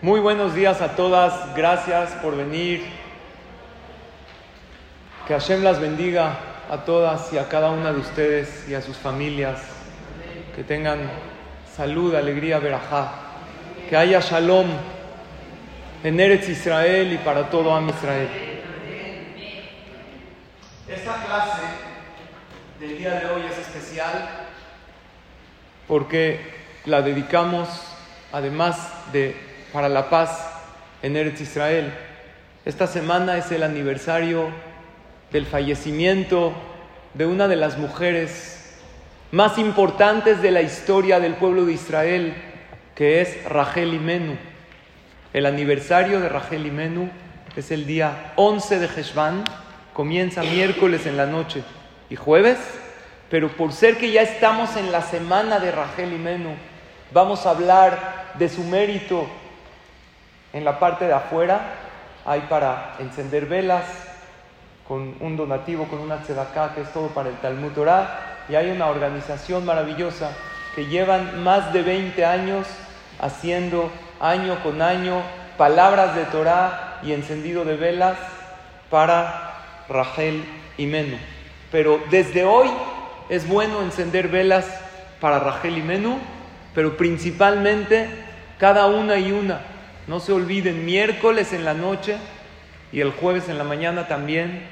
Muy 0.00 0.20
buenos 0.20 0.54
días 0.54 0.80
a 0.80 0.94
todas, 0.94 1.56
gracias 1.56 2.12
por 2.22 2.36
venir. 2.36 2.86
Que 5.26 5.34
Hashem 5.34 5.64
las 5.64 5.80
bendiga 5.80 6.38
a 6.70 6.84
todas 6.84 7.32
y 7.32 7.38
a 7.38 7.48
cada 7.48 7.70
una 7.70 7.92
de 7.92 7.98
ustedes 7.98 8.68
y 8.68 8.74
a 8.74 8.80
sus 8.80 8.96
familias. 8.96 9.58
Que 10.54 10.62
tengan 10.62 11.00
salud, 11.74 12.14
alegría, 12.14 12.60
verajá. 12.60 13.10
Que 13.90 13.96
haya 13.96 14.20
shalom 14.20 14.68
en 16.04 16.20
Eretz 16.20 16.48
Israel 16.48 17.12
y 17.12 17.18
para 17.18 17.50
todo 17.50 17.74
Am 17.74 17.88
Israel. 17.88 18.28
Esta 20.86 21.24
clase 21.24 21.62
del 22.78 22.98
día 22.98 23.14
de 23.14 23.26
hoy 23.26 23.42
es 23.50 23.58
especial 23.58 24.28
porque 25.88 26.40
la 26.84 27.02
dedicamos, 27.02 27.68
además 28.32 28.92
de 29.12 29.47
para 29.72 29.88
la 29.88 30.08
paz 30.08 30.48
en 31.02 31.16
Eretz 31.16 31.40
Israel. 31.40 31.92
Esta 32.64 32.86
semana 32.86 33.36
es 33.36 33.50
el 33.52 33.62
aniversario 33.62 34.48
del 35.30 35.46
fallecimiento 35.46 36.52
de 37.14 37.26
una 37.26 37.48
de 37.48 37.56
las 37.56 37.78
mujeres 37.78 38.78
más 39.30 39.58
importantes 39.58 40.40
de 40.40 40.50
la 40.50 40.62
historia 40.62 41.20
del 41.20 41.34
pueblo 41.34 41.66
de 41.66 41.74
Israel, 41.74 42.34
que 42.94 43.20
es 43.20 43.44
Rachel 43.44 43.94
Imenu. 43.94 44.36
El 45.32 45.46
aniversario 45.46 46.20
de 46.20 46.28
Rachel 46.28 46.66
Imenu 46.66 47.10
es 47.56 47.70
el 47.70 47.86
día 47.86 48.32
11 48.36 48.78
de 48.78 48.86
Heshvan, 48.86 49.44
comienza 49.92 50.42
miércoles 50.42 51.06
en 51.06 51.16
la 51.16 51.26
noche 51.26 51.62
y 52.08 52.16
jueves, 52.16 52.58
pero 53.30 53.50
por 53.50 53.72
ser 53.72 53.98
que 53.98 54.10
ya 54.10 54.22
estamos 54.22 54.76
en 54.76 54.90
la 54.90 55.02
semana 55.02 55.60
de 55.60 55.72
Rachel 55.72 56.12
Imenu, 56.12 56.54
vamos 57.12 57.44
a 57.44 57.50
hablar 57.50 58.32
de 58.38 58.48
su 58.48 58.64
mérito 58.64 59.28
en 60.52 60.64
la 60.64 60.78
parte 60.78 61.06
de 61.06 61.12
afuera 61.12 61.60
hay 62.24 62.42
para 62.42 62.94
encender 62.98 63.46
velas 63.46 63.84
con 64.86 65.16
un 65.20 65.36
donativo, 65.36 65.86
con 65.86 65.98
una 66.00 66.22
tzedaká, 66.22 66.74
que 66.74 66.82
es 66.82 66.92
todo 66.92 67.08
para 67.08 67.28
el 67.28 67.36
Talmud 67.36 67.72
Torah, 67.72 68.44
y 68.48 68.54
hay 68.54 68.70
una 68.70 68.86
organización 68.86 69.66
maravillosa 69.66 70.32
que 70.74 70.86
llevan 70.86 71.42
más 71.42 71.72
de 71.72 71.82
20 71.82 72.24
años 72.24 72.66
haciendo 73.20 73.90
año 74.20 74.62
con 74.62 74.80
año 74.80 75.22
palabras 75.58 76.14
de 76.14 76.24
Torah 76.26 77.00
y 77.02 77.12
encendido 77.12 77.64
de 77.64 77.76
velas 77.76 78.16
para 78.90 79.54
Rachel 79.88 80.44
y 80.78 80.86
Menú. 80.86 81.16
Pero 81.70 82.00
desde 82.10 82.44
hoy 82.44 82.70
es 83.28 83.46
bueno 83.46 83.82
encender 83.82 84.28
velas 84.28 84.66
para 85.20 85.38
Rachel 85.38 85.76
y 85.76 85.82
Menú, 85.82 86.18
pero 86.74 86.96
principalmente 86.96 88.08
cada 88.58 88.86
una 88.86 89.18
y 89.18 89.32
una 89.32 89.60
no 90.08 90.20
se 90.20 90.32
olviden, 90.32 90.86
miércoles 90.86 91.52
en 91.52 91.64
la 91.64 91.74
noche 91.74 92.16
y 92.92 93.00
el 93.00 93.10
jueves 93.12 93.48
en 93.50 93.58
la 93.58 93.64
mañana 93.64 94.08
también, 94.08 94.62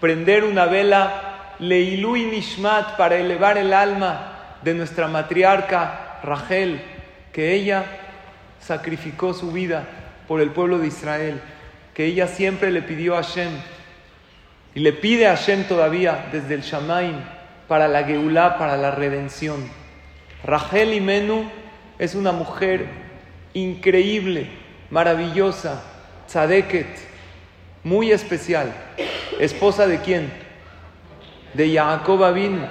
prender 0.00 0.44
una 0.44 0.66
vela 0.66 1.54
Leilu 1.58 2.16
y 2.16 2.26
Nishmat 2.26 2.96
para 2.96 3.16
elevar 3.16 3.56
el 3.56 3.72
alma 3.72 4.58
de 4.62 4.74
nuestra 4.74 5.08
matriarca 5.08 6.20
Rachel, 6.22 6.82
que 7.32 7.54
ella 7.54 7.84
sacrificó 8.60 9.32
su 9.32 9.50
vida 9.50 9.84
por 10.28 10.42
el 10.42 10.50
pueblo 10.50 10.78
de 10.78 10.88
Israel, 10.88 11.40
que 11.94 12.04
ella 12.04 12.26
siempre 12.26 12.70
le 12.70 12.82
pidió 12.82 13.16
a 13.16 13.22
Hashem 13.22 13.50
y 14.74 14.80
le 14.80 14.92
pide 14.92 15.26
a 15.26 15.36
Hashem 15.36 15.64
todavía 15.64 16.26
desde 16.32 16.54
el 16.54 16.62
Shamaim 16.62 17.16
para 17.66 17.88
la 17.88 18.04
Geulah, 18.04 18.58
para 18.58 18.76
la 18.76 18.90
redención. 18.90 19.66
Rachel 20.44 20.92
Imenu 20.92 21.50
es 21.98 22.14
una 22.14 22.32
mujer 22.32 22.86
increíble 23.54 24.61
maravillosa, 24.92 25.82
Tzadeket, 26.26 26.86
muy 27.82 28.12
especial. 28.12 28.72
¿Esposa 29.40 29.86
de 29.86 29.98
quién? 30.00 30.30
De 31.54 31.74
Jacob 31.74 32.22
Avinu. 32.22 32.66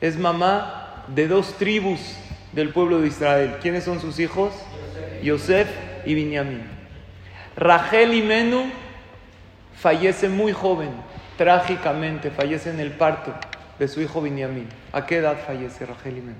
Es 0.00 0.18
mamá 0.18 1.04
de 1.08 1.28
dos 1.28 1.58
tribus 1.58 2.00
del 2.52 2.70
pueblo 2.70 3.02
de 3.02 3.08
Israel. 3.08 3.56
¿Quiénes 3.60 3.84
son 3.84 4.00
sus 4.00 4.18
hijos? 4.18 4.54
Yosef 5.22 5.68
y 6.06 6.14
Binyamin. 6.14 6.62
Rachel 7.54 8.14
y 8.14 8.22
Menú 8.22 8.70
fallece 9.74 10.30
muy 10.30 10.52
joven, 10.52 10.90
trágicamente, 11.36 12.30
fallece 12.30 12.70
en 12.70 12.80
el 12.80 12.92
parto 12.92 13.34
de 13.78 13.88
su 13.88 14.00
hijo 14.00 14.22
Binyamin. 14.22 14.68
¿A 14.92 15.04
qué 15.04 15.18
edad 15.18 15.36
fallece 15.46 15.84
Rachel 15.84 16.16
y 16.16 16.20
Menú? 16.22 16.38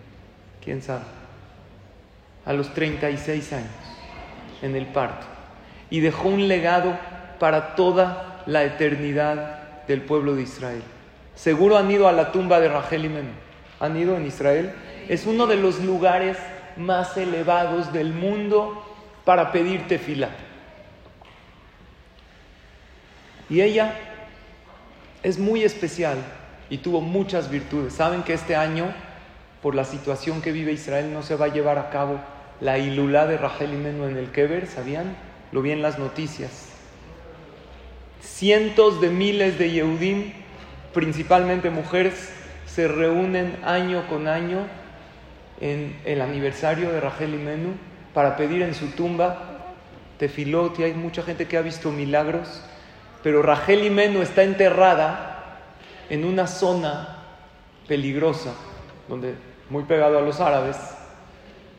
¿Quién 0.65 0.81
sabe? 0.81 1.05
A 2.47 2.55
los 2.55 2.73
36 2.73 3.53
años 3.53 3.90
en 4.63 4.77
el 4.77 4.87
parto 4.87 5.27
y 5.91 6.01
dejó 6.01 6.29
un 6.29 6.49
legado 6.49 6.97
para 7.39 7.75
toda 7.75 8.43
la 8.47 8.65
eternidad 8.65 9.87
del 9.87 10.03
pueblo 10.03 10.35
de 10.35 10.43
Israel. 10.43 10.83
Seguro 11.35 11.77
han 11.77 11.91
ido 11.91 12.07
a 12.09 12.13
la 12.13 12.33
tumba 12.33 12.61
de 12.61 12.69
Rachel 12.69 13.05
y 13.05 13.09
Men. 13.09 13.31
¿Han 13.81 13.97
ido 13.97 14.17
en 14.17 14.27
Israel? 14.27 14.73
Es 15.09 15.27
uno 15.27 15.47
de 15.47 15.57
los 15.57 15.81
lugares 15.81 16.37
más 16.77 17.17
elevados 17.17 17.93
del 17.93 18.13
mundo 18.13 18.85
para 19.25 19.53
pedir 19.53 19.89
tefila. 19.89 20.29
Y 23.49 23.63
ella 23.63 23.95
es 25.23 25.39
muy 25.39 25.65
especial 25.65 26.19
y 26.69 26.79
tuvo 26.79 27.01
muchas 27.01 27.51
virtudes. 27.51 27.95
Saben 27.95 28.23
que 28.23 28.35
este 28.35 28.55
año, 28.55 28.87
por 29.61 29.75
la 29.75 29.85
situación 29.85 30.41
que 30.41 30.53
vive 30.53 30.73
Israel, 30.73 31.13
no 31.13 31.23
se 31.23 31.37
va 31.37 31.47
a 31.47 31.53
llevar 31.53 31.79
a 31.79 31.91
cabo 31.91 32.21
la 32.61 32.79
ilulá 32.79 33.27
de 33.27 33.39
Rachel 33.39 33.73
Imenu 33.73 34.05
en 34.07 34.17
el 34.17 34.31
Keber, 34.31 34.67
¿sabían? 34.67 35.17
Lo 35.53 35.63
vi 35.63 35.73
en 35.73 35.83
las 35.83 35.99
noticias. 35.99 36.69
Cientos 38.21 39.01
de 39.01 39.09
miles 39.09 39.59
de 39.59 39.71
Yehudim, 39.71 40.33
principalmente 40.93 41.71
mujeres, 41.71 42.33
se 42.67 42.87
reúnen 42.87 43.57
año 43.65 44.07
con 44.09 44.29
año 44.29 44.67
en 45.61 45.99
el 46.05 46.21
aniversario 46.21 46.93
de 46.93 47.01
Rachel 47.01 47.35
Imenu 47.35 47.75
para 48.15 48.37
pedir 48.37 48.63
en 48.63 48.75
su 48.75 48.89
tumba 48.89 49.75
tefilot 50.19 50.79
y 50.79 50.85
hay 50.85 50.93
mucha 50.93 51.23
gente 51.23 51.47
que 51.47 51.57
ha 51.57 51.63
visto 51.63 51.91
milagros, 51.91 52.63
pero 53.23 53.43
Rachel 53.43 53.85
Imenu 53.87 54.21
está 54.21 54.43
enterrada 54.43 55.61
en 56.11 56.25
una 56.25 56.47
zona 56.47 57.25
peligrosa, 57.89 58.55
donde 59.09 59.35
muy 59.71 59.85
pegado 59.85 60.19
a 60.19 60.21
los 60.21 60.41
árabes, 60.41 60.77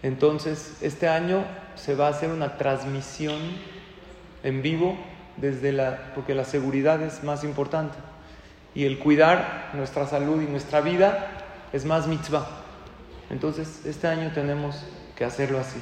entonces, 0.03 0.77
este 0.81 1.07
año 1.07 1.43
se 1.75 1.95
va 1.95 2.07
a 2.07 2.09
hacer 2.09 2.29
una 2.29 2.57
transmisión 2.57 3.39
en 4.43 4.61
vivo 4.61 4.97
desde 5.37 5.71
la 5.71 6.11
porque 6.15 6.33
la 6.33 6.43
seguridad 6.43 7.01
es 7.01 7.23
más 7.23 7.43
importante 7.43 7.97
y 8.73 8.85
el 8.85 8.99
cuidar 8.99 9.69
nuestra 9.73 10.07
salud 10.07 10.41
y 10.41 10.45
nuestra 10.45 10.81
vida 10.81 11.27
es 11.71 11.85
más 11.85 12.07
mitzvah. 12.07 12.47
Entonces, 13.29 13.85
este 13.85 14.07
año 14.07 14.31
tenemos 14.33 14.83
que 15.15 15.23
hacerlo 15.23 15.59
así. 15.59 15.79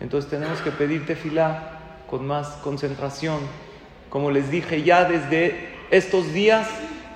Entonces, 0.00 0.30
tenemos 0.30 0.60
que 0.60 0.70
pedir 0.70 1.06
tefilá 1.06 1.78
con 2.08 2.26
más 2.26 2.48
concentración, 2.62 3.38
como 4.08 4.30
les 4.30 4.50
dije 4.50 4.82
ya 4.82 5.04
desde 5.04 5.68
estos 5.90 6.32
días, 6.32 6.66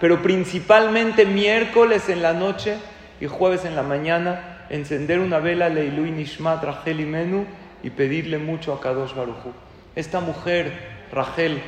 pero 0.00 0.22
principalmente 0.22 1.24
miércoles 1.24 2.08
en 2.08 2.20
la 2.20 2.34
noche 2.34 2.76
y 3.20 3.26
jueves 3.26 3.64
en 3.64 3.74
la 3.74 3.82
mañana 3.82 4.51
encender 4.72 5.20
una 5.20 5.38
vela 5.38 5.68
Leilui 5.68 6.10
Nishmat 6.10 6.64
Rachel 6.64 7.00
Imenu 7.00 7.44
y 7.82 7.90
pedirle 7.90 8.38
mucho 8.38 8.72
a 8.72 8.80
Kadosh 8.80 9.14
Baruchu. 9.14 9.52
Esta 9.94 10.20
mujer, 10.20 10.72
Rachel, 11.12 11.62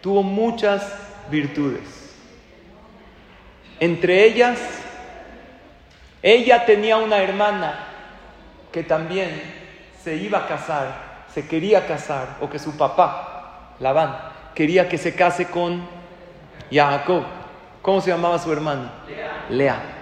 tuvo 0.00 0.22
muchas 0.22 0.90
virtudes. 1.30 2.16
Entre 3.78 4.24
ellas, 4.24 4.58
ella 6.22 6.64
tenía 6.64 6.96
una 6.96 7.18
hermana 7.18 7.78
que 8.72 8.82
también 8.82 9.28
se 10.02 10.16
iba 10.16 10.38
a 10.38 10.48
casar, 10.48 11.26
se 11.32 11.46
quería 11.46 11.86
casar, 11.86 12.38
o 12.40 12.48
que 12.48 12.58
su 12.58 12.76
papá, 12.78 13.74
Labán, 13.78 14.16
quería 14.54 14.88
que 14.88 14.96
se 14.96 15.14
case 15.14 15.46
con 15.46 15.86
Jacob. 16.72 17.24
¿Cómo 17.82 18.00
se 18.00 18.10
llamaba 18.10 18.38
su 18.38 18.50
hermana? 18.50 18.90
Lea. 19.50 19.97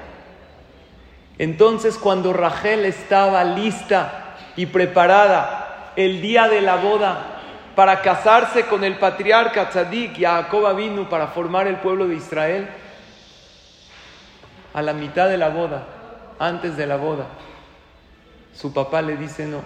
Entonces 1.39 1.97
cuando 1.99 2.33
Rachel 2.33 2.85
estaba 2.85 3.45
lista 3.45 4.37
y 4.57 4.67
preparada 4.67 5.93
el 5.97 6.23
día 6.23 6.49
de 6.49 6.63
la 6.63 6.77
boda 6.77 7.37
para 7.75 8.01
casarse 8.01 8.65
con 8.67 8.85
el 8.85 8.99
patriarca 8.99 9.69
Tzadik 9.69 10.19
Jacob 10.19 10.75
vino 10.75 11.09
para 11.09 11.29
formar 11.29 11.67
el 11.67 11.77
pueblo 11.77 12.09
de 12.09 12.15
Israel, 12.15 12.69
a 14.73 14.83
la 14.83 14.93
mitad 14.93 15.29
de 15.29 15.39
la 15.39 15.49
boda, 15.49 15.87
antes 16.39 16.77
de 16.77 16.87
la 16.87 16.97
boda, 16.97 17.27
su 18.55 18.73
papá 18.73 19.03
le 19.03 19.17
dice, 19.17 19.47
no, 19.47 19.63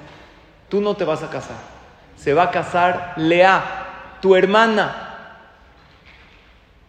tú 0.68 0.80
no 0.80 0.94
te 0.94 1.04
vas 1.04 1.22
a 1.22 1.30
casar, 1.30 1.56
se 2.16 2.34
va 2.34 2.44
a 2.44 2.50
casar 2.50 3.14
Lea, 3.16 4.18
tu 4.20 4.36
hermana. 4.36 5.06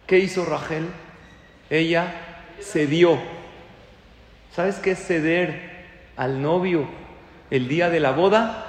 ¿Qué 0.06 0.18
hizo 0.18 0.44
Rachel? 0.44 0.88
Ella 1.70 2.14
cedió 2.60 3.18
¿Sabes 4.54 4.76
qué 4.76 4.90
es 4.90 5.06
ceder 5.06 5.70
al 6.14 6.42
novio 6.42 6.86
el 7.50 7.68
día 7.68 7.88
de 7.88 8.00
la 8.00 8.10
boda? 8.10 8.66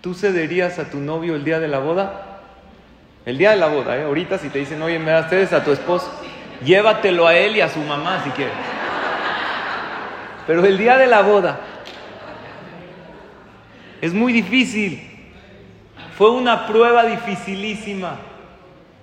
¿Tú 0.00 0.14
cederías 0.14 0.78
a 0.78 0.88
tu 0.88 0.98
novio 0.98 1.36
el 1.36 1.44
día 1.44 1.60
de 1.60 1.68
la 1.68 1.78
boda? 1.78 2.40
El 3.26 3.36
día 3.36 3.50
de 3.50 3.56
la 3.56 3.68
boda, 3.68 3.98
¿eh? 3.98 4.04
Ahorita 4.04 4.38
si 4.38 4.48
te 4.48 4.58
dicen, 4.60 4.80
oye, 4.80 4.98
me 4.98 5.10
das 5.10 5.28
cedes 5.28 5.52
a 5.52 5.62
tu 5.62 5.72
esposo, 5.72 6.10
llévatelo 6.64 7.26
a 7.26 7.34
él 7.34 7.56
y 7.56 7.60
a 7.60 7.68
su 7.68 7.80
mamá 7.80 8.22
si 8.24 8.30
quieres. 8.30 8.54
Pero 10.46 10.64
el 10.64 10.78
día 10.78 10.96
de 10.96 11.06
la 11.06 11.20
boda 11.20 11.60
es 14.00 14.14
muy 14.14 14.32
difícil. 14.32 15.08
Fue 16.16 16.30
una 16.30 16.66
prueba 16.66 17.04
dificilísima 17.04 18.16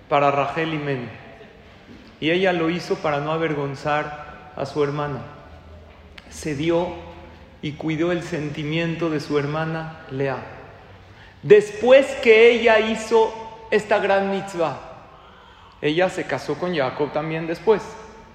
para 0.10 0.31
Rachel 0.31 0.74
y 0.74 0.77
Men. 0.80 1.10
Y 2.19 2.31
ella 2.31 2.54
lo 2.54 2.72
hizo 2.72 2.95
para 2.95 3.19
no 3.19 3.31
avergonzar 3.31 4.51
a 4.57 4.65
su 4.65 4.83
hermana. 4.83 5.38
Se 6.29 6.55
dio 6.55 6.89
y 7.61 7.73
cuidó 7.73 8.11
el 8.11 8.23
sentimiento 8.23 9.09
de 9.09 9.19
su 9.19 9.37
hermana 9.37 10.05
Lea. 10.11 10.37
Después 11.43 12.05
que 12.21 12.51
ella 12.51 12.79
hizo 12.79 13.33
esta 13.71 13.99
gran 13.99 14.31
mitzvah, 14.31 14.79
ella 15.81 16.09
se 16.09 16.25
casó 16.25 16.55
con 16.57 16.75
Jacob 16.75 17.11
también 17.13 17.47
después, 17.47 17.81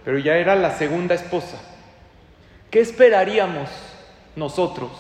pero 0.05 0.19
ya 0.19 0.37
era 0.37 0.55
la 0.55 0.71
segunda 0.71 1.15
esposa. 1.15 1.61
¿Qué 2.71 2.81
esperaríamos 2.81 3.69
nosotros 4.37 4.91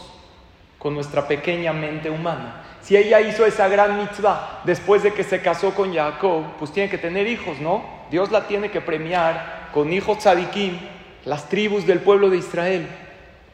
con 0.78 0.94
nuestra 0.94 1.26
pequeña 1.26 1.72
mente 1.72 2.10
humana? 2.10 2.62
Si 2.82 2.96
ella 2.96 3.20
hizo 3.22 3.46
esa 3.46 3.68
gran 3.68 3.98
mitzvah 3.98 4.60
después 4.64 5.02
de 5.02 5.14
que 5.14 5.24
se 5.24 5.40
casó 5.40 5.74
con 5.74 5.94
Jacob, 5.94 6.44
pues 6.58 6.70
tiene 6.70 6.90
que 6.90 6.98
tener 6.98 7.26
hijos, 7.26 7.58
¿no? 7.58 7.82
Dios 8.10 8.30
la 8.30 8.46
tiene 8.46 8.70
que 8.70 8.82
premiar 8.82 9.70
con 9.72 9.90
hijos 9.90 10.18
tzadikim, 10.18 10.78
las 11.24 11.48
tribus 11.48 11.86
del 11.86 12.00
pueblo 12.00 12.30
de 12.30 12.38
Israel, 12.38 12.86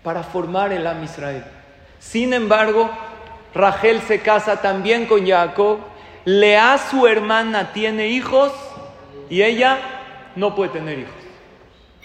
para 0.03 0.23
formar 0.23 0.73
el 0.73 0.87
Am 0.87 1.03
Israel. 1.05 1.45
Sin 1.99 2.33
embargo, 2.33 2.91
Rachel 3.55 4.01
se 4.03 4.21
casa 4.21 4.61
también 4.61 5.07
con 5.07 5.27
Jacob, 5.27 5.79
Lea, 6.25 6.79
su 6.79 7.07
hermana, 7.07 7.73
tiene 7.73 8.09
hijos 8.09 8.53
y 9.29 9.43
ella 9.43 9.79
no 10.37 10.55
puede 10.55 10.71
tener 10.71 10.99
hijos. 10.99 11.15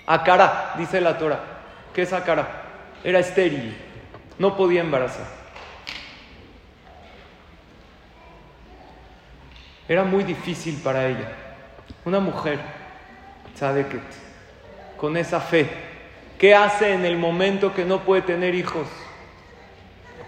Acara, 0.05 0.73
dice 0.77 1.01
la 1.01 1.17
Torah. 1.17 1.39
¿Qué 1.93 2.03
es 2.03 2.13
Acara? 2.13 2.63
Era 3.03 3.19
estéril, 3.19 3.75
no 4.37 4.55
podía 4.55 4.81
embarazar. 4.81 5.25
Era 9.87 10.03
muy 10.03 10.23
difícil 10.23 10.79
para 10.83 11.07
ella. 11.07 11.31
Una 12.03 12.19
mujer, 12.19 12.59
Tzadeket, 13.53 14.24
con 14.97 15.17
esa 15.17 15.39
fe, 15.39 15.69
¿qué 16.37 16.55
hace 16.55 16.93
en 16.93 17.05
el 17.05 17.17
momento 17.17 17.73
que 17.73 17.85
no 17.85 18.01
puede 18.01 18.21
tener 18.21 18.55
hijos? 18.55 18.87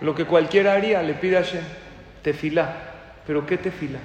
Lo 0.01 0.13
que 0.13 0.25
cualquiera 0.25 0.73
haría, 0.73 1.01
le 1.01 1.13
pide 1.13 1.37
a 1.37 1.41
Shem, 1.41 1.63
tefila. 2.21 2.75
¿Pero 3.25 3.45
qué 3.45 3.57
tefila? 3.57 3.99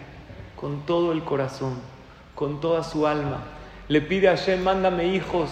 Con 0.57 0.87
todo 0.87 1.13
el 1.13 1.23
corazón, 1.23 1.81
con 2.35 2.61
toda 2.61 2.83
su 2.83 3.07
alma. 3.07 3.43
Le 3.89 4.01
pide 4.01 4.29
a 4.29 4.37
Shem, 4.37 4.63
mándame 4.63 5.07
hijos 5.07 5.51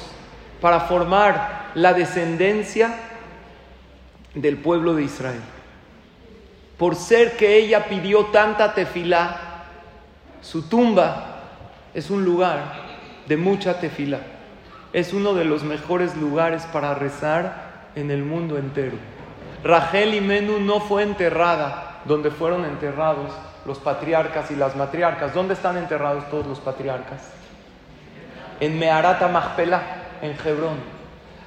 para 0.61 0.81
formar 0.81 1.71
la 1.75 1.93
descendencia 1.93 2.95
del 4.35 4.57
pueblo 4.57 4.95
de 4.95 5.05
Israel. 5.05 5.41
Por 6.79 6.97
ser 6.97 7.37
que 7.37 7.57
ella 7.57 7.87
pidió 7.89 8.27
tanta 8.27 8.75
tefilá, 8.75 9.65
su 10.41 10.63
tumba 10.63 11.43
es 11.93 12.11
un 12.11 12.25
lugar 12.25 12.89
de 13.27 13.37
mucha 13.37 13.79
tefila. 13.79 14.21
Es 14.93 15.13
uno 15.13 15.35
de 15.35 15.45
los 15.45 15.63
mejores 15.63 16.17
lugares 16.17 16.65
para 16.73 16.95
rezar 16.95 17.71
en 17.95 18.11
el 18.11 18.25
mundo 18.25 18.59
entero. 18.59 18.97
Rachel 19.63 20.15
y 20.15 20.21
Menú 20.21 20.59
no 20.59 20.81
fue 20.81 21.03
enterrada 21.03 22.01
donde 22.05 22.31
fueron 22.31 22.65
enterrados 22.65 23.31
los 23.67 23.79
patriarcas 23.79 24.51
y 24.51 24.57
las 24.57 24.75
matriarcas. 24.75 25.35
¿Dónde 25.35 25.55
están 25.55 25.77
enterrados 25.77 26.29
todos 26.31 26.47
los 26.47 26.61
patriarcas? 26.61 27.31
En 28.59 28.79
Meharata 28.79 29.29
Machpelah, 29.29 29.83
en 30.23 30.33
Hebrón. 30.45 30.79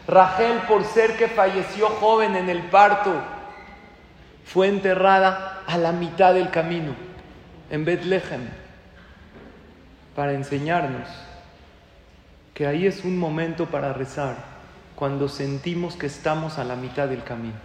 Rachel, 0.08 0.60
por 0.68 0.84
ser 0.84 1.18
que 1.18 1.28
falleció 1.28 1.88
joven 1.88 2.36
en 2.36 2.50
el 2.50 2.64
parto, 2.64 3.14
fue 4.46 4.68
enterrada 4.68 5.64
a 5.68 5.78
la 5.78 5.92
mitad 5.92 6.34
del 6.34 6.50
camino, 6.50 6.94
en 7.70 7.86
Bethlehem 7.86 8.48
para 10.16 10.34
enseñarnos 10.34 11.08
que 12.54 12.68
ahí 12.68 12.86
es 12.86 13.04
un 13.04 13.18
momento 13.18 13.68
para 13.68 13.94
rezar 13.94 14.36
cuando 14.96 15.28
sentimos 15.28 15.96
que 15.96 16.06
estamos 16.06 16.58
a 16.58 16.64
la 16.64 16.76
mitad 16.76 17.08
del 17.08 17.24
camino, 17.24 17.56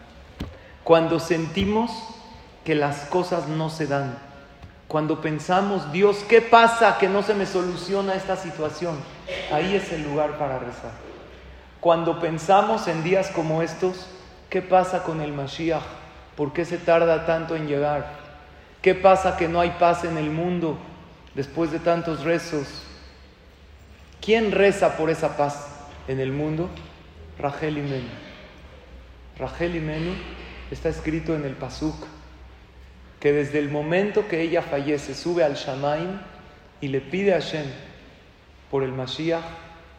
cuando 0.84 1.20
sentimos 1.20 1.90
que 2.64 2.74
las 2.74 3.04
cosas 3.06 3.48
no 3.48 3.70
se 3.70 3.86
dan, 3.86 4.18
cuando 4.88 5.20
pensamos, 5.20 5.92
Dios, 5.92 6.24
¿qué 6.28 6.40
pasa 6.40 6.96
que 6.98 7.08
no 7.08 7.22
se 7.22 7.34
me 7.34 7.44
soluciona 7.44 8.14
esta 8.14 8.36
situación? 8.36 8.96
Ahí 9.52 9.74
es 9.74 9.92
el 9.92 10.02
lugar 10.02 10.38
para 10.38 10.58
rezar. 10.58 10.92
Cuando 11.80 12.18
pensamos 12.18 12.88
en 12.88 13.04
días 13.04 13.30
como 13.30 13.60
estos, 13.60 14.06
¿qué 14.48 14.62
pasa 14.62 15.02
con 15.02 15.20
el 15.20 15.32
Mashiach? 15.32 15.82
¿Por 16.36 16.54
qué 16.54 16.64
se 16.64 16.78
tarda 16.78 17.26
tanto 17.26 17.54
en 17.54 17.66
llegar? 17.66 18.10
¿Qué 18.80 18.94
pasa 18.94 19.36
que 19.36 19.48
no 19.48 19.60
hay 19.60 19.70
paz 19.78 20.04
en 20.04 20.16
el 20.16 20.30
mundo? 20.30 20.78
después 21.38 21.70
de 21.70 21.78
tantos 21.78 22.24
rezos, 22.24 22.66
¿quién 24.20 24.52
reza 24.52 24.96
por 24.96 25.10
esa 25.10 25.36
paz 25.36 25.68
en 26.06 26.20
el 26.20 26.32
mundo? 26.32 26.68
Rachel 27.38 27.78
y 27.78 27.82
Menú. 27.82 28.08
Rachel 29.38 29.76
y 29.76 29.80
Menú 29.80 30.12
está 30.70 30.88
escrito 30.88 31.34
en 31.34 31.44
el 31.44 31.54
Pasuk 31.54 31.94
que 33.20 33.32
desde 33.32 33.58
el 33.58 33.68
momento 33.68 34.28
que 34.28 34.40
ella 34.40 34.62
fallece 34.62 35.14
sube 35.14 35.42
al 35.44 35.54
Shamaim 35.54 36.20
y 36.80 36.88
le 36.88 37.00
pide 37.00 37.34
a 37.34 37.40
Hashem 37.40 37.66
por 38.70 38.82
el 38.82 38.92
Mashiach, 38.92 39.42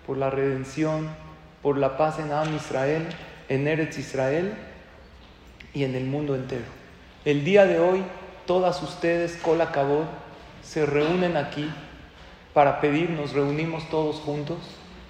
por 0.06 0.18
la 0.18 0.30
redención, 0.30 1.10
por 1.62 1.78
la 1.78 1.98
paz 1.98 2.20
en 2.20 2.32
Am 2.32 2.56
Israel, 2.56 3.08
en 3.50 3.68
Eretz 3.68 3.98
Israel 3.98 4.54
y 5.74 5.84
en 5.84 5.96
el 5.96 6.06
mundo 6.06 6.36
entero. 6.36 6.66
El 7.26 7.44
día 7.44 7.66
de 7.66 7.80
hoy, 7.80 8.04
todas 8.46 8.82
ustedes, 8.82 9.36
Kol 9.38 9.60
Kabod, 9.72 10.06
se 10.64 10.86
reúnen 10.86 11.36
aquí 11.36 11.70
para 12.54 12.82
pedir, 12.82 13.10
nos 13.10 13.34
reunimos 13.34 13.90
todos 13.90 14.18
juntos, 14.18 14.58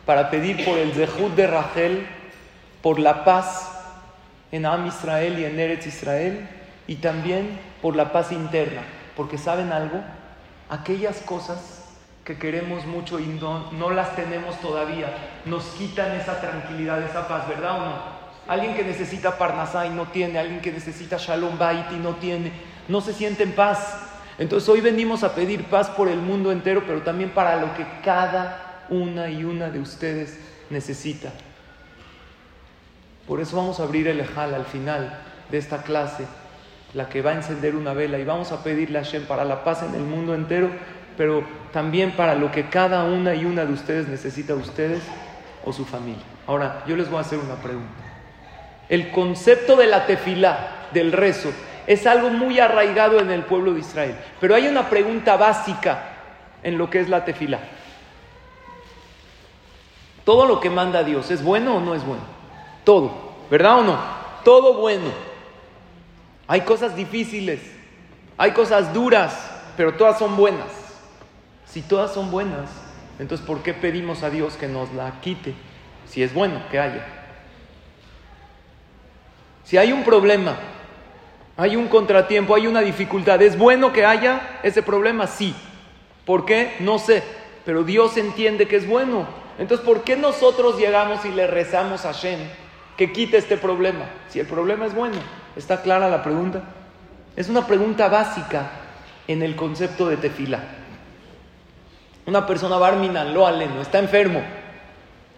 para 0.06 0.30
pedir 0.30 0.66
por 0.66 0.78
el 0.78 0.92
Zehut 0.94 1.36
de 1.36 1.48
Rachel, 1.48 2.08
por 2.82 3.00
la 3.00 3.24
paz 3.24 3.72
en 4.52 4.66
Am 4.66 4.88
Israel 4.88 5.40
y 5.40 5.46
en 5.46 5.60
Eretz 5.60 5.86
Israel, 5.86 6.50
y 6.88 6.96
también 6.96 7.60
por 7.82 7.96
la 7.96 8.12
paz 8.12 8.32
interna, 8.32 8.82
porque 9.16 9.38
saben 9.38 9.72
algo, 9.72 10.02
aquellas 10.70 11.18
cosas 11.22 11.80
que 12.26 12.38
queremos 12.38 12.86
mucho 12.86 13.20
y 13.20 13.26
no, 13.26 13.90
las 13.90 14.16
tenemos 14.16 14.60
todavía, 14.60 15.08
nos 15.46 15.64
quitan 15.66 16.12
esa 16.12 16.40
tranquilidad, 16.42 17.02
esa 17.02 17.28
paz, 17.28 17.48
¿verdad 17.48 17.82
o 17.82 17.86
no? 17.86 18.20
Alguien 18.48 18.76
que 18.76 18.84
necesita 18.84 19.38
Parnasá 19.38 19.86
y 19.86 19.90
no 19.90 20.08
tiene, 20.08 20.40
alguien 20.40 20.62
que 20.62 20.72
necesita 20.72 21.18
Shalom 21.18 21.58
Bait 21.58 21.92
y 21.92 21.96
no 21.98 22.16
tiene, 22.16 22.52
no 22.88 23.02
se 23.02 23.14
siente 23.14 23.44
en 23.44 23.54
paz. 23.54 24.09
Entonces 24.40 24.70
hoy 24.70 24.80
venimos 24.80 25.24
a 25.24 25.36
pedir 25.36 25.66
paz 25.66 25.90
por 25.90 26.08
el 26.08 26.20
mundo 26.20 26.52
entero, 26.54 26.84
pero 26.88 27.02
también 27.02 27.30
para 27.32 27.60
lo 27.60 27.74
que 27.76 27.86
cada 28.04 28.86
una 28.90 29.30
y 29.30 29.44
una 29.44 29.70
de 29.70 29.80
ustedes 29.80 30.40
necesita. 30.70 31.32
Por 33.28 33.42
eso 33.42 33.58
vamos 33.58 33.82
a 33.82 33.84
abrir 33.84 34.08
el 34.08 34.22
Ejal 34.22 34.54
al 34.56 34.66
final 34.66 35.20
de 35.52 35.58
esta 35.58 35.84
clase, 35.84 36.26
la 36.94 37.10
que 37.10 37.22
va 37.22 37.32
a 37.32 37.36
encender 37.36 37.76
una 37.76 37.94
vela, 37.94 38.18
y 38.18 38.24
vamos 38.24 38.54
a 38.54 38.64
pedirle 38.64 38.98
a 39.00 39.04
Hashem 39.04 39.26
para 39.26 39.44
la 39.44 39.66
paz 39.66 39.84
en 39.84 39.94
el 39.94 40.04
mundo 40.04 40.34
entero, 40.34 40.70
pero 41.18 41.44
también 41.74 42.14
para 42.14 42.34
lo 42.34 42.50
que 42.50 42.70
cada 42.70 43.04
una 43.04 43.36
y 43.36 43.44
una 43.44 43.66
de 43.66 43.74
ustedes 43.74 44.08
necesita, 44.08 44.56
ustedes 44.56 45.04
o 45.66 45.74
su 45.74 45.86
familia. 45.86 46.24
Ahora, 46.48 46.84
yo 46.88 46.96
les 46.96 47.10
voy 47.10 47.18
a 47.18 47.22
hacer 47.22 47.40
una 47.40 47.56
pregunta. 47.56 47.92
El 48.88 49.12
concepto 49.12 49.76
de 49.76 49.88
la 49.88 50.08
tefilá, 50.08 50.88
del 50.94 51.12
rezo, 51.12 51.52
es 51.90 52.06
algo 52.06 52.30
muy 52.30 52.60
arraigado 52.60 53.20
en 53.20 53.32
el 53.32 53.42
pueblo 53.42 53.74
de 53.74 53.80
Israel. 53.80 54.16
Pero 54.40 54.54
hay 54.54 54.68
una 54.68 54.92
pregunta 54.92 55.38
básica 55.38 56.10
en 56.62 56.78
lo 56.78 56.88
que 56.88 57.00
es 57.00 57.10
la 57.10 57.26
tefila. 57.26 57.60
Todo 60.24 60.46
lo 60.46 60.60
que 60.60 60.70
manda 60.70 61.04
Dios, 61.04 61.32
¿es 61.32 61.42
bueno 61.42 61.78
o 61.78 61.80
no 61.80 61.96
es 61.96 62.06
bueno? 62.06 62.22
Todo, 62.84 63.34
¿verdad 63.50 63.80
o 63.80 63.84
no? 63.84 64.00
Todo 64.46 64.76
bueno. 64.76 65.12
Hay 66.46 66.62
cosas 66.62 66.96
difíciles, 66.96 67.60
hay 68.38 68.52
cosas 68.52 68.94
duras, 68.94 69.50
pero 69.76 69.96
todas 69.96 70.20
son 70.20 70.38
buenas. 70.38 70.70
Si 71.66 71.82
todas 71.82 72.14
son 72.14 72.30
buenas, 72.30 72.70
entonces 73.18 73.44
¿por 73.44 73.64
qué 73.64 73.74
pedimos 73.74 74.22
a 74.22 74.30
Dios 74.30 74.58
que 74.58 74.68
nos 74.68 74.94
la 74.94 75.22
quite? 75.22 75.56
Si 76.06 76.22
es 76.22 76.36
bueno 76.36 76.62
que 76.70 76.80
haya. 76.80 77.04
Si 79.64 79.76
hay 79.76 79.92
un 79.92 80.04
problema, 80.04 80.56
hay 81.60 81.76
un 81.76 81.90
contratiempo, 81.90 82.56
hay 82.56 82.68
una 82.68 82.80
dificultad. 82.80 83.42
¿Es 83.42 83.58
bueno 83.58 83.92
que 83.92 84.06
haya 84.06 84.62
ese 84.64 84.82
problema? 84.82 85.28
Sí. 85.28 85.54
¿Por 86.26 86.46
qué? 86.46 86.78
No 86.80 87.00
sé. 87.00 87.22
Pero 87.66 87.84
Dios 87.84 88.16
entiende 88.16 88.66
que 88.66 88.78
es 88.78 88.88
bueno. 88.88 89.28
Entonces, 89.58 89.86
¿por 89.86 90.06
qué 90.06 90.16
nosotros 90.16 90.80
llegamos 90.80 91.26
y 91.26 91.32
le 91.32 91.48
rezamos 91.48 92.06
a 92.06 92.14
Shem 92.14 92.40
que 92.96 93.12
quite 93.12 93.36
este 93.36 93.58
problema? 93.58 94.06
Si 94.30 94.40
el 94.40 94.48
problema 94.48 94.86
es 94.86 94.96
bueno. 94.96 95.18
¿Está 95.58 95.82
clara 95.82 96.08
la 96.08 96.24
pregunta? 96.24 96.64
Es 97.36 97.50
una 97.50 97.68
pregunta 97.68 98.08
básica 98.08 98.72
en 99.28 99.44
el 99.44 99.58
concepto 99.58 100.08
de 100.08 100.16
tefila. 100.16 100.64
Una 102.26 102.48
persona 102.48 102.78
barminan, 102.78 103.34
lo 103.34 103.46
aleno, 103.46 103.82
está 103.82 104.00
enfermo. 104.00 104.42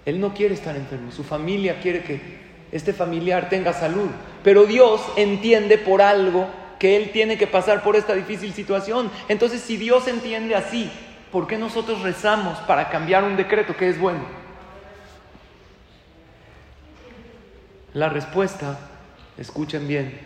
Él 0.05 0.19
no 0.19 0.35
quiere 0.35 0.53
estar 0.53 0.75
enfermo, 0.75 1.11
su 1.11 1.23
familia 1.23 1.79
quiere 1.79 2.03
que 2.03 2.50
este 2.71 2.93
familiar 2.93 3.49
tenga 3.49 3.73
salud. 3.73 4.09
Pero 4.43 4.65
Dios 4.65 5.01
entiende 5.15 5.77
por 5.77 6.01
algo 6.01 6.47
que 6.79 6.97
él 6.97 7.11
tiene 7.11 7.37
que 7.37 7.47
pasar 7.47 7.83
por 7.83 7.95
esta 7.95 8.13
difícil 8.13 8.53
situación. 8.53 9.11
Entonces, 9.27 9.61
si 9.61 9.77
Dios 9.77 10.07
entiende 10.07 10.55
así, 10.55 10.89
¿por 11.31 11.47
qué 11.47 11.57
nosotros 11.57 12.01
rezamos 12.01 12.57
para 12.59 12.89
cambiar 12.89 13.23
un 13.23 13.37
decreto 13.37 13.75
que 13.75 13.89
es 13.89 13.99
bueno? 13.99 14.21
La 17.93 18.09
respuesta, 18.09 18.79
escuchen 19.37 19.87
bien, 19.87 20.17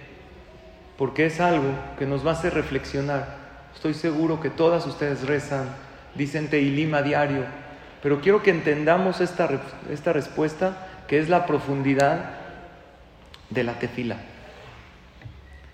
porque 0.97 1.25
es 1.25 1.39
algo 1.39 1.71
que 1.97 2.05
nos 2.05 2.25
va 2.25 2.29
a 2.29 2.33
hacer 2.35 2.53
reflexionar. 2.53 3.37
Estoy 3.73 3.93
seguro 3.93 4.39
que 4.39 4.49
todas 4.49 4.85
ustedes 4.85 5.27
rezan, 5.27 5.67
dicen 6.13 6.49
Teilim 6.49 6.93
a 6.93 7.01
diario, 7.01 7.43
pero 8.01 8.21
quiero 8.21 8.43
que 8.43 8.51
entendamos 8.51 9.19
esta, 9.19 9.49
esta 9.91 10.13
respuesta, 10.13 10.94
que 11.07 11.19
es 11.19 11.29
la 11.29 11.45
profundidad 11.45 12.31
de 13.49 13.63
la 13.63 13.73
tefila. 13.79 14.17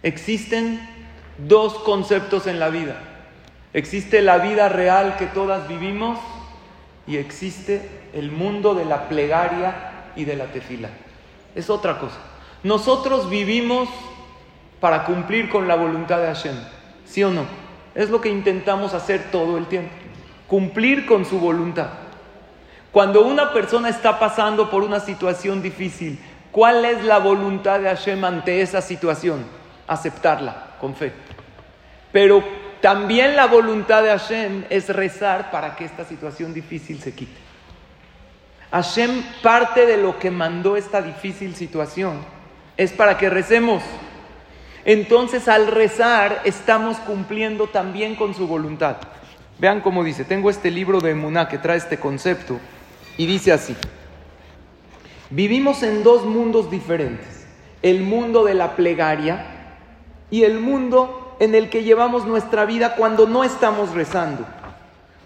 Existen 0.04 0.80
dos 1.38 1.76
conceptos 1.80 2.48
en 2.48 2.60
la 2.60 2.70
vida. 2.70 2.98
Existe 3.74 4.22
la 4.22 4.38
vida 4.38 4.70
real 4.70 5.16
que 5.18 5.28
todas 5.28 5.68
vivimos 5.68 6.20
y 7.08 7.18
existe 7.18 7.90
el 8.14 8.32
mundo 8.32 8.76
de 8.76 8.86
la 8.86 9.08
plegaria 9.08 9.92
y 10.16 10.26
de 10.26 10.36
la 10.36 10.46
tefila. 10.46 10.90
Es 11.56 11.70
otra 11.70 12.00
cosa. 12.00 12.18
Nosotros 12.64 13.30
vivimos 13.30 13.90
para 14.80 15.06
cumplir 15.06 15.50
con 15.50 15.68
la 15.68 15.76
voluntad 15.76 16.20
de 16.20 16.28
Hashem, 16.28 16.56
¿sí 17.06 17.24
o 17.24 17.32
no? 17.32 17.46
Es 17.96 18.10
lo 18.10 18.22
que 18.22 18.30
intentamos 18.30 18.94
hacer 18.94 19.32
todo 19.32 19.58
el 19.58 19.68
tiempo, 19.68 19.92
cumplir 20.48 21.06
con 21.06 21.26
su 21.26 21.40
voluntad. 21.40 21.90
Cuando 22.92 23.26
una 23.26 23.54
persona 23.54 23.90
está 23.90 24.20
pasando 24.20 24.70
por 24.70 24.84
una 24.84 25.00
situación 25.00 25.62
difícil, 25.62 26.20
¿cuál 26.52 26.86
es 26.86 27.04
la 27.04 27.20
voluntad 27.20 27.80
de 27.80 27.88
Hashem 27.88 28.24
ante 28.26 28.62
esa 28.62 28.82
situación? 28.82 29.62
aceptarla 29.92 30.76
con 30.80 30.96
fe. 30.96 31.12
Pero 32.12 32.44
también 32.82 33.36
la 33.36 33.46
voluntad 33.46 34.04
de 34.04 34.10
Hashem 34.10 34.66
es 34.70 34.90
rezar 34.90 35.52
para 35.52 35.76
que 35.76 35.86
esta 35.86 36.06
situación 36.06 36.54
difícil 36.54 37.00
se 37.02 37.14
quite. 37.14 37.40
Hashem 38.72 39.22
parte 39.44 39.86
de 39.86 39.98
lo 39.98 40.18
que 40.18 40.32
mandó 40.32 40.78
esta 40.78 41.02
difícil 41.02 41.56
situación 41.56 42.20
es 42.78 42.94
para 42.94 43.18
que 43.18 43.30
recemos. 43.30 43.84
Entonces 44.86 45.48
al 45.50 45.68
rezar 45.68 46.42
estamos 46.46 46.98
cumpliendo 47.00 47.68
también 47.68 48.16
con 48.16 48.34
su 48.34 48.48
voluntad. 48.48 48.96
Vean 49.60 49.82
cómo 49.82 50.04
dice, 50.04 50.24
tengo 50.24 50.50
este 50.50 50.72
libro 50.72 51.02
de 51.02 51.14
Muná 51.14 51.50
que 51.50 51.58
trae 51.58 51.78
este 51.78 52.00
concepto 52.00 52.60
y 53.22 53.28
dice 53.28 53.52
así, 53.54 53.76
vivimos 55.30 55.84
en 55.84 56.02
dos 56.02 56.26
mundos 56.26 56.72
diferentes, 56.72 57.46
el 57.84 58.02
mundo 58.02 58.44
de 58.44 58.56
la 58.56 58.76
plegaria, 58.76 59.46
y 60.32 60.44
el 60.44 60.60
mundo 60.60 61.36
en 61.40 61.54
el 61.54 61.70
que 61.70 61.84
llevamos 61.84 62.26
nuestra 62.26 62.66
vida 62.66 62.96
cuando 62.96 63.28
no 63.28 63.44
estamos 63.44 63.92
rezando. 63.92 64.44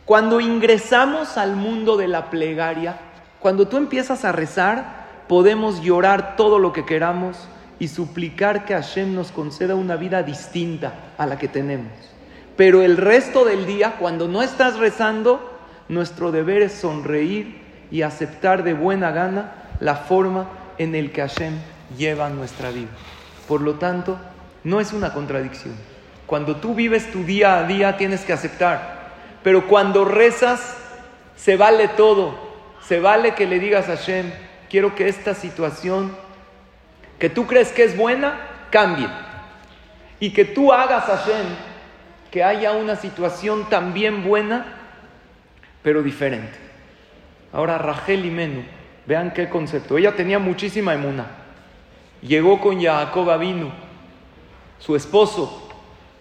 Cuando 0.03 0.41
ingresamos 0.41 1.37
al 1.37 1.55
mundo 1.55 1.95
de 1.95 2.09
la 2.09 2.29
plegaria, 2.29 2.99
cuando 3.39 3.69
tú 3.69 3.77
empiezas 3.77 4.25
a 4.25 4.33
rezar, 4.33 5.05
podemos 5.29 5.81
llorar 5.81 6.35
todo 6.35 6.59
lo 6.59 6.73
que 6.73 6.83
queramos 6.83 7.47
y 7.79 7.87
suplicar 7.87 8.65
que 8.65 8.73
Hashem 8.73 9.15
nos 9.15 9.31
conceda 9.31 9.73
una 9.75 9.95
vida 9.95 10.21
distinta 10.21 10.95
a 11.17 11.25
la 11.25 11.37
que 11.37 11.47
tenemos. 11.47 11.93
Pero 12.57 12.81
el 12.81 12.97
resto 12.97 13.45
del 13.45 13.65
día, 13.65 13.95
cuando 13.99 14.27
no 14.27 14.41
estás 14.41 14.79
rezando, 14.79 15.39
nuestro 15.87 16.33
deber 16.33 16.61
es 16.61 16.73
sonreír 16.73 17.63
y 17.91 18.01
aceptar 18.01 18.63
de 18.63 18.73
buena 18.73 19.11
gana 19.11 19.53
la 19.79 19.95
forma 19.95 20.47
en 20.77 20.95
el 20.95 21.11
que 21.11 21.21
Hashem 21.21 21.53
lleva 21.97 22.29
nuestra 22.29 22.71
vida. 22.71 22.89
Por 23.47 23.61
lo 23.61 23.75
tanto, 23.75 24.17
no 24.63 24.79
es 24.81 24.93
una 24.93 25.13
contradicción. 25.13 25.75
Cuando 26.25 26.55
tú 26.57 26.73
vives 26.73 27.11
tu 27.11 27.23
día 27.23 27.59
a 27.59 27.63
día 27.63 27.97
tienes 27.97 28.21
que 28.21 28.33
aceptar, 28.33 29.11
pero 29.43 29.67
cuando 29.67 30.05
rezas 30.05 30.75
se 31.35 31.57
vale 31.57 31.87
todo. 31.89 32.43
Se 32.81 32.99
vale 32.99 33.33
que 33.33 33.45
le 33.45 33.59
digas 33.59 33.89
a 33.89 33.97
Hashem, 33.97 34.31
quiero 34.69 34.95
que 34.95 35.07
esta 35.07 35.33
situación 35.33 36.15
que 37.19 37.29
tú 37.29 37.47
crees 37.47 37.71
que 37.71 37.83
es 37.83 37.97
buena, 37.97 38.39
cambie. 38.71 39.07
Y 40.19 40.31
que 40.31 40.45
tú 40.45 40.71
hagas 40.71 41.09
a 41.09 41.17
Hashem 41.17 41.45
que 42.31 42.43
haya 42.43 42.73
una 42.73 42.95
situación 42.95 43.69
también 43.69 44.23
buena, 44.23 44.65
pero 45.81 46.03
diferente. 46.03 46.64
Ahora 47.55 47.77
Rachel 47.77 48.25
y 48.25 48.31
Menú, 48.31 48.65
vean 49.05 49.31
qué 49.31 49.47
concepto. 49.47 49.97
Ella 49.97 50.13
tenía 50.13 50.39
muchísima 50.39 50.93
emuna. 50.93 51.25
Llegó 52.21 52.59
con 52.59 52.81
Jacob 52.81 53.29
Avinu 53.29 53.71
su 54.77 54.93
esposo, 54.93 55.69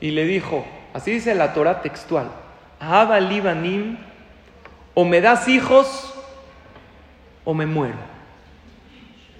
y 0.00 0.12
le 0.12 0.26
dijo, 0.26 0.64
así 0.92 1.10
dice 1.10 1.34
la 1.34 1.52
Torah 1.52 1.82
textual, 1.82 2.30
Abba 2.78 3.18
Libanim, 3.18 3.98
o 4.94 5.04
me 5.04 5.20
das 5.20 5.48
hijos 5.48 6.14
o 7.44 7.52
me 7.52 7.66
muero. 7.66 7.98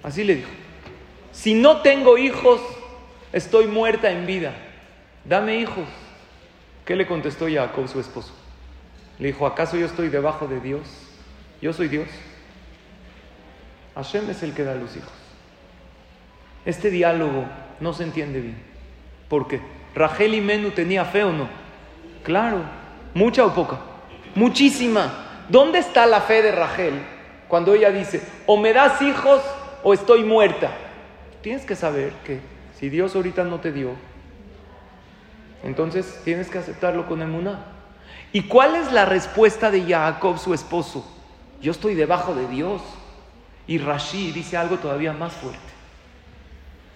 Así 0.03 0.25
le 0.25 0.35
dijo, 0.35 0.49
si 1.31 1.53
no 1.53 1.81
tengo 1.81 2.17
hijos, 2.17 2.59
estoy 3.31 3.67
muerta 3.67 4.11
en 4.11 4.25
vida, 4.25 4.53
dame 5.23 5.55
hijos. 5.55 5.87
¿Qué 6.83 6.97
le 6.97 7.07
contestó 7.07 7.47
Jacob, 7.49 7.87
su 7.87 8.01
esposo? 8.01 8.33
Le 9.17 9.27
dijo, 9.27 9.47
¿acaso 9.47 9.77
yo 9.77 9.85
estoy 9.85 10.09
debajo 10.09 10.45
de 10.45 10.59
Dios? 10.59 11.04
Yo 11.61 11.73
soy 11.73 11.87
Dios. 11.87 12.07
Hashem 13.95 14.29
es 14.29 14.43
el 14.43 14.53
que 14.53 14.63
da 14.63 14.75
los 14.75 14.95
hijos. 14.95 15.13
Este 16.65 16.89
diálogo 16.89 17.45
no 17.79 17.93
se 17.93 18.03
entiende 18.03 18.41
bien. 18.41 18.57
¿Por 19.29 19.47
qué? 19.47 19.61
¿Rachel 19.93 20.33
y 20.33 20.41
Menú 20.41 20.71
tenía 20.71 21.05
fe 21.05 21.23
o 21.23 21.31
no? 21.31 21.47
Claro, 22.23 22.61
mucha 23.13 23.45
o 23.45 23.53
poca. 23.53 23.79
Muchísima. 24.35 25.45
¿Dónde 25.47 25.79
está 25.79 26.05
la 26.05 26.21
fe 26.21 26.41
de 26.41 26.51
Rachel 26.51 26.93
cuando 27.47 27.73
ella 27.73 27.91
dice, 27.91 28.21
o 28.45 28.57
me 28.57 28.73
das 28.73 29.01
hijos 29.01 29.41
o 29.83 29.93
estoy 29.93 30.23
muerta? 30.23 30.71
Tienes 31.41 31.65
que 31.65 31.75
saber 31.75 32.11
que 32.25 32.39
si 32.77 32.89
Dios 32.89 33.15
ahorita 33.15 33.43
no 33.43 33.59
te 33.59 33.71
dio, 33.71 33.91
entonces 35.63 36.21
tienes 36.25 36.49
que 36.49 36.57
aceptarlo 36.57 37.07
con 37.07 37.21
emuná. 37.21 37.65
¿Y 38.33 38.43
cuál 38.43 38.75
es 38.75 38.91
la 38.91 39.05
respuesta 39.05 39.71
de 39.71 39.83
Jacob, 39.83 40.37
su 40.37 40.53
esposo? 40.53 41.14
Yo 41.65 41.71
estoy 41.71 41.95
debajo 41.95 42.35
de 42.35 42.47
Dios. 42.47 42.79
Y 43.65 43.79
Rashi 43.79 44.31
dice 44.31 44.55
algo 44.55 44.77
todavía 44.77 45.13
más 45.13 45.33
fuerte. 45.33 45.59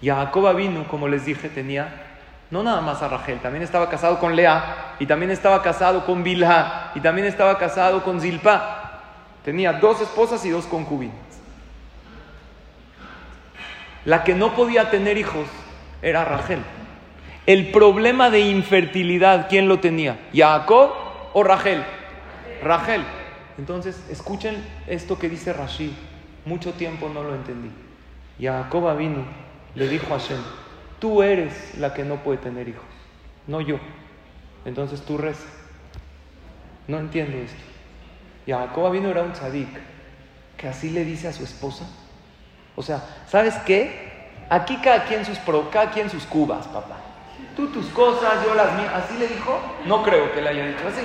Jacob 0.00 0.54
vino, 0.54 0.86
como 0.86 1.08
les 1.08 1.24
dije, 1.24 1.48
tenía 1.48 2.06
no 2.52 2.62
nada 2.62 2.80
más 2.80 3.02
a 3.02 3.08
Rachel, 3.08 3.40
también 3.40 3.64
estaba 3.64 3.88
casado 3.88 4.20
con 4.20 4.34
Lea, 4.34 4.94
y 5.00 5.06
también 5.06 5.32
estaba 5.32 5.62
casado 5.62 6.06
con 6.06 6.22
Bilha, 6.22 6.92
y 6.94 7.00
también 7.00 7.26
estaba 7.26 7.58
casado 7.58 8.04
con 8.04 8.20
Zilpa. 8.20 9.00
Tenía 9.44 9.72
dos 9.72 10.00
esposas 10.00 10.44
y 10.44 10.50
dos 10.50 10.66
concubinas. 10.66 11.16
La 14.04 14.22
que 14.22 14.36
no 14.36 14.54
podía 14.54 14.88
tener 14.88 15.18
hijos 15.18 15.48
era 16.00 16.24
Rachel. 16.24 16.60
El 17.44 17.72
problema 17.72 18.30
de 18.30 18.40
infertilidad, 18.40 19.48
¿quién 19.48 19.66
lo 19.66 19.80
tenía? 19.80 20.18
¿Jacob 20.32 20.92
o 21.32 21.42
Rachel? 21.42 21.84
Rachel. 22.62 23.04
Entonces, 23.60 24.02
escuchen 24.08 24.56
esto 24.86 25.18
que 25.18 25.28
dice 25.28 25.52
Rashid. 25.52 25.90
Mucho 26.46 26.72
tiempo 26.72 27.10
no 27.10 27.22
lo 27.22 27.34
entendí. 27.34 27.70
Jacob 28.40 28.96
vino, 28.96 29.22
le 29.74 29.86
dijo 29.86 30.14
a 30.14 30.18
Hashem, 30.18 30.40
Tú 30.98 31.22
eres 31.22 31.76
la 31.76 31.92
que 31.92 32.04
no 32.04 32.16
puede 32.22 32.38
tener 32.38 32.68
hijos, 32.68 32.86
no 33.46 33.60
yo. 33.60 33.76
Entonces 34.64 35.02
tú 35.02 35.18
reza. 35.18 35.46
No 36.88 36.98
entiendo 36.98 37.36
esto. 37.36 37.62
Y 38.46 38.52
Jacob 38.52 38.92
vino 38.92 39.10
era 39.10 39.24
un 39.24 39.32
tzadik 39.32 39.68
que 40.56 40.66
así 40.66 40.88
le 40.88 41.04
dice 41.04 41.28
a 41.28 41.32
su 41.34 41.44
esposa. 41.44 41.84
O 42.76 42.82
sea, 42.82 43.02
¿sabes 43.28 43.56
qué? 43.66 44.30
Aquí 44.48 44.78
cada 44.78 45.04
quien 45.04 45.26
sus 45.26 45.36
pro, 45.38 45.70
cada 45.70 45.90
quien 45.90 46.08
sus 46.08 46.24
cubas, 46.24 46.66
papá. 46.68 46.96
Tú 47.54 47.66
tus 47.68 47.88
cosas, 47.88 48.42
yo 48.42 48.54
las 48.54 48.74
mías. 48.78 48.90
¿Así 48.94 49.18
le 49.18 49.28
dijo? 49.28 49.60
No 49.84 50.02
creo 50.02 50.32
que 50.32 50.40
le 50.40 50.48
haya 50.48 50.66
dicho 50.66 50.88
así. 50.88 51.02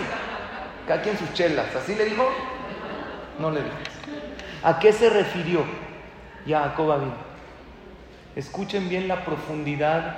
Cada 0.87 1.01
quien 1.01 1.17
sus 1.17 1.33
chelas. 1.33 1.75
¿Así 1.75 1.95
le 1.95 2.05
dijo? 2.05 2.29
No 3.39 3.51
le 3.51 3.61
dijo. 3.61 3.75
¿A 4.63 4.79
qué 4.79 4.93
se 4.93 5.09
refirió? 5.09 5.63
Jacob 6.47 6.99
vino. 6.99 7.13
Escuchen 8.35 8.89
bien 8.89 9.07
la 9.07 9.25
profundidad 9.25 10.17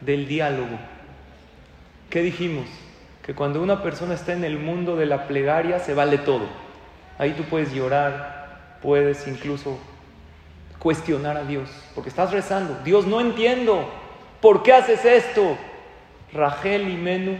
del 0.00 0.28
diálogo. 0.28 0.78
¿Qué 2.10 2.22
dijimos? 2.22 2.66
Que 3.22 3.34
cuando 3.34 3.60
una 3.60 3.82
persona 3.82 4.14
está 4.14 4.32
en 4.32 4.44
el 4.44 4.58
mundo 4.58 4.96
de 4.96 5.06
la 5.06 5.26
plegaria 5.26 5.80
se 5.80 5.94
vale 5.94 6.18
todo. 6.18 6.44
Ahí 7.18 7.32
tú 7.32 7.42
puedes 7.44 7.72
llorar, 7.72 8.78
puedes 8.82 9.26
incluso 9.26 9.78
cuestionar 10.78 11.36
a 11.36 11.44
Dios, 11.44 11.68
porque 11.94 12.10
estás 12.10 12.30
rezando. 12.30 12.78
Dios, 12.84 13.06
no 13.06 13.20
entiendo. 13.20 13.88
¿Por 14.40 14.62
qué 14.62 14.72
haces 14.72 15.04
esto? 15.04 15.56
Rachel 16.32 16.88
y 16.88 16.96
Menú, 16.96 17.38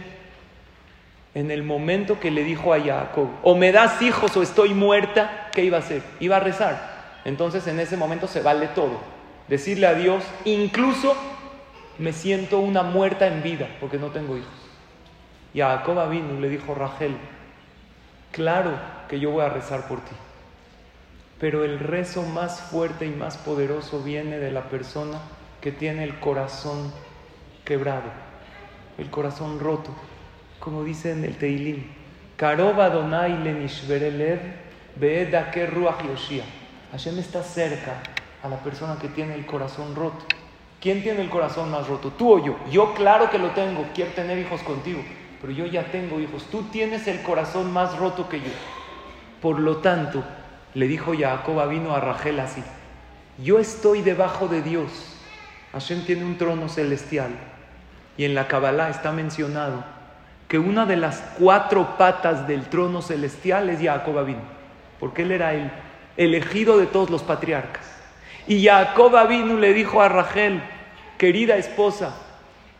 en 1.33 1.51
el 1.51 1.63
momento 1.63 2.19
que 2.19 2.31
le 2.31 2.43
dijo 2.43 2.73
a 2.73 2.79
Jacob, 2.79 3.27
o 3.43 3.55
me 3.55 3.71
das 3.71 4.01
hijos 4.01 4.35
o 4.37 4.41
estoy 4.41 4.73
muerta, 4.73 5.49
¿qué 5.53 5.63
iba 5.63 5.77
a 5.77 5.81
hacer? 5.81 6.01
Iba 6.19 6.37
a 6.37 6.39
rezar. 6.39 6.97
Entonces 7.25 7.67
en 7.67 7.79
ese 7.79 7.97
momento 7.97 8.27
se 8.27 8.41
vale 8.41 8.67
todo. 8.67 8.99
Decirle 9.47 9.87
a 9.87 9.93
Dios, 9.93 10.23
incluso 10.45 11.15
me 11.99 12.13
siento 12.13 12.59
una 12.59 12.83
muerta 12.83 13.27
en 13.27 13.43
vida 13.43 13.67
porque 13.79 13.97
no 13.97 14.07
tengo 14.07 14.37
hijos. 14.37 14.49
Y 15.53 15.61
a 15.61 15.77
Jacob 15.77 16.09
vino 16.09 16.35
y 16.37 16.41
le 16.41 16.49
dijo 16.49 16.75
Rachel, 16.75 17.17
claro 18.31 18.71
que 19.07 19.19
yo 19.19 19.31
voy 19.31 19.43
a 19.43 19.49
rezar 19.49 19.87
por 19.87 19.99
ti, 20.01 20.15
pero 21.39 21.63
el 21.63 21.79
rezo 21.79 22.21
más 22.23 22.61
fuerte 22.61 23.05
y 23.05 23.09
más 23.09 23.37
poderoso 23.37 24.03
viene 24.03 24.37
de 24.37 24.51
la 24.51 24.63
persona 24.69 25.19
que 25.61 25.71
tiene 25.71 26.03
el 26.03 26.19
corazón 26.19 26.93
quebrado, 27.65 28.11
el 28.97 29.09
corazón 29.09 29.59
roto, 29.59 29.91
como 30.67 30.83
dice 30.83 31.13
en 31.13 31.23
el 31.23 31.37
Teilim. 31.37 31.81
Karoba 32.35 32.89
Donai 32.89 33.41
Lenishverelev 33.41 34.39
Beeda 34.97 35.49
que 35.49 35.65
Ruach 35.65 36.03
Yoshia. 36.03 36.43
Hashem 36.91 37.17
está 37.19 37.41
cerca 37.41 37.93
a 38.43 38.49
la 38.49 38.57
persona 38.57 38.97
que 38.99 39.07
tiene 39.07 39.35
el 39.35 39.45
corazón 39.45 39.95
roto. 39.95 40.25
¿Quién 40.81 41.01
tiene 41.01 41.21
el 41.21 41.29
corazón 41.29 41.71
más 41.71 41.87
roto? 41.87 42.11
¿Tú 42.11 42.33
o 42.33 42.45
yo? 42.45 42.57
Yo 42.69 42.93
claro 42.95 43.29
que 43.29 43.37
lo 43.37 43.51
tengo, 43.51 43.85
quiero 43.95 44.11
tener 44.11 44.37
hijos 44.39 44.61
contigo, 44.61 44.99
pero 45.39 45.53
yo 45.53 45.65
ya 45.67 45.89
tengo 45.89 46.19
hijos. 46.19 46.43
Tú 46.51 46.63
tienes 46.63 47.07
el 47.07 47.21
corazón 47.21 47.71
más 47.71 47.97
roto 47.97 48.27
que 48.27 48.41
yo. 48.41 48.51
Por 49.41 49.59
lo 49.59 49.77
tanto, 49.77 50.21
le 50.73 50.89
dijo 50.89 51.13
Jacob 51.17 51.65
vino 51.69 51.95
a 51.95 52.01
Rachel 52.01 52.41
así, 52.41 52.61
yo 53.41 53.57
estoy 53.57 54.01
debajo 54.01 54.49
de 54.49 54.61
Dios. 54.61 55.15
Hashem 55.71 56.03
tiene 56.05 56.25
un 56.25 56.37
trono 56.37 56.67
celestial 56.67 57.31
y 58.17 58.25
en 58.25 58.35
la 58.35 58.49
Kabbalah 58.49 58.89
está 58.89 59.13
mencionado 59.13 59.96
que 60.47 60.59
una 60.59 60.85
de 60.85 60.95
las 60.95 61.21
cuatro 61.37 61.97
patas 61.97 62.47
del 62.47 62.67
trono 62.69 63.01
celestial 63.01 63.69
es 63.69 63.81
Jacob 63.81 64.25
vino, 64.25 64.41
porque 64.99 65.23
él 65.23 65.31
era 65.31 65.53
el 65.53 65.71
elegido 66.15 66.77
de 66.77 66.85
todos 66.85 67.09
los 67.09 67.23
patriarcas. 67.23 67.85
Y 68.47 68.65
Jacob 68.65 69.27
vino 69.27 69.57
le 69.57 69.73
dijo 69.73 70.01
a 70.01 70.07
Rachel, 70.07 70.61
querida 71.17 71.57
esposa, 71.57 72.15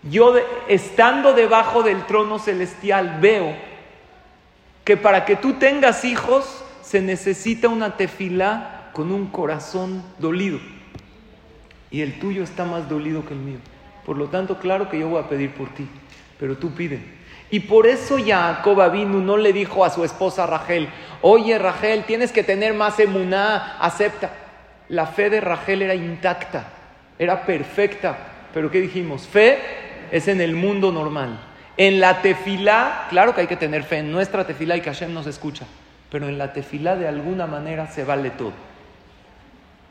yo 0.04 0.36
estando 0.68 1.34
debajo 1.34 1.84
del 1.84 2.06
trono 2.06 2.40
celestial 2.40 3.18
veo 3.20 3.54
que 4.86 4.96
para 4.96 5.26
que 5.26 5.36
tú 5.36 5.54
tengas 5.54 6.06
hijos 6.06 6.64
se 6.82 7.02
necesita 7.02 7.68
una 7.68 7.98
tefilá 7.98 8.92
con 8.94 9.12
un 9.12 9.28
corazón 9.28 10.04
dolido. 10.20 10.60
Y 11.92 12.02
el 12.02 12.20
tuyo 12.20 12.44
está 12.44 12.64
más 12.64 12.88
dolido 12.88 13.26
que 13.26 13.34
el 13.34 13.40
mío. 13.40 13.60
Por 14.06 14.18
lo 14.18 14.28
tanto, 14.28 14.60
claro 14.60 14.90
que 14.90 15.00
yo 15.00 15.10
voy 15.10 15.22
a 15.22 15.28
pedir 15.28 15.54
por 15.54 15.68
ti, 15.70 15.86
pero 16.40 16.56
tú 16.58 16.72
pide. 16.72 17.17
Y 17.50 17.62
por 17.62 17.88
eso 17.88 18.18
Jacob 18.24 18.92
vino, 18.92 19.20
no 19.20 19.38
le 19.38 19.54
dijo 19.54 19.86
a 19.86 19.90
su 19.90 20.04
esposa 20.04 20.46
Rachel, 20.46 20.90
oye 21.22 21.58
Rachel, 21.58 22.04
tienes 22.04 22.32
que 22.32 22.44
tener 22.44 22.74
más 22.74 23.00
emuná, 23.00 23.78
acepta. 23.80 24.32
La 24.90 25.06
fe 25.06 25.30
de 25.30 25.42
Rachel 25.42 25.82
era 25.82 25.96
intacta, 25.96 26.66
era 27.18 27.46
perfecta. 27.46 28.18
Pero 28.54 28.70
¿qué 28.72 28.82
dijimos? 28.82 29.28
Fe 29.28 29.60
es 30.12 30.28
en 30.28 30.42
el 30.42 30.56
mundo 30.56 30.92
normal. 30.92 31.40
En 31.78 32.00
la 32.00 32.22
tefilá, 32.22 33.06
claro 33.10 33.36
que 33.36 33.42
hay 33.42 33.48
que 33.48 33.56
tener 33.56 33.84
fe 33.84 34.00
en 34.00 34.12
nuestra 34.12 34.46
tefilá 34.46 34.76
y 34.76 34.82
que 34.82 34.90
Hashem 34.90 35.14
nos 35.14 35.28
escucha. 35.28 35.66
Pero 36.10 36.28
en 36.28 36.38
la 36.38 36.54
tefilá 36.54 36.96
de 36.96 37.08
alguna 37.08 37.48
manera 37.48 37.88
se 37.88 38.04
vale 38.04 38.32
todo. 38.32 38.54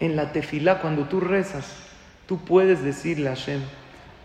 En 0.01 0.17
la 0.17 0.33
tefilá, 0.33 0.81
cuando 0.81 1.05
tú 1.05 1.21
rezas, 1.21 1.73
tú 2.27 2.39
puedes 2.39 2.83
decirle 2.83 3.29
a 3.29 3.37
Hashem 3.37 3.63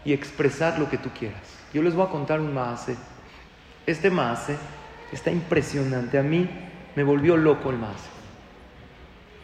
y 0.04 0.14
expresar 0.14 0.80
lo 0.80 0.90
que 0.90 0.98
tú 0.98 1.10
quieras. 1.18 1.42
Yo 1.74 1.84
les 1.84 1.94
voy 1.94 2.06
a 2.06 2.10
contar 2.10 2.40
un 2.40 2.54
maase. 2.54 2.98
Este 3.86 4.10
maase 4.10 4.58
está 5.12 5.32
impresionante. 5.32 6.18
A 6.18 6.24
mí 6.24 6.50
me 6.96 7.04
volvió 7.04 7.38
loco 7.38 7.70
el 7.70 7.78
maase. 7.78 8.10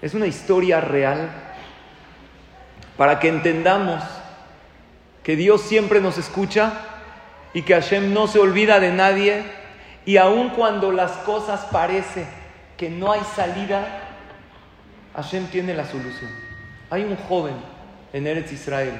Es 0.01 0.13
una 0.13 0.27
historia 0.27 0.79
real 0.81 1.29
para 2.97 3.19
que 3.19 3.29
entendamos 3.29 4.03
que 5.23 5.35
Dios 5.35 5.61
siempre 5.61 6.01
nos 6.01 6.17
escucha 6.17 6.73
y 7.53 7.63
que 7.63 7.73
Hashem 7.73 8.13
no 8.13 8.27
se 8.27 8.39
olvida 8.39 8.79
de 8.79 8.91
nadie 8.91 9.43
y 10.05 10.17
aun 10.17 10.49
cuando 10.49 10.91
las 10.91 11.11
cosas 11.11 11.65
parecen 11.71 12.27
que 12.77 12.89
no 12.89 13.11
hay 13.11 13.21
salida, 13.35 14.03
Hashem 15.15 15.47
tiene 15.47 15.73
la 15.73 15.85
solución. 15.85 16.29
Hay 16.89 17.03
un 17.03 17.17
joven 17.17 17.55
en 18.13 18.27
Eretz 18.27 18.53
Israel 18.53 18.93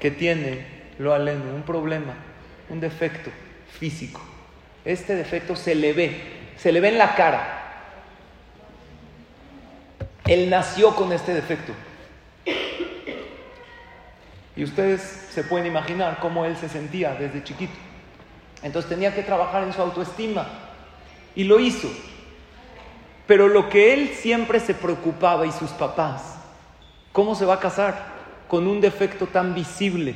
que 0.00 0.10
tiene, 0.10 0.66
lo 0.98 1.12
aleno, 1.12 1.54
un 1.54 1.62
problema, 1.62 2.14
un 2.70 2.80
defecto 2.80 3.30
físico. 3.78 4.20
Este 4.84 5.14
defecto 5.14 5.56
se 5.56 5.74
le 5.74 5.92
ve, 5.92 6.20
se 6.56 6.72
le 6.72 6.80
ve 6.80 6.88
en 6.88 6.98
la 6.98 7.14
cara. 7.14 7.56
Él 10.26 10.48
nació 10.48 10.94
con 10.94 11.12
este 11.12 11.34
defecto. 11.34 11.72
Y 14.56 14.64
ustedes 14.64 15.00
se 15.00 15.42
pueden 15.44 15.66
imaginar 15.66 16.18
cómo 16.20 16.44
él 16.44 16.56
se 16.56 16.68
sentía 16.68 17.14
desde 17.14 17.42
chiquito. 17.42 17.72
Entonces 18.62 18.88
tenía 18.88 19.14
que 19.14 19.22
trabajar 19.22 19.64
en 19.64 19.72
su 19.72 19.80
autoestima. 19.80 20.46
Y 21.34 21.44
lo 21.44 21.60
hizo. 21.60 21.88
Pero 23.26 23.48
lo 23.48 23.68
que 23.68 23.94
él 23.94 24.10
siempre 24.14 24.60
se 24.60 24.74
preocupaba 24.74 25.46
y 25.46 25.52
sus 25.52 25.70
papás, 25.70 26.36
¿cómo 27.12 27.34
se 27.34 27.44
va 27.44 27.54
a 27.54 27.60
casar 27.60 28.06
con 28.48 28.66
un 28.66 28.80
defecto 28.80 29.26
tan 29.26 29.54
visible? 29.54 30.14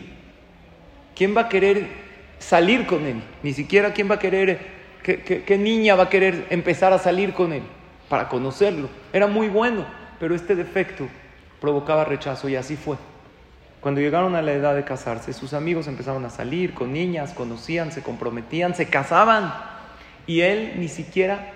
¿Quién 1.14 1.36
va 1.36 1.42
a 1.42 1.48
querer 1.48 2.03
salir 2.38 2.86
con 2.86 3.04
él? 3.04 3.22
Ni 3.42 3.52
siquiera 3.52 3.92
quién 3.92 4.10
va 4.10 4.16
a 4.16 4.18
querer, 4.18 4.58
qué, 5.02 5.58
niña 5.58 5.94
va 5.94 6.04
a 6.04 6.08
querer 6.08 6.46
empezar 6.50 6.92
a 6.92 6.98
salir 6.98 7.32
con 7.32 7.52
él 7.52 7.62
para 8.08 8.28
conocerlo. 8.28 8.88
Era 9.12 9.26
muy 9.26 9.48
bueno, 9.48 9.84
pero 10.18 10.34
este 10.34 10.54
defecto 10.54 11.06
provocaba 11.60 12.04
rechazo 12.04 12.48
y 12.48 12.56
así 12.56 12.76
fue. 12.76 12.96
Cuando 13.80 14.00
llegaron 14.00 14.34
a 14.34 14.42
la 14.42 14.52
edad 14.52 14.74
de 14.74 14.84
casarse, 14.84 15.32
sus 15.32 15.52
amigos 15.52 15.88
empezaron 15.88 16.24
a 16.24 16.30
salir 16.30 16.72
con 16.72 16.92
niñas, 16.92 17.34
conocían, 17.34 17.92
se 17.92 18.02
comprometían, 18.02 18.74
se 18.74 18.86
casaban. 18.86 19.52
Y 20.26 20.40
él 20.40 20.74
ni 20.76 20.88
siquiera 20.88 21.52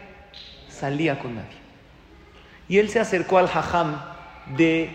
salía 0.69 1.19
con 1.19 1.37
nadie. 1.37 1.57
Y 2.69 2.79
él 2.79 2.91
se 2.91 3.01
acercó 3.01 3.39
al 3.39 3.49
jajam 3.49 3.99
de, 4.59 4.91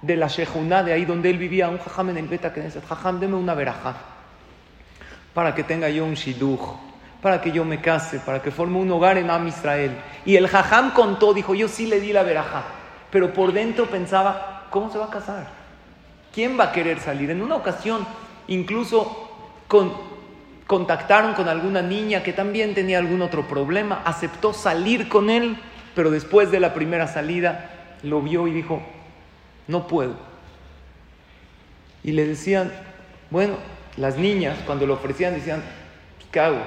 de 0.00 0.16
la 0.16 0.28
Shejuná, 0.28 0.82
de 0.82 0.94
ahí 0.94 1.04
donde 1.04 1.28
él 1.28 1.36
vivía, 1.36 1.68
un 1.68 1.78
jajam 1.78 2.08
en 2.08 2.16
el 2.16 2.28
Beta 2.28 2.54
Knesset. 2.54 2.86
Jajam, 2.86 3.20
deme 3.20 3.34
una 3.36 3.52
verajá 3.52 4.15
para 5.36 5.54
que 5.54 5.64
tenga 5.64 5.90
yo 5.90 6.06
un 6.06 6.14
shiduch, 6.14 6.62
para 7.20 7.42
que 7.42 7.52
yo 7.52 7.62
me 7.62 7.78
case, 7.78 8.20
para 8.20 8.40
que 8.40 8.50
forme 8.50 8.78
un 8.78 8.90
hogar 8.90 9.18
en 9.18 9.28
Am 9.28 9.46
Israel. 9.46 9.94
Y 10.24 10.36
el 10.36 10.48
jajam 10.48 10.94
contó, 10.94 11.34
dijo, 11.34 11.54
yo 11.54 11.68
sí 11.68 11.84
le 11.84 12.00
di 12.00 12.10
la 12.10 12.22
verajá, 12.22 12.62
pero 13.10 13.34
por 13.34 13.52
dentro 13.52 13.84
pensaba, 13.84 14.66
¿cómo 14.70 14.90
se 14.90 14.96
va 14.96 15.04
a 15.04 15.10
casar? 15.10 15.46
¿Quién 16.32 16.58
va 16.58 16.64
a 16.64 16.72
querer 16.72 17.00
salir? 17.00 17.28
En 17.28 17.42
una 17.42 17.54
ocasión, 17.54 18.06
incluso 18.48 19.30
con 19.68 19.92
contactaron 20.66 21.34
con 21.34 21.50
alguna 21.50 21.82
niña 21.82 22.22
que 22.22 22.32
también 22.32 22.74
tenía 22.74 22.98
algún 22.98 23.20
otro 23.20 23.46
problema, 23.46 24.00
aceptó 24.06 24.54
salir 24.54 25.10
con 25.10 25.28
él, 25.28 25.58
pero 25.94 26.10
después 26.10 26.50
de 26.50 26.60
la 26.60 26.72
primera 26.72 27.08
salida 27.08 27.98
lo 28.02 28.22
vio 28.22 28.48
y 28.48 28.52
dijo, 28.52 28.80
no 29.68 29.86
puedo. 29.86 30.14
Y 32.02 32.12
le 32.12 32.26
decían, 32.26 32.72
bueno, 33.28 33.75
las 33.96 34.16
niñas 34.16 34.58
cuando 34.66 34.86
lo 34.86 34.94
ofrecían 34.94 35.34
decían, 35.34 35.62
¿qué 36.30 36.40
hago? 36.40 36.60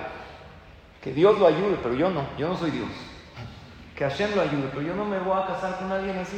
Que 1.02 1.14
Dios 1.14 1.40
lo 1.40 1.48
ayude, 1.48 1.78
pero 1.82 1.96
yo 1.96 2.10
no, 2.10 2.26
yo 2.38 2.48
no 2.48 2.58
soy 2.58 2.72
Dios. 2.72 2.90
Que 3.96 4.04
Hashem 4.06 4.36
lo 4.36 4.42
ayude, 4.42 4.70
pero 4.70 4.82
yo 4.82 4.96
no 4.96 5.06
me 5.06 5.20
voy 5.20 5.38
a 5.42 5.46
casar 5.46 5.78
con 5.78 5.92
alguien 5.92 6.18
así. 6.18 6.38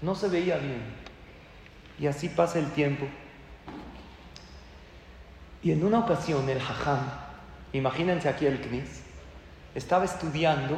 No 0.00 0.14
se 0.14 0.28
veía 0.28 0.56
bien. 0.58 0.82
Y 1.98 2.06
así 2.06 2.28
pasa 2.28 2.58
el 2.58 2.70
tiempo. 2.72 3.06
Y 5.62 5.72
en 5.72 5.84
una 5.84 6.00
ocasión 6.00 6.48
el 6.48 6.60
jajam, 6.60 7.00
imagínense 7.72 8.28
aquí 8.28 8.44
el 8.46 8.60
Knis, 8.60 9.02
estaba 9.74 10.04
estudiando 10.04 10.76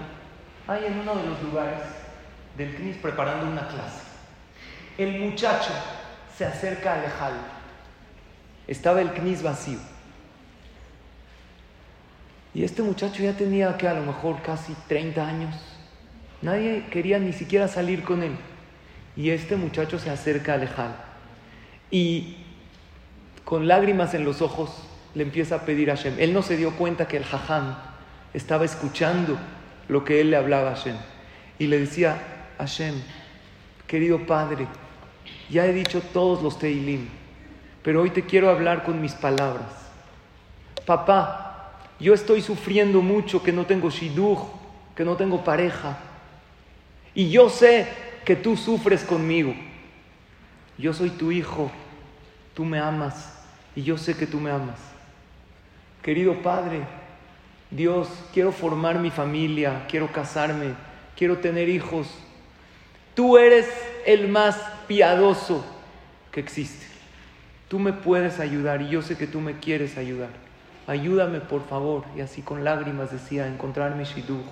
ahí 0.68 0.84
en 0.86 1.00
uno 1.00 1.16
de 1.16 1.26
los 1.26 1.42
lugares 1.42 1.82
del 2.56 2.74
Knis 2.76 2.96
preparando 2.98 3.50
una 3.50 3.66
clase. 3.66 4.02
El 4.96 5.18
muchacho 5.18 5.72
se 6.36 6.44
acerca 6.44 6.94
al 6.94 7.04
Ejal. 7.04 7.55
Estaba 8.66 9.00
el 9.00 9.12
Knis 9.12 9.42
vacío. 9.42 9.78
Y 12.54 12.64
este 12.64 12.82
muchacho 12.82 13.22
ya 13.22 13.36
tenía 13.36 13.76
que 13.76 13.86
a 13.86 13.94
lo 13.94 14.02
mejor 14.02 14.42
casi 14.42 14.74
30 14.88 15.26
años. 15.26 15.54
Nadie 16.42 16.86
quería 16.90 17.18
ni 17.18 17.32
siquiera 17.32 17.68
salir 17.68 18.02
con 18.02 18.22
él. 18.22 18.36
Y 19.16 19.30
este 19.30 19.56
muchacho 19.56 19.98
se 19.98 20.10
acerca 20.10 20.54
al 20.54 20.62
Ejal. 20.62 20.96
Y 21.90 22.36
con 23.44 23.68
lágrimas 23.68 24.14
en 24.14 24.24
los 24.24 24.42
ojos, 24.42 24.82
le 25.14 25.22
empieza 25.22 25.56
a 25.56 25.60
pedir 25.62 25.90
a 25.90 25.96
Hashem. 25.96 26.14
Él 26.18 26.34
no 26.34 26.42
se 26.42 26.56
dio 26.56 26.76
cuenta 26.76 27.08
que 27.08 27.16
el 27.16 27.24
jajam 27.24 27.74
estaba 28.34 28.64
escuchando 28.64 29.38
lo 29.88 30.04
que 30.04 30.20
él 30.20 30.30
le 30.30 30.36
hablaba 30.36 30.72
a 30.72 30.76
Hashem. 30.76 30.96
Y 31.58 31.68
le 31.68 31.78
decía, 31.78 32.18
Hashem, 32.58 32.94
querido 33.86 34.26
Padre, 34.26 34.66
ya 35.48 35.64
he 35.64 35.72
dicho 35.72 36.02
todos 36.12 36.42
los 36.42 36.58
Teilim, 36.58 37.08
pero 37.86 38.02
hoy 38.02 38.10
te 38.10 38.22
quiero 38.22 38.50
hablar 38.50 38.82
con 38.82 39.00
mis 39.00 39.12
palabras. 39.12 39.68
Papá, 40.86 41.70
yo 42.00 42.14
estoy 42.14 42.42
sufriendo 42.42 43.00
mucho 43.00 43.44
que 43.44 43.52
no 43.52 43.64
tengo 43.64 43.90
shidduch, 43.90 44.40
que 44.96 45.04
no 45.04 45.16
tengo 45.16 45.44
pareja. 45.44 45.96
Y 47.14 47.30
yo 47.30 47.48
sé 47.48 47.86
que 48.24 48.34
tú 48.34 48.56
sufres 48.56 49.04
conmigo. 49.04 49.54
Yo 50.76 50.92
soy 50.92 51.10
tu 51.10 51.30
hijo, 51.30 51.70
tú 52.54 52.64
me 52.64 52.80
amas 52.80 53.38
y 53.76 53.84
yo 53.84 53.96
sé 53.96 54.16
que 54.16 54.26
tú 54.26 54.40
me 54.40 54.50
amas. 54.50 54.80
Querido 56.02 56.42
Padre, 56.42 56.80
Dios, 57.70 58.08
quiero 58.34 58.50
formar 58.50 58.98
mi 58.98 59.12
familia, 59.12 59.86
quiero 59.88 60.10
casarme, 60.10 60.74
quiero 61.16 61.38
tener 61.38 61.68
hijos. 61.68 62.08
Tú 63.14 63.38
eres 63.38 63.68
el 64.04 64.26
más 64.26 64.56
piadoso 64.88 65.64
que 66.32 66.40
existe. 66.40 66.95
Tú 67.68 67.78
me 67.78 67.92
puedes 67.92 68.38
ayudar 68.38 68.82
y 68.82 68.88
yo 68.88 69.02
sé 69.02 69.16
que 69.16 69.26
tú 69.26 69.40
me 69.40 69.58
quieres 69.58 69.98
ayudar. 69.98 70.28
Ayúdame, 70.86 71.40
por 71.40 71.66
favor. 71.66 72.04
Y 72.16 72.20
así 72.20 72.42
con 72.42 72.62
lágrimas 72.62 73.10
decía, 73.10 73.44
a 73.44 73.48
encontrar 73.48 73.96
mi 73.96 74.04
shidduch. 74.04 74.44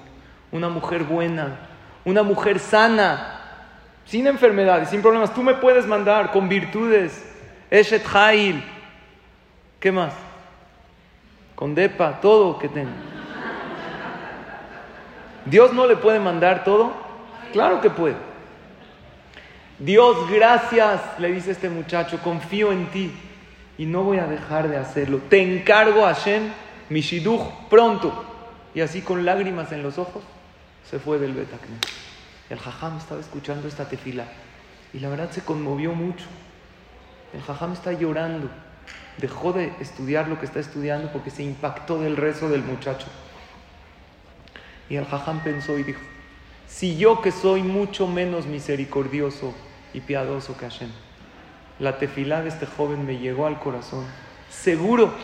Una 0.50 0.68
mujer 0.68 1.04
buena, 1.04 1.58
una 2.04 2.22
mujer 2.22 2.58
sana, 2.58 3.40
sin 4.04 4.26
enfermedades, 4.26 4.88
sin 4.88 5.00
problemas. 5.00 5.32
Tú 5.32 5.42
me 5.42 5.54
puedes 5.54 5.86
mandar 5.86 6.32
con 6.32 6.48
virtudes. 6.48 7.24
Eshet 7.70 8.04
Hail. 8.12 8.62
¿Qué 9.78 9.92
más? 9.92 10.12
Con 11.54 11.74
Depa, 11.74 12.20
todo 12.20 12.58
que 12.58 12.68
tenga. 12.68 12.90
¿Dios 15.44 15.72
no 15.72 15.86
le 15.86 15.96
puede 15.96 16.18
mandar 16.18 16.64
todo? 16.64 16.92
Claro 17.52 17.80
que 17.80 17.90
puede. 17.90 18.16
Dios, 19.84 20.30
gracias, 20.30 21.02
le 21.18 21.30
dice 21.30 21.50
este 21.50 21.68
muchacho, 21.68 22.18
confío 22.22 22.72
en 22.72 22.86
ti 22.86 23.12
y 23.76 23.84
no 23.84 24.02
voy 24.02 24.16
a 24.16 24.26
dejar 24.26 24.70
de 24.70 24.78
hacerlo. 24.78 25.20
Te 25.28 25.42
encargo, 25.42 26.06
Hashem, 26.06 26.50
mi 26.88 27.02
shiduch, 27.02 27.42
pronto. 27.68 28.24
Y 28.74 28.80
así 28.80 29.02
con 29.02 29.26
lágrimas 29.26 29.72
en 29.72 29.82
los 29.82 29.98
ojos 29.98 30.22
se 30.88 30.98
fue 30.98 31.18
del 31.18 31.34
Betacne. 31.34 31.76
El 32.48 32.58
jajam 32.58 32.96
estaba 32.96 33.20
escuchando 33.20 33.68
esta 33.68 33.86
tefila 33.86 34.24
y 34.94 35.00
la 35.00 35.10
verdad 35.10 35.30
se 35.30 35.42
conmovió 35.42 35.92
mucho. 35.92 36.24
El 37.34 37.42
jajam 37.42 37.74
está 37.74 37.92
llorando. 37.92 38.48
Dejó 39.18 39.52
de 39.52 39.70
estudiar 39.80 40.28
lo 40.28 40.40
que 40.40 40.46
está 40.46 40.60
estudiando 40.60 41.12
porque 41.12 41.30
se 41.30 41.42
impactó 41.42 42.00
del 42.00 42.16
rezo 42.16 42.48
del 42.48 42.62
muchacho. 42.62 43.08
Y 44.88 44.96
el 44.96 45.04
jajam 45.04 45.40
pensó 45.40 45.78
y 45.78 45.82
dijo, 45.82 46.00
si 46.66 46.96
yo 46.96 47.20
que 47.20 47.32
soy 47.32 47.62
mucho 47.62 48.06
menos 48.06 48.46
misericordioso 48.46 49.52
y 49.94 50.00
piadoso 50.00 50.56
que 50.58 50.68
Hashem, 50.68 50.90
la 51.78 51.98
tefilá 51.98 52.42
de 52.42 52.48
este 52.48 52.66
joven 52.66 53.06
me 53.06 53.18
llegó 53.18 53.46
al 53.46 53.58
corazón, 53.58 54.04
seguro 54.50 55.14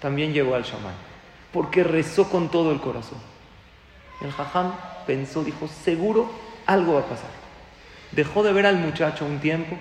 también 0.00 0.32
llegó 0.32 0.54
al 0.54 0.64
shaman, 0.64 0.94
porque 1.52 1.84
rezó 1.84 2.28
con 2.28 2.50
todo 2.50 2.72
el 2.72 2.80
corazón. 2.80 3.18
El 4.20 4.32
jajam 4.32 4.72
pensó, 5.06 5.42
dijo, 5.44 5.68
seguro 5.68 6.30
algo 6.66 6.94
va 6.94 7.00
a 7.00 7.06
pasar. 7.06 7.30
Dejó 8.10 8.42
de 8.42 8.52
ver 8.52 8.66
al 8.66 8.76
muchacho 8.76 9.24
un 9.24 9.38
tiempo, 9.38 9.76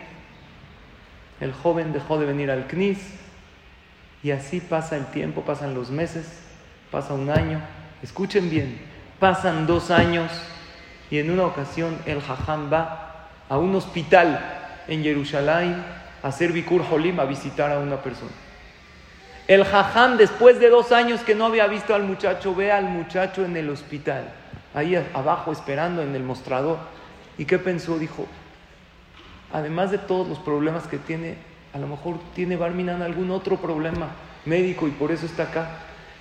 el 1.40 1.54
joven 1.54 1.92
dejó 1.92 2.20
de 2.20 2.26
venir 2.26 2.52
al 2.52 2.68
CNIS, 2.68 3.00
y 4.24 4.32
así 4.32 4.60
pasa 4.60 4.96
el 4.96 5.08
tiempo, 5.08 5.42
pasan 5.42 5.74
los 5.74 5.90
meses, 5.90 6.42
pasa 6.92 7.14
un 7.14 7.32
año, 7.32 7.60
escuchen 8.04 8.50
bien, 8.50 8.80
pasan 9.20 9.66
dos 9.66 9.90
años, 9.90 10.32
y 11.10 11.18
en 11.18 11.32
una 11.32 11.46
ocasión 11.46 11.98
el 12.06 12.22
jajam 12.22 12.72
va 12.72 13.11
a 13.52 13.58
un 13.58 13.76
hospital 13.76 14.40
en 14.88 15.04
Jerusalén 15.04 15.84
a 16.24 16.30
hacer 16.30 16.54
Bikur 16.54 16.82
Holim, 16.90 17.20
a 17.20 17.26
visitar 17.26 17.70
a 17.70 17.80
una 17.80 17.98
persona. 17.98 18.32
El 19.46 19.66
jajam, 19.66 20.16
después 20.16 20.58
de 20.58 20.70
dos 20.70 20.94
años 20.94 21.20
que 21.20 21.36
no 21.36 21.48
había 21.48 21.68
visto 21.68 21.94
al 21.94 22.04
muchacho, 22.04 22.56
ve 22.56 22.72
al 22.72 22.86
muchacho 22.86 23.44
en 23.44 23.58
el 23.58 23.70
hospital 23.70 24.24
ahí 24.74 24.96
abajo 25.14 25.52
esperando 25.52 26.02
en 26.02 26.16
el 26.16 26.24
mostrador. 26.24 26.78
¿Y 27.38 27.44
qué 27.44 27.60
pensó? 27.60 28.00
Dijo, 28.00 28.26
además 29.52 29.92
de 29.92 29.98
todos 29.98 30.30
los 30.30 30.40
problemas 30.40 30.88
que 30.88 30.98
tiene, 30.98 31.36
a 31.74 31.78
lo 31.78 31.88
mejor 31.88 32.20
tiene 32.34 32.56
Barminan 32.56 33.02
algún 33.02 33.32
otro 33.32 33.58
problema 33.58 34.12
médico 34.46 34.88
y 34.88 34.92
por 34.92 35.12
eso 35.12 35.26
está 35.26 35.44
acá. 35.44 35.72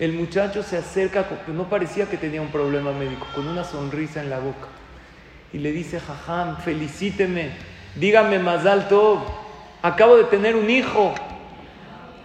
El 0.00 0.14
muchacho 0.14 0.64
se 0.64 0.78
acerca, 0.78 1.24
no 1.46 1.68
parecía 1.68 2.10
que 2.10 2.16
tenía 2.16 2.42
un 2.42 2.50
problema 2.50 2.90
médico, 2.90 3.24
con 3.36 3.46
una 3.46 3.62
sonrisa 3.62 4.20
en 4.20 4.30
la 4.30 4.40
boca. 4.40 4.79
Y 5.52 5.58
le 5.58 5.72
dice, 5.72 6.00
Jajam, 6.00 6.58
felicíteme, 6.58 7.50
dígame 7.96 8.38
más 8.38 8.66
alto, 8.66 9.24
acabo 9.82 10.16
de 10.16 10.24
tener 10.24 10.56
un 10.56 10.70
hijo. 10.70 11.14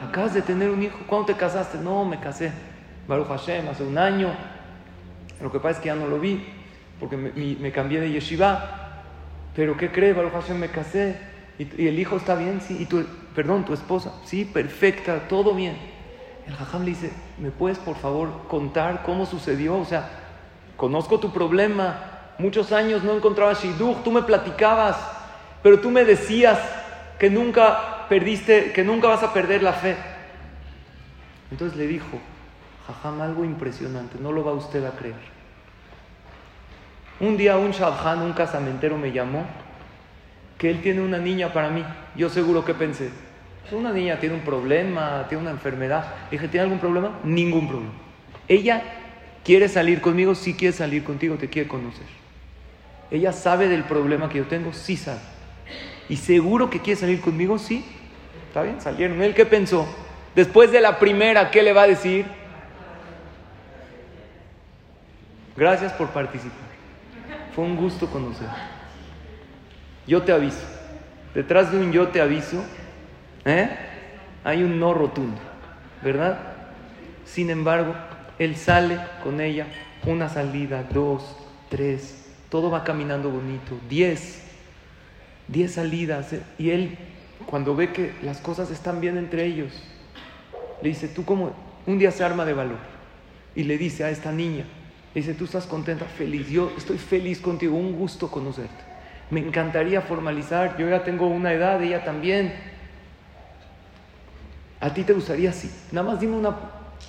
Acabas 0.07 0.33
de 0.33 0.41
tener 0.41 0.69
un 0.69 0.83
hijo, 0.83 0.97
¿cuándo 1.07 1.27
te 1.27 1.33
casaste? 1.35 1.77
No, 1.77 2.05
me 2.05 2.19
casé. 2.19 2.51
Baruch 3.07 3.27
Hashem, 3.27 3.67
hace 3.69 3.83
un 3.83 3.97
año, 3.97 4.31
lo 5.41 5.51
que 5.51 5.59
pasa 5.59 5.77
es 5.77 5.79
que 5.79 5.87
ya 5.87 5.95
no 5.95 6.07
lo 6.07 6.19
vi, 6.19 6.45
porque 6.99 7.17
me, 7.17 7.71
cambié 7.71 7.99
de 7.99 8.11
yeshiva. 8.11 9.03
Pero 9.55 9.77
¿qué 9.77 9.91
crees, 9.91 10.15
Baruch 10.15 10.33
Hashem? 10.33 10.57
Me 10.57 10.69
casé. 10.69 11.17
Y, 11.57 11.87
el 11.87 11.97
hijo 11.97 12.17
está 12.17 12.35
bien, 12.35 12.61
sí. 12.61 12.77
Y 12.79 12.85
tu, 12.85 13.05
perdón, 13.33 13.65
tu 13.65 13.73
esposa, 13.73 14.13
sí, 14.25 14.45
perfecta, 14.45 15.27
todo 15.27 15.53
bien. 15.53 15.77
El 16.47 16.55
jajam 16.55 16.83
le 16.83 16.91
dice, 16.91 17.11
¿me 17.39 17.49
puedes 17.49 17.79
por 17.79 17.95
favor 17.95 18.47
contar 18.47 19.01
cómo 19.03 19.25
sucedió? 19.25 19.77
O 19.77 19.85
sea, 19.85 20.09
conozco 20.77 21.19
tu 21.19 21.31
problema. 21.31 22.14
Muchos 22.37 22.71
años 22.71 23.03
no 23.03 23.13
encontraba 23.13 23.53
shidduch, 23.53 24.03
tú 24.03 24.11
me 24.11 24.21
platicabas, 24.21 24.97
pero 25.63 25.79
tú 25.79 25.89
me 25.89 26.03
decías 26.03 26.59
que 27.17 27.29
nunca 27.29 28.07
perdiste, 28.09 28.71
que 28.73 28.83
nunca 28.83 29.07
vas 29.07 29.23
a 29.23 29.33
perder 29.33 29.63
la 29.63 29.73
fe. 29.73 29.95
Entonces 31.49 31.77
le 31.77 31.87
dijo, 31.87 32.19
Jajam, 32.87 33.21
algo 33.21 33.45
impresionante, 33.45 34.17
no 34.19 34.31
lo 34.31 34.43
va 34.43 34.53
usted 34.53 34.85
a 34.85 34.91
creer. 34.91 35.35
Un 37.19 37.37
día 37.37 37.57
un 37.57 37.71
shabhan, 37.71 38.21
un 38.21 38.33
casamentero, 38.33 38.97
me 38.97 39.11
llamó 39.11 39.45
que 40.57 40.69
él 40.69 40.81
tiene 40.81 41.01
una 41.01 41.17
niña 41.17 41.53
para 41.53 41.69
mí. 41.69 41.83
Yo 42.15 42.29
seguro 42.29 42.65
que 42.65 42.73
pensé, 42.73 43.09
una 43.71 43.91
niña 43.91 44.19
tiene 44.19 44.35
un 44.35 44.41
problema, 44.41 45.25
tiene 45.29 45.43
una 45.43 45.51
enfermedad. 45.51 46.05
dije, 46.29 46.47
¿tiene 46.49 46.63
algún 46.63 46.79
problema? 46.79 47.19
Ningún 47.23 47.67
problema. 47.67 47.93
Ella 48.47 48.83
quiere 49.43 49.69
salir 49.69 50.01
conmigo, 50.01 50.35
sí 50.35 50.53
quiere 50.53 50.75
salir 50.75 51.03
contigo, 51.03 51.35
te 51.35 51.49
quiere 51.49 51.67
conocer. 51.67 52.24
Ella 53.11 53.31
sabe 53.31 53.67
del 53.67 53.83
problema 53.83 54.29
que 54.29 54.39
yo 54.39 54.45
tengo, 54.45 54.73
sí 54.73 54.97
sabe. 54.97 55.19
Y 56.09 56.17
seguro 56.17 56.69
que 56.69 56.81
quiere 56.81 56.99
salir 56.99 57.21
conmigo, 57.21 57.57
sí. 57.57 57.85
Está 58.47 58.63
bien, 58.63 58.79
salieron. 58.81 59.21
¿Él 59.21 59.33
qué 59.33 59.45
pensó? 59.45 59.87
Después 60.35 60.71
de 60.71 60.81
la 60.81 60.99
primera, 60.99 61.51
¿qué 61.51 61.63
le 61.63 61.73
va 61.73 61.83
a 61.83 61.87
decir? 61.87 62.25
Gracias 65.55 65.93
por 65.93 66.09
participar. 66.09 66.65
Fue 67.55 67.63
un 67.63 67.75
gusto 67.75 68.07
conocer. 68.07 68.47
Yo 70.05 70.21
te 70.23 70.31
aviso. 70.31 70.65
Detrás 71.33 71.71
de 71.71 71.79
un 71.79 71.91
yo 71.91 72.09
te 72.09 72.21
aviso, 72.21 72.63
¿eh? 73.45 73.69
hay 74.43 74.63
un 74.63 74.79
no 74.79 74.93
rotundo, 74.93 75.37
¿verdad? 76.01 76.39
Sin 77.25 77.49
embargo, 77.49 77.93
él 78.39 78.55
sale 78.55 78.99
con 79.23 79.41
ella, 79.41 79.67
una 80.05 80.29
salida, 80.29 80.83
dos, 80.93 81.35
tres, 81.69 82.24
todo 82.49 82.69
va 82.69 82.83
caminando 82.83 83.29
bonito, 83.29 83.77
diez, 83.89 84.43
diez 85.47 85.73
salidas. 85.73 86.33
¿eh? 86.33 86.43
Y 86.57 86.69
él, 86.69 86.97
cuando 87.45 87.75
ve 87.75 87.91
que 87.91 88.13
las 88.21 88.39
cosas 88.39 88.71
están 88.71 89.01
bien 89.01 89.17
entre 89.17 89.45
ellos, 89.45 89.71
le 90.81 90.89
dice, 90.89 91.07
tú 91.07 91.25
como 91.25 91.53
un 91.85 91.97
día 91.97 92.11
se 92.11 92.23
arma 92.23 92.45
de 92.45 92.53
valor 92.53 92.79
y 93.55 93.63
le 93.63 93.77
dice 93.77 94.03
a 94.03 94.09
esta 94.09 94.31
niña, 94.31 94.65
dice, 95.13 95.33
tú 95.33 95.45
estás 95.45 95.65
contenta, 95.65 96.05
feliz. 96.05 96.49
Yo 96.49 96.71
estoy 96.77 96.97
feliz 96.97 97.39
contigo, 97.39 97.77
un 97.77 97.97
gusto 97.97 98.29
conocerte. 98.29 98.83
Me 99.29 99.39
encantaría 99.39 100.01
formalizar, 100.01 100.77
yo 100.77 100.89
ya 100.89 101.03
tengo 101.03 101.27
una 101.27 101.53
edad, 101.53 101.81
ella 101.81 102.03
también. 102.03 102.53
¿A 104.79 104.93
ti 104.93 105.03
te 105.03 105.13
gustaría 105.13 105.49
así? 105.49 105.71
Nada 105.91 106.11
más 106.11 106.19
dime 106.19 106.35
una, 106.35 106.55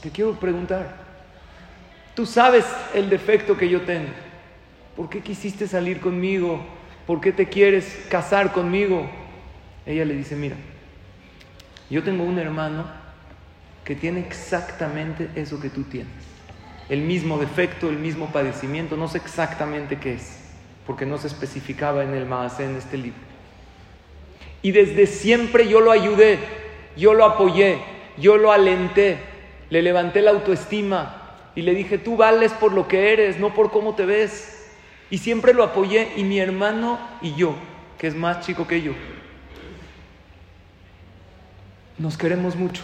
te 0.01 0.11
quiero 0.11 0.33
preguntar. 0.38 1.05
Tú 2.14 2.25
sabes 2.25 2.64
el 2.94 3.11
defecto 3.11 3.57
que 3.57 3.68
yo 3.68 3.83
tengo. 3.83 4.09
¿Por 4.97 5.09
qué 5.09 5.21
quisiste 5.21 5.69
salir 5.69 6.01
conmigo? 6.01 6.61
¿Por 7.07 7.21
qué 7.21 7.33
te 7.33 7.47
quieres 7.47 8.07
casar 8.09 8.53
conmigo? 8.53 9.09
Ella 9.85 10.05
le 10.05 10.15
dice, 10.15 10.35
mira, 10.35 10.57
yo 11.91 12.03
tengo 12.03 12.25
un 12.25 12.39
hermano 12.39 12.87
que 13.85 13.95
tiene 13.95 14.21
exactamente 14.21 15.29
eso 15.37 15.61
que 15.61 15.71
tú 15.71 15.85
tienes 15.85 16.37
el 16.89 17.01
mismo 17.01 17.39
defecto, 17.39 17.89
el 17.89 17.99
mismo 17.99 18.29
padecimiento, 18.29 18.97
no 18.97 19.09
sé 19.09 19.19
exactamente 19.19 19.99
qué 19.99 20.15
es, 20.15 20.39
porque 20.87 21.07
no 21.07 21.19
se 21.19 21.27
especificaba 21.27 22.05
en 22.05 22.15
el 22.15 22.27
Maasé 22.27 22.65
en 22.65 22.77
este 22.77 22.97
libro. 22.97 23.21
Y 24.63 24.73
desde 24.73 25.07
siempre 25.07 25.69
yo 25.69 25.81
lo 25.81 25.91
ayudé, 25.91 26.39
yo 26.97 27.15
lo 27.15 27.25
apoyé, 27.25 27.79
yo 28.19 28.37
lo 28.37 28.53
alenté, 28.53 29.19
le 29.71 29.83
levanté 29.83 30.23
la 30.23 30.31
autoestima 30.31 31.51
y 31.55 31.63
le 31.63 31.75
dije, 31.75 31.99
tú 31.99 32.17
vales 32.17 32.53
por 32.53 32.73
lo 32.73 32.87
que 32.87 33.13
eres, 33.13 33.39
no 33.39 33.53
por 33.53 33.71
cómo 33.71 33.95
te 33.95 34.07
ves. 34.07 34.56
Y 35.11 35.19
siempre 35.19 35.55
lo 35.55 35.62
apoyé 35.62 36.12
y 36.16 36.25
mi 36.25 36.38
hermano 36.38 36.99
y 37.23 37.35
yo, 37.35 37.55
que 37.99 38.07
es 38.07 38.14
más 38.14 38.45
chico 38.45 38.66
que 38.66 38.83
yo. 38.83 38.92
nos 41.99 42.19
queremos 42.19 42.57
mucho. 42.57 42.83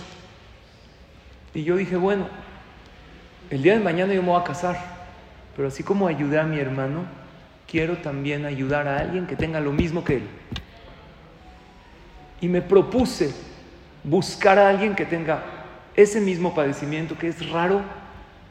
Y 1.54 1.64
yo 1.64 1.76
dije, 1.76 1.96
bueno, 1.96 2.28
el 3.50 3.62
día 3.62 3.74
de 3.74 3.80
mañana 3.80 4.14
yo 4.14 4.22
me 4.22 4.28
voy 4.28 4.40
a 4.40 4.44
casar, 4.44 4.78
pero 5.54 5.68
así 5.68 5.82
como 5.82 6.08
ayudé 6.08 6.40
a 6.40 6.44
mi 6.44 6.58
hermano, 6.58 7.04
quiero 7.66 7.98
también 7.98 8.46
ayudar 8.46 8.88
a 8.88 8.98
alguien 8.98 9.26
que 9.26 9.37
tenga 9.37 9.61
lo 9.61 9.72
mismo 9.72 10.02
que 10.02 10.16
él. 10.16 10.28
Y 12.40 12.48
me 12.48 12.62
propuse 12.62 13.35
buscar 14.02 14.58
a 14.58 14.68
alguien 14.68 14.94
que 14.94 15.04
tenga 15.04 15.42
ese 15.94 16.20
mismo 16.20 16.54
padecimiento, 16.54 17.18
que 17.18 17.28
es 17.28 17.50
raro, 17.50 17.82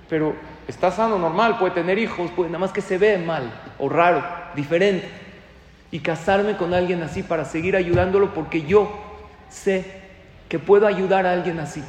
pero 0.07 0.36
está 0.67 0.91
sano, 0.91 1.17
normal, 1.17 1.58
puede 1.58 1.74
tener 1.74 1.97
hijos, 2.00 2.32
puede, 2.32 2.50
nada 2.50 2.60
más 2.60 2.71
que 2.71 2.82
se 2.82 2.97
ve 2.97 3.17
mal 3.17 3.52
o 3.80 3.89
raro, 3.89 4.24
diferente. 4.56 5.10
Y 5.91 6.00
casarme 6.00 6.56
con 6.56 6.74
alguien 6.74 7.04
así 7.04 7.21
para 7.24 7.45
seguir 7.45 7.76
ayudándolo 7.76 8.34
porque 8.34 8.62
yo 8.63 8.91
sé 9.50 9.86
que 10.47 10.60
puedo 10.60 10.88
ayudar 10.88 11.26
a 11.26 11.34
alguien 11.34 11.60
así. 11.60 11.84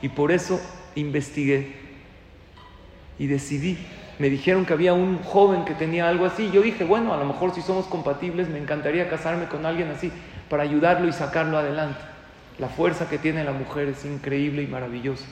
Y 0.00 0.08
por 0.08 0.30
eso 0.30 0.60
investigué 0.94 1.74
y 3.18 3.26
decidí. 3.26 3.78
Me 4.18 4.30
dijeron 4.30 4.64
que 4.64 4.72
había 4.72 4.94
un 4.94 5.22
joven 5.22 5.64
que 5.64 5.74
tenía 5.74 6.08
algo 6.08 6.24
así. 6.24 6.50
Yo 6.52 6.62
dije, 6.62 6.84
bueno, 6.84 7.14
a 7.14 7.16
lo 7.16 7.24
mejor 7.24 7.54
si 7.54 7.62
somos 7.62 7.86
compatibles 7.86 8.48
me 8.48 8.58
encantaría 8.58 9.08
casarme 9.08 9.46
con 9.46 9.66
alguien 9.66 9.90
así 9.90 10.12
para 10.48 10.62
ayudarlo 10.62 11.08
y 11.08 11.12
sacarlo 11.12 11.58
adelante. 11.58 12.00
La 12.58 12.68
fuerza 12.68 13.08
que 13.08 13.18
tiene 13.18 13.44
la 13.44 13.52
mujer 13.52 13.88
es 13.88 14.04
increíble 14.04 14.62
y 14.62 14.66
maravillosa. 14.66 15.24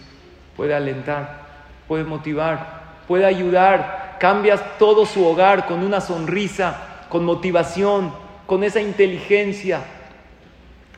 Puede 0.56 0.74
alentar, 0.74 1.45
puede 1.88 2.04
motivar, 2.04 2.84
puede 3.08 3.26
ayudar. 3.26 4.16
Cambias 4.20 4.78
todo 4.78 5.04
su 5.04 5.26
hogar 5.26 5.66
con 5.66 5.82
una 5.82 6.00
sonrisa, 6.00 7.04
con 7.08 7.24
motivación, 7.24 8.12
con 8.46 8.64
esa 8.64 8.80
inteligencia 8.80 9.80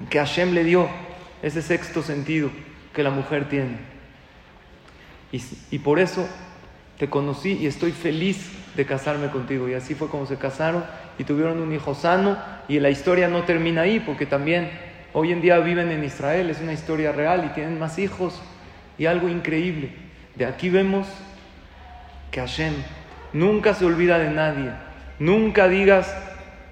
que 0.09 0.19
Hashem 0.19 0.53
le 0.53 0.65
dio, 0.65 0.89
ese 1.43 1.63
sexto 1.63 2.03
sentido 2.03 2.51
que 2.95 3.03
la 3.03 3.11
mujer 3.11 3.49
tiene. 3.49 3.79
Y, 5.33 5.43
y 5.71 5.79
por 5.81 5.99
eso 5.99 6.27
te 6.99 7.09
conocí 7.09 7.59
y 7.61 7.67
estoy 7.67 7.93
feliz 7.93 8.51
de 8.77 8.87
casarme 8.87 9.29
contigo. 9.29 9.69
Y 9.69 9.75
así 9.75 9.95
fue 9.95 10.09
como 10.09 10.27
se 10.27 10.37
casaron 10.37 10.85
y 11.19 11.25
tuvieron 11.25 11.61
un 11.61 11.73
hijo 11.73 11.95
sano. 11.95 12.39
Y 12.69 12.81
la 12.81 12.91
historia 12.91 13.29
no 13.29 13.45
termina 13.45 13.83
ahí, 13.83 14.01
porque 14.01 14.27
también 14.27 14.71
hoy 15.13 15.33
en 15.33 15.41
día 15.41 15.59
viven 15.59 15.91
en 15.91 16.05
Israel, 16.05 16.51
es 16.51 16.61
una 16.61 16.73
historia 16.73 17.13
real 17.13 17.45
y 17.45 17.55
tienen 17.55 17.79
más 17.79 17.99
hijos. 17.99 18.41
Y 18.99 19.07
algo 19.07 19.29
increíble. 19.29 20.08
De 20.39 20.47
aquí 20.47 20.71
vemos 20.71 21.09
que 22.31 22.39
Hashem 22.39 22.73
nunca 23.33 23.75
se 23.75 23.85
olvida 23.85 24.21
de 24.21 24.31
nadie. 24.31 24.71
Nunca 25.19 25.67
digas, 25.67 26.15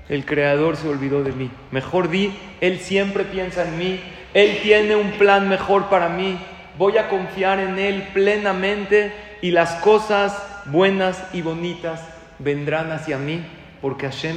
el 0.08 0.24
Creador 0.24 0.76
se 0.76 0.88
olvidó 0.88 1.24
de 1.24 1.32
mí. 1.32 1.50
Mejor 1.72 2.08
di, 2.08 2.32
Él 2.60 2.78
siempre 2.78 3.24
piensa 3.24 3.64
en 3.64 3.76
mí. 3.76 4.00
Él 4.34 4.60
tiene 4.62 4.94
un 4.94 5.10
plan 5.18 5.48
mejor 5.48 5.86
para 5.86 6.08
mí. 6.08 6.38
Voy 6.78 6.96
a 6.96 7.08
confiar 7.08 7.58
en 7.58 7.76
Él 7.80 8.06
plenamente 8.14 9.12
y 9.42 9.50
las 9.50 9.72
cosas 9.82 10.40
buenas 10.66 11.24
y 11.32 11.42
bonitas 11.42 12.06
vendrán 12.38 12.92
hacia 12.92 13.18
mí 13.18 13.44
porque 13.80 14.06
Hashem 14.06 14.36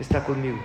está 0.00 0.24
conmigo. 0.24 0.58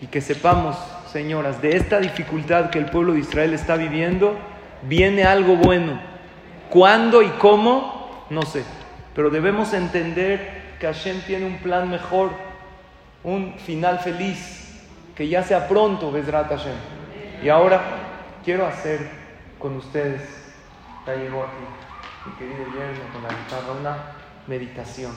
Y 0.00 0.08
que 0.08 0.20
sepamos, 0.20 0.76
señoras, 1.12 1.62
de 1.62 1.76
esta 1.76 2.00
dificultad 2.00 2.70
que 2.70 2.80
el 2.80 2.86
pueblo 2.86 3.12
de 3.12 3.20
Israel 3.20 3.54
está 3.54 3.76
viviendo, 3.76 4.36
viene 4.82 5.22
algo 5.22 5.54
bueno. 5.54 6.09
¿Cuándo 6.70 7.20
y 7.20 7.28
cómo? 7.30 8.26
No 8.30 8.42
sé. 8.42 8.64
Pero 9.14 9.28
debemos 9.28 9.74
entender 9.74 10.76
que 10.78 10.86
Hashem 10.86 11.20
tiene 11.22 11.44
un 11.44 11.58
plan 11.58 11.90
mejor, 11.90 12.30
un 13.24 13.54
final 13.58 13.98
feliz, 13.98 14.80
que 15.16 15.28
ya 15.28 15.42
sea 15.42 15.66
pronto, 15.66 16.12
Besrat 16.12 16.48
Hashem. 16.48 16.76
Y 17.42 17.48
ahora 17.48 17.80
quiero 18.44 18.66
hacer 18.66 19.10
con 19.58 19.76
ustedes, 19.76 20.22
ya 21.06 21.14
llegó 21.16 21.42
aquí 21.42 21.64
mi 22.26 22.32
querido 22.36 22.64
yerno 22.66 23.12
con 23.12 23.22
la 23.22 23.28
guitarra, 23.30 23.72
una 23.78 23.96
meditación. 24.46 25.12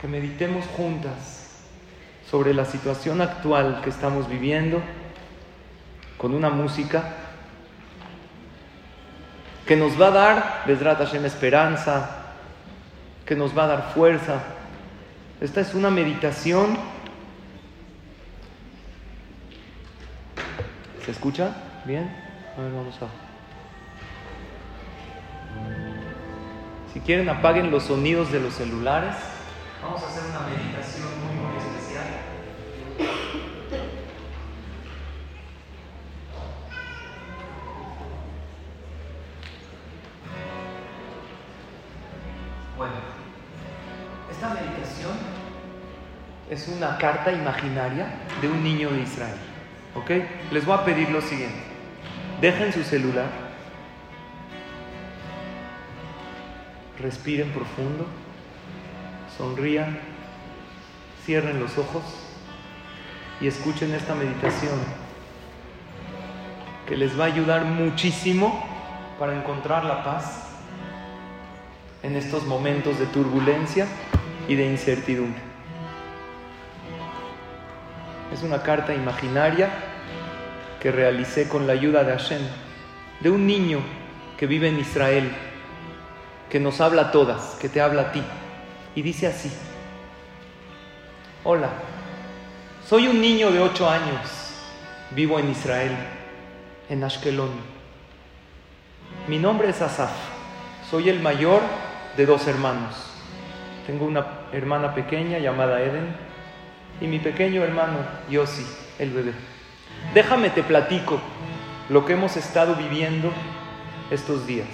Que 0.00 0.06
meditemos 0.06 0.64
juntas 0.76 1.64
sobre 2.30 2.54
la 2.54 2.64
situación 2.64 3.20
actual 3.20 3.80
que 3.82 3.90
estamos 3.90 4.28
viviendo 4.28 4.80
con 6.16 6.32
una 6.32 6.50
música 6.50 7.16
que 9.66 9.76
nos 9.76 10.00
va 10.00 10.08
a 10.08 10.10
dar, 10.10 10.64
Besrat 10.66 10.98
Hashem, 10.98 11.24
esperanza, 11.24 12.10
que 13.24 13.36
nos 13.36 13.56
va 13.56 13.64
a 13.64 13.66
dar 13.68 13.92
fuerza. 13.94 14.42
Esta 15.40 15.60
es 15.60 15.74
una 15.74 15.90
meditación. 15.90 16.78
¿Se 21.04 21.10
escucha? 21.10 21.50
¿Bien? 21.84 22.10
A 22.56 22.60
ver, 22.60 22.72
vamos 22.72 22.94
a. 23.02 23.06
Si 26.92 27.00
quieren, 27.00 27.28
apaguen 27.28 27.70
los 27.70 27.84
sonidos 27.84 28.30
de 28.30 28.40
los 28.40 28.54
celulares. 28.54 29.14
Vamos 29.82 30.02
a 30.02 30.06
hacer 30.06 30.22
una 30.30 30.40
meditación 30.40 31.08
es 46.52 46.68
una 46.68 46.98
carta 46.98 47.32
imaginaria 47.32 48.08
de 48.42 48.48
un 48.48 48.62
niño 48.62 48.90
de 48.90 49.00
Israel. 49.00 49.38
¿Ok? 49.94 50.10
Les 50.50 50.66
voy 50.66 50.76
a 50.76 50.84
pedir 50.84 51.08
lo 51.08 51.22
siguiente. 51.22 51.62
Dejen 52.42 52.74
su 52.74 52.82
celular. 52.82 53.30
Respiren 57.00 57.48
profundo. 57.52 58.06
Sonrían. 59.38 59.98
Cierren 61.24 61.58
los 61.58 61.78
ojos. 61.78 62.02
Y 63.40 63.46
escuchen 63.46 63.94
esta 63.94 64.14
meditación 64.14 64.78
que 66.86 66.98
les 66.98 67.18
va 67.18 67.24
a 67.24 67.28
ayudar 67.28 67.64
muchísimo 67.64 68.62
para 69.18 69.34
encontrar 69.34 69.86
la 69.86 70.04
paz 70.04 70.48
en 72.02 72.14
estos 72.14 72.44
momentos 72.44 72.98
de 72.98 73.06
turbulencia 73.06 73.86
y 74.48 74.54
de 74.54 74.66
incertidumbre. 74.66 75.51
Es 78.32 78.42
una 78.42 78.62
carta 78.62 78.94
imaginaria 78.94 79.68
que 80.80 80.90
realicé 80.90 81.48
con 81.48 81.66
la 81.66 81.74
ayuda 81.74 82.02
de 82.02 82.12
Hashem, 82.12 82.40
de 83.20 83.28
un 83.28 83.46
niño 83.46 83.80
que 84.38 84.46
vive 84.46 84.68
en 84.68 84.78
Israel, 84.78 85.30
que 86.48 86.58
nos 86.58 86.80
habla 86.80 87.02
a 87.02 87.12
todas, 87.12 87.58
que 87.60 87.68
te 87.68 87.82
habla 87.82 88.02
a 88.02 88.12
ti. 88.12 88.22
Y 88.94 89.02
dice 89.02 89.26
así, 89.26 89.52
hola, 91.44 91.68
soy 92.88 93.06
un 93.06 93.20
niño 93.20 93.50
de 93.50 93.60
ocho 93.60 93.88
años, 93.88 94.56
vivo 95.10 95.38
en 95.38 95.50
Israel, 95.50 95.92
en 96.88 97.04
Ashkelon. 97.04 97.50
Mi 99.28 99.38
nombre 99.38 99.68
es 99.68 99.82
Asaf, 99.82 100.10
soy 100.90 101.10
el 101.10 101.20
mayor 101.20 101.60
de 102.16 102.24
dos 102.24 102.46
hermanos. 102.46 102.94
Tengo 103.86 104.06
una 104.06 104.26
hermana 104.52 104.94
pequeña 104.94 105.38
llamada 105.38 105.82
Eden 105.82 106.31
y 107.02 107.08
mi 107.08 107.18
pequeño 107.18 107.64
hermano 107.64 107.98
Yossi, 108.30 108.64
el 109.00 109.10
bebé. 109.10 109.32
Déjame 110.14 110.50
te 110.50 110.62
platico 110.62 111.18
lo 111.88 112.06
que 112.06 112.12
hemos 112.12 112.36
estado 112.36 112.76
viviendo 112.76 113.32
estos 114.10 114.46
días. 114.46 114.68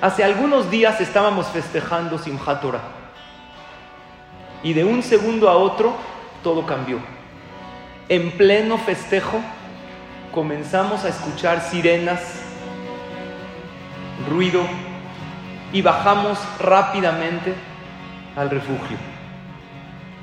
Hace 0.00 0.22
algunos 0.22 0.70
días 0.70 1.00
estábamos 1.00 1.48
festejando 1.48 2.16
Simchat 2.16 2.60
Torah 2.60 2.82
y 4.62 4.72
de 4.72 4.84
un 4.84 5.02
segundo 5.02 5.48
a 5.48 5.56
otro 5.56 5.96
todo 6.44 6.64
cambió. 6.64 7.00
En 8.08 8.30
pleno 8.30 8.78
festejo 8.78 9.40
comenzamos 10.32 11.04
a 11.04 11.08
escuchar 11.08 11.60
sirenas, 11.60 12.40
ruido, 14.30 14.62
y 15.72 15.82
bajamos 15.82 16.38
rápidamente 16.60 17.52
al 18.36 18.48
refugio. 18.48 19.17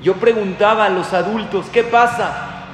Yo 0.02 0.14
preguntaba 0.14 0.86
a 0.86 0.90
los 0.90 1.12
adultos, 1.12 1.66
¿qué 1.72 1.82
pasa? 1.82 2.64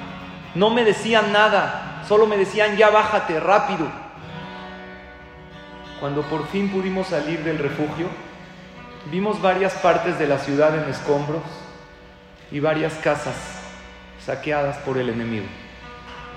No 0.54 0.70
me 0.70 0.84
decían 0.84 1.32
nada, 1.32 2.02
solo 2.08 2.26
me 2.26 2.36
decían, 2.36 2.76
ya 2.76 2.90
bájate 2.90 3.38
rápido. 3.40 3.86
Cuando 6.00 6.22
por 6.22 6.48
fin 6.48 6.68
pudimos 6.68 7.08
salir 7.08 7.44
del 7.44 7.58
refugio, 7.58 8.08
vimos 9.10 9.40
varias 9.40 9.74
partes 9.74 10.18
de 10.18 10.26
la 10.26 10.38
ciudad 10.38 10.76
en 10.76 10.90
escombros 10.90 11.42
y 12.50 12.60
varias 12.60 12.94
casas 12.94 13.36
saqueadas 14.24 14.78
por 14.78 14.98
el 14.98 15.08
enemigo. 15.08 15.46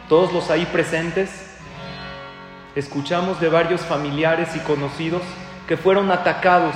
Todos 0.08 0.32
los 0.32 0.52
ahí 0.52 0.66
presentes 0.68 1.52
escuchamos 2.76 3.40
de 3.40 3.50
varios 3.50 3.82
familiares 3.82 4.56
y 4.56 4.60
conocidos 4.60 5.24
que 5.68 5.78
fueron 5.78 6.12
atacados 6.12 6.76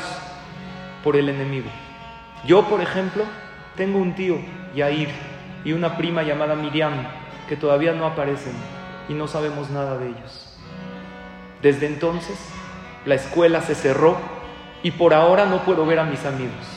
por 1.04 1.16
el 1.16 1.30
enemigo. 1.30 1.70
Yo, 2.46 2.64
por 2.68 2.82
ejemplo, 2.82 3.24
tengo 3.80 3.98
un 4.00 4.14
tío, 4.14 4.38
Yair, 4.76 5.08
y 5.64 5.72
una 5.72 5.96
prima 5.96 6.22
llamada 6.22 6.54
Miriam, 6.54 6.92
que 7.48 7.56
todavía 7.56 7.94
no 7.94 8.06
aparecen. 8.06 8.54
y 9.08 9.14
no 9.14 9.28
sabemos 9.28 9.72
nada 9.72 9.98
de 9.98 10.10
ellos. 10.10 10.56
Desde 11.64 11.88
entonces, 11.88 12.38
la 13.06 13.16
escuela 13.16 13.62
se 13.62 13.74
cerró 13.74 14.18
y 14.84 14.92
por 14.92 15.16
ahora 15.16 15.46
no 15.46 15.64
puedo 15.64 15.84
ver 15.84 15.98
a 15.98 16.04
mis 16.04 16.24
amigos. 16.26 16.68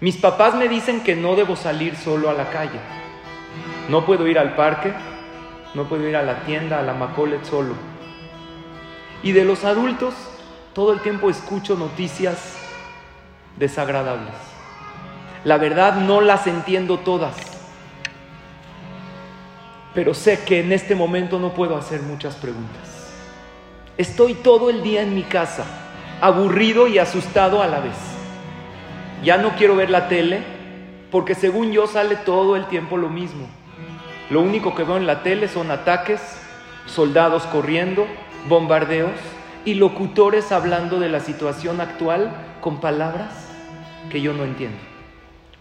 Mis 0.00 0.16
papás 0.16 0.56
me 0.56 0.66
dicen 0.66 1.04
que 1.04 1.14
no 1.14 1.36
debo 1.36 1.54
salir 1.54 1.94
solo 1.94 2.30
a 2.30 2.32
la 2.32 2.50
calle. 2.50 2.80
No 3.88 4.04
puedo 4.04 4.26
ir 4.26 4.40
al 4.40 4.56
parque, 4.56 4.92
no 5.74 5.84
puedo 5.84 6.08
ir 6.08 6.16
a 6.16 6.24
la 6.24 6.40
tienda, 6.40 6.80
a 6.80 6.82
la 6.82 6.94
Macolet 6.94 7.44
solo. 7.44 7.74
Y 9.22 9.30
de 9.30 9.44
los 9.44 9.64
adultos, 9.64 10.14
todo 10.74 10.92
el 10.92 11.00
tiempo 11.00 11.30
escucho 11.30 11.76
noticias 11.76 12.56
desagradables. 13.56 14.51
La 15.44 15.58
verdad 15.58 15.96
no 15.96 16.20
las 16.20 16.46
entiendo 16.46 16.98
todas, 16.98 17.34
pero 19.92 20.14
sé 20.14 20.44
que 20.44 20.60
en 20.60 20.70
este 20.70 20.94
momento 20.94 21.40
no 21.40 21.52
puedo 21.52 21.76
hacer 21.76 22.00
muchas 22.00 22.36
preguntas. 22.36 23.10
Estoy 23.98 24.34
todo 24.34 24.70
el 24.70 24.84
día 24.84 25.02
en 25.02 25.16
mi 25.16 25.24
casa, 25.24 25.64
aburrido 26.20 26.86
y 26.86 26.98
asustado 26.98 27.60
a 27.60 27.66
la 27.66 27.80
vez. 27.80 27.96
Ya 29.24 29.36
no 29.36 29.50
quiero 29.56 29.74
ver 29.74 29.90
la 29.90 30.06
tele 30.08 30.42
porque 31.10 31.34
según 31.34 31.72
yo 31.72 31.88
sale 31.88 32.14
todo 32.14 32.54
el 32.54 32.66
tiempo 32.66 32.96
lo 32.96 33.08
mismo. 33.08 33.48
Lo 34.30 34.40
único 34.42 34.76
que 34.76 34.84
veo 34.84 34.96
en 34.96 35.08
la 35.08 35.24
tele 35.24 35.48
son 35.48 35.72
ataques, 35.72 36.20
soldados 36.86 37.42
corriendo, 37.46 38.06
bombardeos 38.48 39.10
y 39.64 39.74
locutores 39.74 40.52
hablando 40.52 41.00
de 41.00 41.08
la 41.08 41.18
situación 41.18 41.80
actual 41.80 42.30
con 42.60 42.80
palabras 42.80 43.48
que 44.08 44.20
yo 44.20 44.32
no 44.32 44.44
entiendo. 44.44 44.91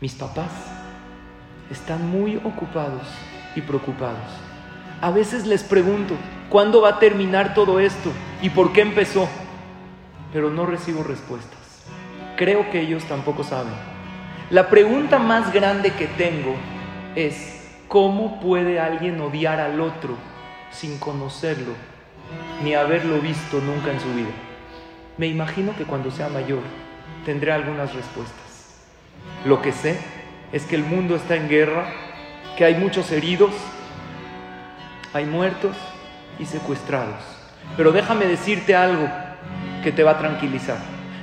Mis 0.01 0.15
papás 0.15 0.49
están 1.69 2.09
muy 2.09 2.37
ocupados 2.37 3.03
y 3.55 3.61
preocupados. 3.61 4.17
A 4.99 5.11
veces 5.11 5.45
les 5.45 5.63
pregunto, 5.63 6.15
¿cuándo 6.49 6.81
va 6.81 6.89
a 6.89 6.99
terminar 6.99 7.53
todo 7.53 7.79
esto? 7.79 8.11
¿Y 8.41 8.49
por 8.49 8.73
qué 8.73 8.81
empezó? 8.81 9.29
Pero 10.33 10.49
no 10.49 10.65
recibo 10.65 11.03
respuestas. 11.03 11.59
Creo 12.35 12.71
que 12.71 12.81
ellos 12.81 13.03
tampoco 13.03 13.43
saben. 13.43 13.73
La 14.49 14.69
pregunta 14.69 15.19
más 15.19 15.53
grande 15.53 15.93
que 15.93 16.07
tengo 16.07 16.55
es, 17.13 17.69
¿cómo 17.87 18.39
puede 18.39 18.79
alguien 18.79 19.21
odiar 19.21 19.59
al 19.59 19.79
otro 19.81 20.15
sin 20.71 20.97
conocerlo 20.97 21.73
ni 22.63 22.73
haberlo 22.73 23.19
visto 23.19 23.61
nunca 23.61 23.91
en 23.91 23.99
su 23.99 24.11
vida? 24.15 24.33
Me 25.19 25.27
imagino 25.27 25.75
que 25.77 25.83
cuando 25.83 26.09
sea 26.09 26.27
mayor 26.27 26.63
tendré 27.23 27.51
algunas 27.51 27.93
respuestas. 27.93 28.40
Lo 29.45 29.61
que 29.61 29.71
sé 29.71 29.99
es 30.51 30.63
que 30.65 30.75
el 30.75 30.83
mundo 30.83 31.15
está 31.15 31.35
en 31.35 31.49
guerra, 31.49 31.85
que 32.57 32.65
hay 32.65 32.75
muchos 32.75 33.11
heridos, 33.11 33.51
hay 35.13 35.25
muertos 35.25 35.75
y 36.39 36.45
secuestrados. 36.45 37.23
Pero 37.75 37.91
déjame 37.91 38.25
decirte 38.25 38.75
algo 38.75 39.07
que 39.83 39.91
te 39.91 40.03
va 40.03 40.11
a 40.11 40.19
tranquilizar. 40.19 40.77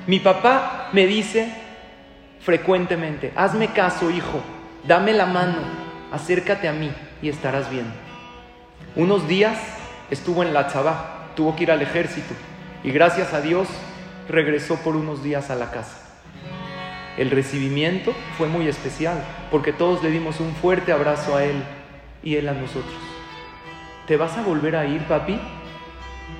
Mi 0.06 0.18
papá 0.18 0.88
me 0.92 1.06
dice 1.06 1.52
frecuentemente, 2.40 3.32
hazme 3.36 3.68
caso, 3.68 4.10
hijo, 4.10 4.40
dame 4.86 5.12
la 5.12 5.26
mano, 5.26 5.58
acércate 6.10 6.66
a 6.66 6.72
mí 6.72 6.90
y 7.22 7.28
estarás 7.28 7.70
bien. 7.70 7.86
Unos 8.96 9.28
días 9.28 9.58
estuvo 10.10 10.42
en 10.42 10.54
la 10.54 10.66
Chabá, 10.66 11.30
tuvo 11.36 11.54
que 11.54 11.64
ir 11.64 11.70
al 11.70 11.82
ejército 11.82 12.34
y 12.82 12.90
gracias 12.90 13.34
a 13.34 13.40
Dios 13.40 13.68
regresó 14.28 14.76
por 14.76 14.96
unos 14.96 15.22
días 15.22 15.50
a 15.50 15.54
la 15.54 15.70
casa. 15.70 15.97
El 17.18 17.32
recibimiento 17.32 18.14
fue 18.38 18.46
muy 18.46 18.68
especial 18.68 19.20
porque 19.50 19.72
todos 19.72 20.04
le 20.04 20.10
dimos 20.12 20.38
un 20.38 20.54
fuerte 20.54 20.92
abrazo 20.92 21.34
a 21.34 21.42
él 21.42 21.64
y 22.22 22.36
él 22.36 22.48
a 22.48 22.52
nosotros. 22.52 22.94
¿Te 24.06 24.16
vas 24.16 24.38
a 24.38 24.42
volver 24.42 24.76
a 24.76 24.86
ir, 24.86 25.02
papi? 25.02 25.36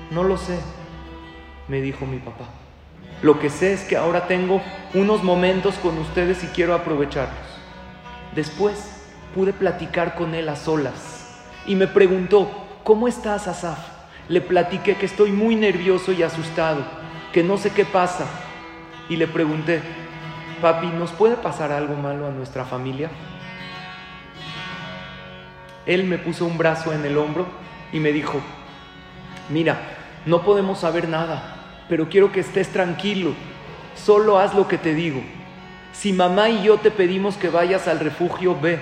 No 0.09 0.23
lo 0.23 0.37
sé, 0.37 0.57
me 1.67 1.81
dijo 1.81 2.05
mi 2.05 2.19
papá. 2.19 2.45
Lo 3.21 3.39
que 3.39 3.49
sé 3.49 3.73
es 3.73 3.83
que 3.83 3.97
ahora 3.97 4.27
tengo 4.27 4.61
unos 4.93 5.21
momentos 5.21 5.75
con 5.75 5.97
ustedes 5.97 6.45
y 6.45 6.47
quiero 6.47 6.73
aprovecharlos. 6.73 7.35
Después 8.33 9.03
pude 9.35 9.51
platicar 9.51 10.15
con 10.15 10.33
él 10.33 10.47
a 10.47 10.55
solas 10.55 11.43
y 11.67 11.75
me 11.75 11.87
preguntó, 11.87 12.49
¿cómo 12.85 13.09
estás, 13.09 13.49
Asaf? 13.49 13.79
Le 14.29 14.39
platiqué 14.39 14.95
que 14.95 15.07
estoy 15.07 15.33
muy 15.33 15.57
nervioso 15.57 16.13
y 16.13 16.23
asustado 16.23 16.85
que 17.33 17.43
no 17.43 17.57
sé 17.57 17.71
qué 17.71 17.83
pasa. 17.83 18.25
Y 19.09 19.17
le 19.17 19.27
pregunté, 19.27 19.81
papi, 20.61 20.87
¿nos 20.87 21.11
puede 21.11 21.35
pasar 21.35 21.71
algo 21.71 21.95
malo 21.95 22.27
a 22.27 22.31
nuestra 22.31 22.65
familia? 22.65 23.09
Él 25.85 26.03
me 26.03 26.17
puso 26.17 26.45
un 26.45 26.57
brazo 26.57 26.93
en 26.93 27.03
el 27.03 27.17
hombro 27.17 27.47
y 27.91 27.99
me 27.99 28.11
dijo, 28.11 28.39
mira, 29.49 29.79
no 30.25 30.43
podemos 30.43 30.79
saber 30.79 31.07
nada, 31.07 31.55
pero 31.89 32.09
quiero 32.09 32.31
que 32.31 32.41
estés 32.41 32.69
tranquilo, 32.69 33.33
solo 33.95 34.37
haz 34.37 34.53
lo 34.53 34.67
que 34.67 34.77
te 34.77 34.93
digo. 34.93 35.21
Si 35.93 36.13
mamá 36.13 36.49
y 36.49 36.63
yo 36.63 36.77
te 36.77 36.91
pedimos 36.91 37.35
que 37.37 37.49
vayas 37.49 37.87
al 37.87 37.99
refugio, 37.99 38.57
ve 38.59 38.79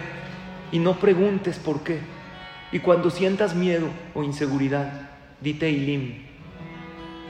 y 0.72 0.80
no 0.80 1.00
preguntes 1.00 1.58
por 1.58 1.84
qué. 1.84 2.02
Y 2.72 2.80
cuando 2.80 3.10
sientas 3.10 3.56
miedo 3.56 3.88
o 4.14 4.24
inseguridad, 4.24 5.10
dite 5.40 5.70
Ilim, 5.70 6.26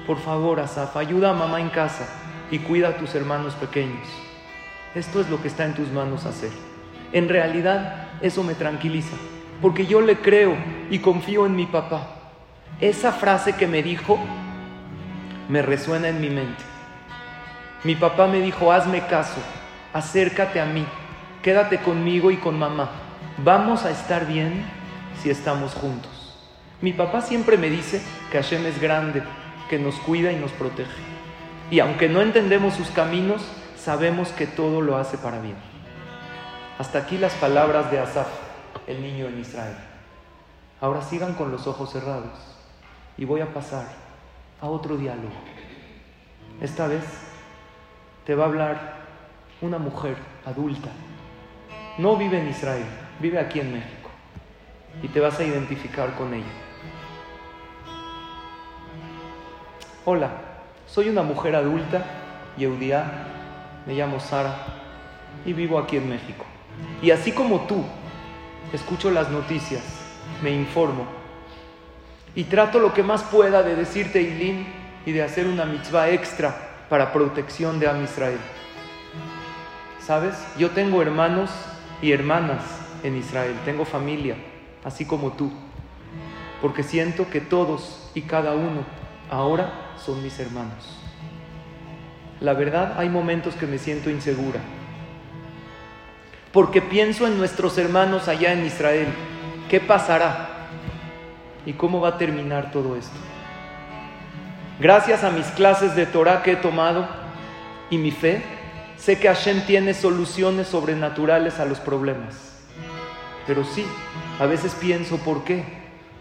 por 0.08 0.18
favor, 0.18 0.60
Asaf, 0.60 0.98
ayuda 0.98 1.30
a 1.30 1.34
mamá 1.34 1.62
en 1.62 1.70
casa 1.70 2.08
y 2.50 2.60
cuida 2.60 2.90
a 2.90 2.98
tus 2.98 3.14
hermanos 3.14 3.54
pequeños. 3.56 4.08
Esto 4.98 5.22
es 5.22 5.30
lo 5.30 5.40
que 5.40 5.48
está 5.48 5.64
en 5.64 5.76
tus 5.76 5.92
manos 5.92 6.26
hacer. 6.26 6.50
En 7.14 7.30
realidad, 7.30 8.08
eso 8.20 8.44
me 8.44 8.56
tranquiliza, 8.56 9.16
porque 9.62 9.86
yo 9.86 10.02
le 10.02 10.18
creo 10.18 10.58
y 10.90 10.98
confío 10.98 11.46
en 11.46 11.56
mi 11.56 11.68
papá. 11.68 12.16
Esa 12.82 13.12
frase 13.12 13.54
que 13.54 13.68
me 13.68 13.84
dijo 13.84 14.18
me 15.50 15.62
resuena 15.62 16.10
en 16.10 16.20
mi 16.20 16.32
mente. 16.32 16.64
Mi 17.84 17.94
papá 17.94 18.26
me 18.26 18.42
dijo, 18.42 18.72
hazme 18.72 19.06
caso, 19.06 19.40
acércate 19.94 20.60
a 20.60 20.66
mí, 20.66 20.84
quédate 21.44 21.78
conmigo 21.78 22.32
y 22.32 22.38
con 22.38 22.58
mamá. 22.58 22.90
Vamos 23.44 23.86
a 23.86 23.92
estar 23.92 24.26
bien 24.26 24.66
si 25.22 25.30
estamos 25.30 25.76
juntos. 25.76 26.36
Mi 26.82 26.92
papá 26.92 27.22
siempre 27.22 27.56
me 27.56 27.70
dice 27.70 28.02
que 28.32 28.42
Hashem 28.42 28.66
es 28.66 28.82
grande, 28.82 29.22
que 29.70 29.78
nos 29.78 29.94
cuida 30.00 30.32
y 30.32 30.38
nos 30.38 30.52
protege. 30.54 30.90
Y 31.70 31.82
aunque 31.82 32.10
no 32.10 32.24
entendemos 32.24 32.74
sus 32.74 32.90
caminos, 32.90 33.44
sabemos 33.88 34.34
que 34.34 34.47
todo 34.47 34.82
lo 34.82 34.97
hace 34.97 35.17
para 35.17 35.39
bien. 35.39 35.56
Hasta 36.78 37.00
aquí 37.00 37.17
las 37.17 37.34
palabras 37.36 37.89
de 37.89 38.00
Asaf, 38.00 38.28
el 38.86 39.02
niño 39.02 39.28
en 39.28 39.39
Israel. 39.39 39.78
Ahora 40.82 41.02
sigan 41.02 41.36
con 41.36 41.54
los 41.54 41.67
ojos 41.67 41.93
cerrados 41.93 42.38
y 43.17 43.23
voy 43.23 43.39
a 43.39 43.54
pasar 43.54 43.86
a 44.60 44.67
otro 44.67 44.97
diálogo. 44.97 45.32
Esta 46.60 46.88
vez 46.88 47.06
te 48.26 48.36
va 48.36 48.43
a 48.43 48.47
hablar 48.47 48.95
una 49.62 49.78
mujer 49.78 50.17
adulta. 50.45 50.89
No 51.97 52.17
vive 52.17 52.41
en 52.41 52.50
Israel, 52.50 52.88
vive 53.21 53.39
aquí 53.39 53.62
en 53.62 53.71
México. 53.71 54.10
Y 55.02 55.08
te 55.08 55.21
vas 55.21 55.39
a 55.39 55.45
identificar 55.45 56.13
con 56.15 56.34
ella. 56.34 56.43
Hola, 60.04 60.32
soy 60.88 61.08
una 61.08 61.23
mujer 61.23 61.56
adulta, 61.56 62.04
Yehudiá, 62.58 63.36
me 63.88 63.93
llamo 63.93 64.19
Sara 64.19 64.54
y 65.45 65.54
vivo 65.54 65.80
aquí 65.80 65.97
en 65.97 66.10
México. 66.10 66.45
Y 67.02 67.12
así 67.12 67.32
como 67.32 67.62
tú, 67.62 67.84
escucho 68.73 69.10
las 69.10 69.30
noticias, 69.30 69.82
me 70.43 70.52
informo 70.52 71.08
y 72.36 72.43
trato 72.43 72.80
lo 72.80 72.93
que 72.93 73.02
más 73.02 73.23
pueda 73.23 73.63
de 73.63 73.76
decirte 73.76 74.21
Ilín 74.21 74.67
y 75.06 75.12
de 75.12 75.23
hacer 75.23 75.47
una 75.47 75.65
mitzvah 75.65 76.10
extra 76.10 76.86
para 76.89 77.12
protección 77.12 77.80
de 77.80 77.88
Am 77.88 78.04
Israel. 78.04 78.39
¿Sabes? 80.06 80.36
Yo 80.58 80.69
tengo 80.69 81.02
hermanos 81.02 81.50
y 82.02 82.12
hermanas 82.12 82.62
en 83.04 83.15
Israel, 83.15 83.56
tengo 83.65 83.85
familia, 83.85 84.35
así 84.83 85.06
como 85.06 85.31
tú, 85.31 85.52
porque 86.62 86.83
siento 86.83 87.29
que 87.29 87.42
todos 87.42 88.12
y 88.13 88.21
cada 88.21 88.54
uno 88.54 88.83
ahora 89.31 89.94
son 89.98 90.21
mis 90.21 90.38
hermanos. 90.40 91.07
La 92.40 92.54
verdad, 92.54 92.94
hay 92.98 93.10
momentos 93.10 93.56
que 93.56 93.65
me 93.65 93.77
siento 93.77 94.10
insegura, 94.10 94.60
porque 96.52 96.81
pienso 96.81 97.27
en 97.27 97.38
nuestros 97.38 97.77
hermanos 97.77 98.27
allá 98.27 98.54
en 98.54 98.65
Israel. 98.65 99.08
¿Qué 99.69 99.79
pasará? 99.79 100.50
¿Y 101.65 101.73
cómo 101.73 102.00
va 102.00 102.10
a 102.10 102.17
terminar 102.17 102.71
todo 102.71 102.96
esto? 102.96 103.17
Gracias 104.79 105.23
a 105.23 105.31
mis 105.31 105.48
clases 105.48 105.96
de 105.96 106.06
Torah 106.06 106.44
que 106.44 106.54
he 106.54 106.56
tomado 106.56 107.08
y 107.90 107.98
mi 107.98 108.12
fe, 108.12 108.44
sé 108.98 109.19
que 109.19 109.27
Hashem 109.27 109.65
tiene 109.65 109.94
soluciones 109.94 110.67
sobrenaturales 110.67 111.60
a 111.60 111.65
los 111.65 111.79
problemas. 111.79 112.62
Pero 113.48 113.63
sí, 113.63 113.85
a 114.40 114.46
veces 114.46 114.75
pienso, 114.75 115.17
¿por 115.17 115.44
qué? 115.44 115.63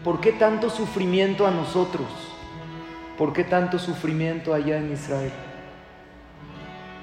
¿Por 0.02 0.20
qué 0.20 0.32
tanto 0.32 0.70
sufrimiento 0.70 1.46
a 1.46 1.50
nosotros? 1.50 2.06
¿por 3.16 3.32
qué 3.32 3.44
tanto 3.44 3.78
sufrimiento 3.78 4.54
allá 4.54 4.78
en 4.78 4.92
Israel? 4.92 5.32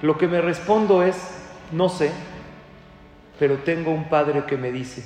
Lo 0.04 0.18
que 0.18 0.28
me 0.28 0.42
respondo 0.42 1.02
es, 1.02 1.16
no 1.72 1.88
sé, 1.88 2.12
pero 3.40 3.60
tengo 3.60 3.90
un 3.92 4.10
padre 4.10 4.44
que 4.44 4.58
me 4.58 4.70
dice, 4.70 5.02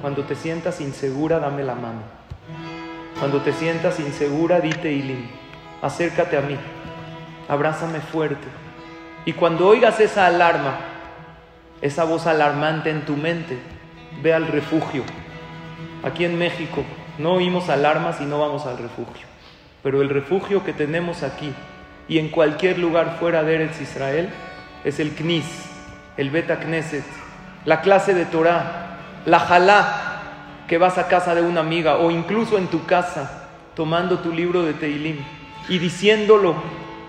cuando 0.00 0.22
te 0.22 0.36
sientas 0.36 0.80
insegura, 0.80 1.40
dame 1.40 1.64
la 1.64 1.74
mano. 1.74 2.02
Cuando 3.18 3.42
te 3.42 3.52
sientas 3.52 3.98
insegura, 3.98 4.60
dite 4.60 4.92
Ilim, 4.92 5.26
acércate 5.82 6.36
a 6.36 6.42
mí, 6.42 6.56
abrázame 7.48 7.98
fuerte. 7.98 8.46
Y 9.24 9.32
cuando 9.32 9.66
oigas 9.66 9.98
esa 9.98 10.28
alarma, 10.28 10.78
esa 11.82 12.04
voz 12.04 12.28
alarmante 12.28 12.90
en 12.90 13.04
tu 13.04 13.16
mente, 13.16 13.58
ve 14.22 14.34
al 14.34 14.46
refugio. 14.46 15.02
Aquí 16.04 16.24
en 16.24 16.38
México 16.38 16.84
no 17.18 17.32
oímos 17.32 17.68
alarmas 17.70 18.20
y 18.20 18.24
no 18.24 18.38
vamos 18.38 18.66
al 18.66 18.78
refugio. 18.78 19.26
Pero 19.82 20.00
el 20.00 20.08
refugio 20.08 20.62
que 20.62 20.72
tenemos 20.72 21.24
aquí 21.24 21.52
y 22.08 22.18
en 22.18 22.28
cualquier 22.30 22.78
lugar 22.78 23.16
fuera 23.18 23.42
de 23.44 23.54
Eretz 23.54 23.80
Israel 23.80 24.30
es 24.84 24.98
el 24.98 25.14
Knis, 25.14 25.46
el 26.16 26.30
Beta 26.30 26.58
Knesset, 26.58 27.04
la 27.64 27.82
clase 27.82 28.14
de 28.14 28.24
Torah, 28.24 28.98
la 29.26 29.38
Jalá, 29.40 30.04
que 30.66 30.78
vas 30.78 30.98
a 30.98 31.08
casa 31.08 31.34
de 31.34 31.42
una 31.42 31.60
amiga 31.60 31.96
o 31.96 32.10
incluso 32.10 32.58
en 32.58 32.68
tu 32.68 32.84
casa 32.86 33.48
tomando 33.74 34.18
tu 34.18 34.32
libro 34.32 34.62
de 34.62 34.74
Teilim 34.74 35.18
y 35.68 35.78
diciéndolo 35.78 36.54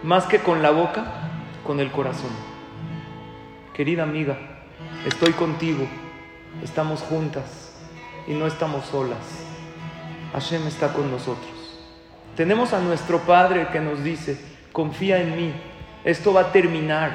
más 0.04 0.26
que 0.26 0.40
con 0.40 0.62
la 0.62 0.72
boca, 0.72 1.06
con 1.66 1.80
el 1.80 1.92
corazón. 1.92 2.32
Querida 3.74 4.04
amiga, 4.04 4.38
estoy 5.06 5.34
contigo, 5.34 5.88
estamos 6.64 7.02
juntas 7.02 7.74
y 8.28 8.34
no 8.34 8.48
estamos 8.48 8.86
solas. 8.86 9.46
Hashem 10.34 10.68
está 10.68 10.94
con 10.94 11.10
nosotros. 11.10 11.50
Tenemos 12.36 12.74
a 12.74 12.80
nuestro 12.80 13.20
Padre 13.20 13.68
que 13.72 13.80
nos 13.80 14.04
dice, 14.04 14.49
confía 14.80 15.20
en 15.20 15.36
mí, 15.36 15.52
esto 16.06 16.32
va 16.32 16.40
a 16.40 16.52
terminar. 16.54 17.12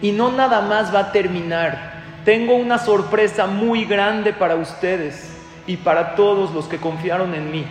Y 0.00 0.12
no 0.12 0.30
nada 0.30 0.60
más 0.60 0.94
va 0.94 1.00
a 1.00 1.10
terminar. 1.10 1.94
Tengo 2.24 2.54
una 2.54 2.78
sorpresa 2.78 3.48
muy 3.48 3.84
grande 3.86 4.32
para 4.32 4.54
ustedes 4.54 5.36
y 5.66 5.78
para 5.78 6.14
todos 6.14 6.52
los 6.54 6.66
que 6.66 6.78
confiaron 6.78 7.34
en 7.34 7.50
mí, 7.50 7.64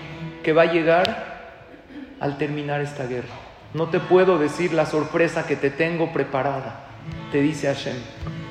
que 0.43 0.51
va 0.51 0.63
a 0.63 0.73
llegar 0.73 1.05
al 2.19 2.38
terminar 2.38 2.82
esta 2.82 3.05
guerra. 3.05 3.34
No 3.73 3.88
te 3.88 4.01
puedo 4.01 4.38
decir 4.38 4.73
la 4.73 4.86
sorpresa 4.86 5.47
que 5.47 5.55
te 5.55 5.69
tengo 5.69 6.11
preparada, 6.11 6.82
te 7.32 7.41
dice 7.41 7.67
Hashem, 7.67 7.95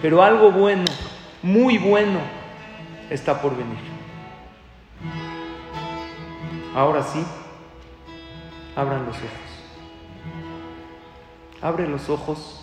pero 0.01 0.22
algo 0.22 0.51
bueno, 0.51 0.87
muy 1.43 1.76
bueno, 1.76 2.20
está 3.11 3.43
por 3.43 3.55
venir. 3.55 3.91
Ahora 6.74 7.03
sí, 7.03 7.22
abran 8.74 9.05
los 9.05 9.16
ojos. 9.16 9.49
Abre 11.63 11.87
los 11.89 12.09
ojos 12.09 12.63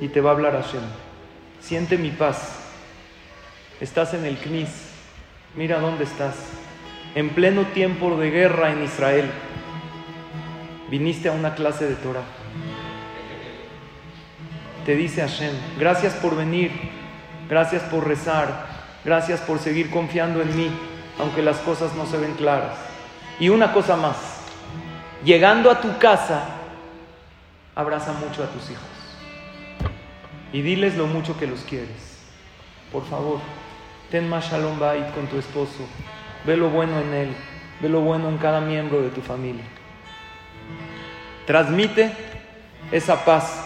y 0.00 0.08
te 0.08 0.20
va 0.20 0.30
a 0.30 0.34
hablar 0.34 0.52
Hashem. 0.62 0.82
Siente 1.60 1.96
mi 1.98 2.10
paz. 2.10 2.60
Estás 3.80 4.14
en 4.14 4.24
el 4.24 4.36
Knis 4.38 4.88
Mira 5.54 5.80
dónde 5.80 6.04
estás. 6.04 6.34
En 7.14 7.30
pleno 7.30 7.62
tiempo 7.68 8.16
de 8.16 8.30
guerra 8.30 8.70
en 8.70 8.84
Israel, 8.84 9.30
viniste 10.90 11.28
a 11.28 11.32
una 11.32 11.54
clase 11.54 11.88
de 11.88 11.94
Torah. 11.96 12.22
Te 14.84 14.94
dice 14.94 15.22
Hashem, 15.22 15.52
gracias 15.78 16.14
por 16.14 16.36
venir, 16.36 16.70
gracias 17.48 17.82
por 17.84 18.06
rezar, 18.06 18.66
gracias 19.04 19.40
por 19.40 19.58
seguir 19.58 19.90
confiando 19.90 20.42
en 20.42 20.56
mí, 20.56 20.70
aunque 21.18 21.42
las 21.42 21.56
cosas 21.58 21.94
no 21.94 22.06
se 22.06 22.18
ven 22.18 22.34
claras. 22.34 22.76
Y 23.40 23.48
una 23.48 23.72
cosa 23.72 23.96
más, 23.96 24.16
llegando 25.24 25.70
a 25.70 25.80
tu 25.80 25.98
casa, 25.98 26.42
abraza 27.78 28.12
mucho 28.14 28.42
a 28.42 28.48
tus 28.48 28.70
hijos 28.70 28.88
y 30.52 30.62
diles 30.62 30.96
lo 30.96 31.06
mucho 31.06 31.38
que 31.38 31.46
los 31.46 31.60
quieres. 31.60 32.18
Por 32.90 33.04
favor. 33.06 33.38
Ten 34.10 34.28
más 34.28 34.50
shalom 34.50 34.78
bait 34.78 35.14
con 35.14 35.26
tu 35.28 35.38
esposo. 35.38 35.86
Ve 36.44 36.56
lo 36.56 36.70
bueno 36.70 36.98
en 36.98 37.14
él. 37.14 37.36
Ve 37.80 37.88
lo 37.88 38.00
bueno 38.00 38.28
en 38.30 38.38
cada 38.38 38.60
miembro 38.60 39.00
de 39.00 39.10
tu 39.10 39.20
familia. 39.20 39.64
Transmite 41.46 42.10
esa 42.90 43.24
paz 43.24 43.64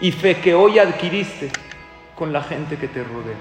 y 0.00 0.10
fe 0.10 0.40
que 0.40 0.54
hoy 0.54 0.80
adquiriste 0.80 1.50
con 2.16 2.32
la 2.32 2.42
gente 2.42 2.76
que 2.76 2.88
te 2.88 3.04
rodea. 3.04 3.36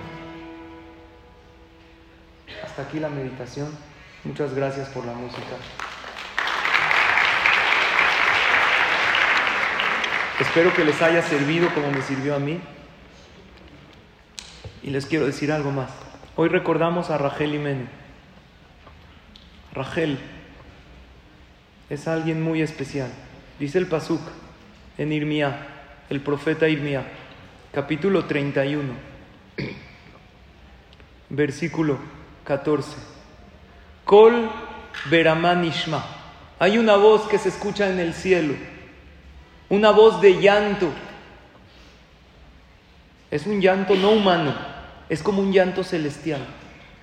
Hasta 2.63 2.83
aquí 2.83 2.99
la 2.99 3.09
meditación. 3.09 3.75
Muchas 4.23 4.53
gracias 4.53 4.89
por 4.89 5.05
la 5.05 5.13
música. 5.13 5.55
Espero 10.39 10.71
que 10.73 10.85
les 10.85 11.01
haya 11.01 11.23
servido 11.23 11.73
como 11.73 11.91
me 11.91 12.01
sirvió 12.03 12.35
a 12.35 12.39
mí. 12.39 12.59
Y 14.83 14.91
les 14.91 15.07
quiero 15.07 15.25
decir 15.25 15.51
algo 15.51 15.71
más. 15.71 15.89
Hoy 16.35 16.49
recordamos 16.49 17.09
a 17.09 17.17
Rachel 17.17 17.55
Imenu. 17.55 17.87
Rachel 19.73 20.19
es 21.89 22.07
alguien 22.07 22.43
muy 22.43 22.61
especial. 22.61 23.11
Dice 23.59 23.79
el 23.79 23.87
Pasuk 23.87 24.21
en 24.99 25.11
Irmía, 25.11 25.67
el 26.09 26.21
profeta 26.21 26.67
Irmía, 26.67 27.03
capítulo 27.73 28.25
31, 28.25 28.93
versículo 31.29 31.97
14. 32.43 32.97
Kol 34.05 34.51
Beraman 35.09 35.65
Ishma. 35.65 36.05
Hay 36.59 36.77
una 36.77 36.95
voz 36.95 37.27
que 37.27 37.39
se 37.39 37.49
escucha 37.49 37.89
en 37.89 37.99
el 37.99 38.13
cielo, 38.13 38.53
una 39.69 39.91
voz 39.91 40.21
de 40.21 40.39
llanto. 40.39 40.89
Es 43.29 43.45
un 43.45 43.59
llanto 43.59 43.95
no 43.95 44.11
humano 44.11 44.77
es 45.09 45.23
como 45.23 45.41
un 45.41 45.51
llanto 45.51 45.83
celestial. 45.83 46.41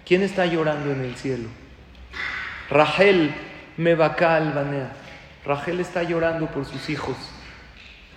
¿Quién 0.07 0.23
está 0.23 0.47
llorando 0.47 0.93
en 0.93 1.03
el 1.03 1.17
cielo? 1.17 1.49
Rachel 2.69 3.35
Mebaka 3.77 4.37
Albanea. 4.37 4.93
Rachel 5.45 5.81
está 5.81 6.03
llorando 6.03 6.47
por 6.49 6.67
sus 6.67 6.91
hijos. 6.91 7.17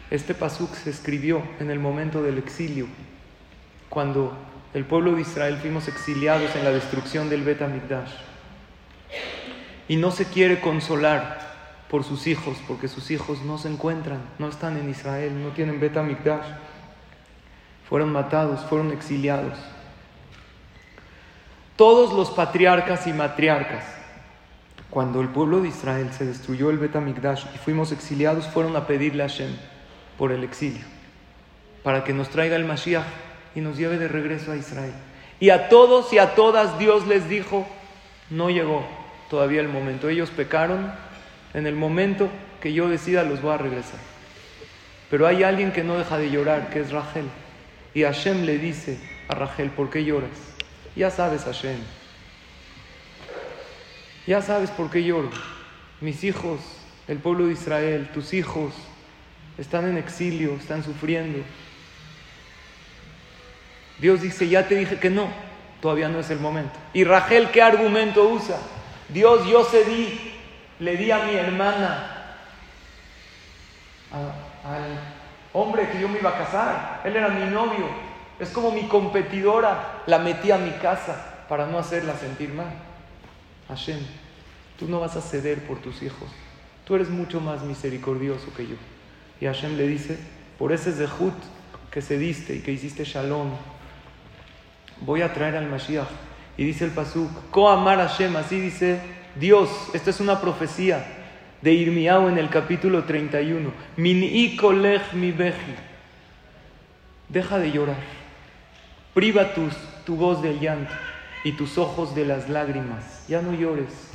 Este 0.09 0.33
pasuk 0.33 0.73
se 0.75 0.89
escribió 0.89 1.41
en 1.59 1.69
el 1.69 1.79
momento 1.79 2.23
del 2.23 2.37
exilio, 2.37 2.87
cuando 3.89 4.37
el 4.73 4.85
pueblo 4.85 5.13
de 5.13 5.21
Israel 5.21 5.57
fuimos 5.57 5.87
exiliados 5.87 6.55
en 6.55 6.63
la 6.63 6.71
destrucción 6.71 7.29
del 7.29 7.43
Bet. 7.43 7.61
Y 9.89 9.97
no 9.97 10.11
se 10.11 10.25
quiere 10.25 10.61
consolar 10.61 11.46
por 11.89 12.03
sus 12.03 12.27
hijos, 12.27 12.57
porque 12.67 12.87
sus 12.87 13.11
hijos 13.11 13.41
no 13.43 13.57
se 13.57 13.69
encuentran, 13.69 14.21
no 14.39 14.49
están 14.49 14.77
en 14.77 14.89
Israel, 14.89 15.41
no 15.41 15.49
tienen 15.49 15.79
Bet 15.79 15.97
Amikdash. 15.97 16.45
Fueron 17.87 18.11
matados, 18.11 18.61
fueron 18.65 18.91
exiliados. 18.91 19.57
Todos 21.77 22.11
los 22.11 22.31
patriarcas 22.31 23.05
y 23.07 23.13
matriarcas, 23.13 23.85
cuando 24.89 25.21
el 25.21 25.29
pueblo 25.29 25.61
de 25.61 25.67
Israel 25.67 26.11
se 26.11 26.25
destruyó 26.25 26.69
el 26.71 26.79
Betamigdash 26.79 27.45
y 27.53 27.57
fuimos 27.59 27.91
exiliados, 27.91 28.47
fueron 28.47 28.75
a 28.75 28.87
pedirle 28.87 29.23
a 29.23 29.29
Hashem 29.29 29.55
por 30.17 30.31
el 30.31 30.43
exilio, 30.43 30.83
para 31.83 32.03
que 32.03 32.13
nos 32.13 32.29
traiga 32.29 32.55
el 32.55 32.65
Mashiach 32.65 33.05
y 33.53 33.61
nos 33.61 33.77
lleve 33.77 33.99
de 33.99 34.07
regreso 34.07 34.51
a 34.51 34.55
Israel. 34.55 34.93
Y 35.39 35.51
a 35.51 35.69
todos 35.69 36.11
y 36.13 36.17
a 36.17 36.33
todas 36.33 36.79
Dios 36.79 37.05
les 37.05 37.29
dijo, 37.29 37.67
no 38.31 38.49
llegó 38.49 38.83
todavía 39.29 39.61
el 39.61 39.69
momento. 39.69 40.09
Ellos 40.09 40.31
pecaron, 40.31 40.91
en 41.57 41.65
el 41.65 41.75
momento 41.75 42.29
que 42.61 42.71
yo 42.71 42.87
decida 42.87 43.23
los 43.23 43.41
voy 43.41 43.51
a 43.51 43.57
regresar. 43.57 43.99
Pero 45.09 45.25
hay 45.25 45.41
alguien 45.41 45.71
que 45.71 45.83
no 45.83 45.97
deja 45.97 46.19
de 46.19 46.29
llorar, 46.29 46.69
que 46.69 46.81
es 46.81 46.91
Rachel. 46.91 47.25
Y 47.95 48.03
Hashem 48.03 48.45
le 48.45 48.59
dice 48.59 48.99
a 49.27 49.33
Rachel, 49.33 49.71
¿por 49.71 49.89
qué 49.89 50.05
lloras? 50.05 50.29
Ya 50.95 51.09
sabes, 51.09 51.45
Hashem. 51.45 51.79
Ya 54.27 54.43
sabes 54.43 54.69
por 54.69 54.91
qué 54.91 55.03
lloro. 55.03 55.31
Mis 55.99 56.23
hijos, 56.23 56.59
el 57.07 57.17
pueblo 57.17 57.47
de 57.47 57.53
Israel, 57.53 58.07
tus 58.13 58.35
hijos, 58.35 58.75
están 59.57 59.89
en 59.89 59.97
exilio, 59.97 60.53
están 60.53 60.83
sufriendo. 60.83 61.39
Dios 63.97 64.21
dice, 64.21 64.47
ya 64.47 64.67
te 64.67 64.75
dije 64.75 64.99
que 64.99 65.09
no, 65.09 65.27
todavía 65.81 66.07
no 66.07 66.19
es 66.19 66.29
el 66.29 66.39
momento. 66.39 66.77
Y 66.93 67.03
Rachel, 67.03 67.49
¿qué 67.49 67.63
argumento 67.63 68.29
usa? 68.29 68.59
Dios, 69.09 69.47
yo 69.47 69.63
cedí, 69.63 70.36
le 70.79 70.97
di 70.97 71.11
a 71.11 71.25
mi 71.25 71.35
hermana, 71.35 72.35
al 74.11 74.99
hombre 75.53 75.89
que 75.89 75.99
yo 75.99 76.07
me 76.07 76.19
iba 76.19 76.29
a 76.29 76.37
casar, 76.37 77.01
él 77.03 77.15
era 77.15 77.29
mi 77.29 77.49
novio, 77.51 77.87
es 78.39 78.49
como 78.49 78.71
mi 78.71 78.87
competidora, 78.87 80.03
la 80.05 80.19
metí 80.19 80.51
a 80.51 80.57
mi 80.57 80.71
casa 80.71 81.45
para 81.49 81.65
no 81.65 81.79
hacerla 81.79 82.15
sentir 82.15 82.53
mal. 82.53 82.71
Hashem, 83.67 83.99
tú 84.77 84.87
no 84.87 84.99
vas 84.99 85.15
a 85.15 85.21
ceder 85.21 85.65
por 85.65 85.79
tus 85.79 86.01
hijos. 86.03 86.29
Tú 86.85 86.95
eres 86.95 87.09
mucho 87.09 87.41
más 87.41 87.63
misericordioso 87.63 88.53
que 88.55 88.67
yo. 88.67 88.75
Y 89.41 89.45
Hashem 89.45 89.75
le 89.75 89.87
dice, 89.87 90.17
por 90.57 90.71
ese 90.71 90.93
zehut 90.93 91.33
que 91.91 92.01
cediste 92.01 92.55
y 92.55 92.59
que 92.61 92.71
hiciste 92.71 93.03
shalom, 93.03 93.49
voy 95.01 95.21
a 95.21 95.33
traer 95.33 95.57
al 95.57 95.67
Mashiach. 95.67 96.07
Y 96.55 96.63
dice 96.63 96.85
el 96.85 96.91
Pasuk, 96.91 97.29
Ko 97.51 97.69
amar 97.69 97.97
Hashem, 97.97 98.35
así 98.35 98.59
dice 98.59 98.99
Dios. 99.39 99.69
Esta 99.93 100.09
es 100.09 100.19
una 100.19 100.41
profecía 100.41 101.05
de 101.61 101.73
Irmiao 101.73 102.29
en 102.29 102.37
el 102.37 102.49
capítulo 102.49 103.03
31. 103.03 103.71
Min 103.97 104.19
mi 105.13 105.31
beji. 105.31 105.75
Deja 107.29 107.59
de 107.59 107.71
llorar. 107.71 107.97
Priva 109.13 109.53
tu 110.05 110.15
voz 110.15 110.41
del 110.41 110.59
llanto 110.59 110.93
y 111.43 111.51
tus 111.53 111.77
ojos 111.77 112.15
de 112.15 112.25
las 112.25 112.49
lágrimas. 112.49 113.25
Ya 113.27 113.41
no 113.41 113.53
llores. 113.53 114.11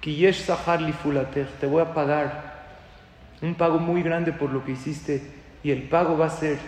Kiyesh 0.00 0.44
Sahar 0.44 0.80
te 1.60 1.66
voy 1.66 1.82
a 1.82 1.94
pagar 1.94 2.54
un 3.40 3.54
pago 3.54 3.78
muy 3.78 4.02
grande 4.02 4.32
por 4.32 4.50
lo 4.50 4.64
que 4.64 4.72
hiciste 4.72 5.22
y 5.62 5.70
el 5.70 5.84
pago 5.84 6.16
va 6.16 6.26
a 6.26 6.30
ser 6.30 6.58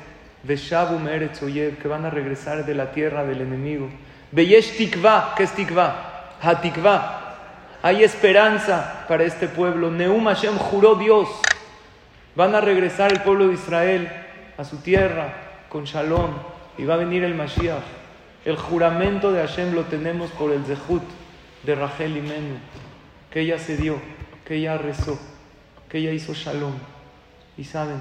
Veshabu 0.42 0.98
Meretz 0.98 1.40
que 1.40 1.88
van 1.88 2.04
a 2.04 2.10
regresar 2.10 2.64
de 2.64 2.74
la 2.74 2.92
tierra 2.92 3.24
del 3.24 3.42
enemigo. 3.42 3.88
Veyesh 4.32 4.76
Tikva, 4.76 5.34
¿qué 5.36 5.44
es 5.44 5.52
Tikva? 5.52 6.15
Hatikva. 6.40 7.22
Hay 7.82 8.02
esperanza 8.02 9.04
para 9.08 9.24
este 9.24 9.48
pueblo. 9.48 9.90
Neum 9.90 10.24
Hashem 10.24 10.56
juró 10.56 10.96
Dios. 10.96 11.28
Van 12.34 12.54
a 12.54 12.60
regresar 12.60 13.12
el 13.12 13.20
pueblo 13.20 13.48
de 13.48 13.54
Israel 13.54 14.10
a 14.58 14.64
su 14.64 14.78
tierra 14.78 15.34
con 15.68 15.84
Shalom 15.84 16.30
y 16.78 16.84
va 16.84 16.94
a 16.94 16.98
venir 16.98 17.24
el 17.24 17.34
Mashiach. 17.34 17.82
El 18.44 18.56
juramento 18.56 19.32
de 19.32 19.40
Hashem 19.40 19.74
lo 19.74 19.84
tenemos 19.84 20.30
por 20.30 20.52
el 20.52 20.64
Zehut 20.64 21.02
de 21.64 21.74
Rachel 21.74 22.16
Imenu, 22.16 22.56
que 23.30 23.40
ella 23.40 23.58
se 23.58 23.76
dio, 23.76 24.00
que 24.44 24.56
ella 24.56 24.78
rezó, 24.78 25.18
que 25.88 25.98
ella 25.98 26.12
hizo 26.12 26.32
Shalom. 26.32 26.74
Y 27.56 27.64
saben, 27.64 28.00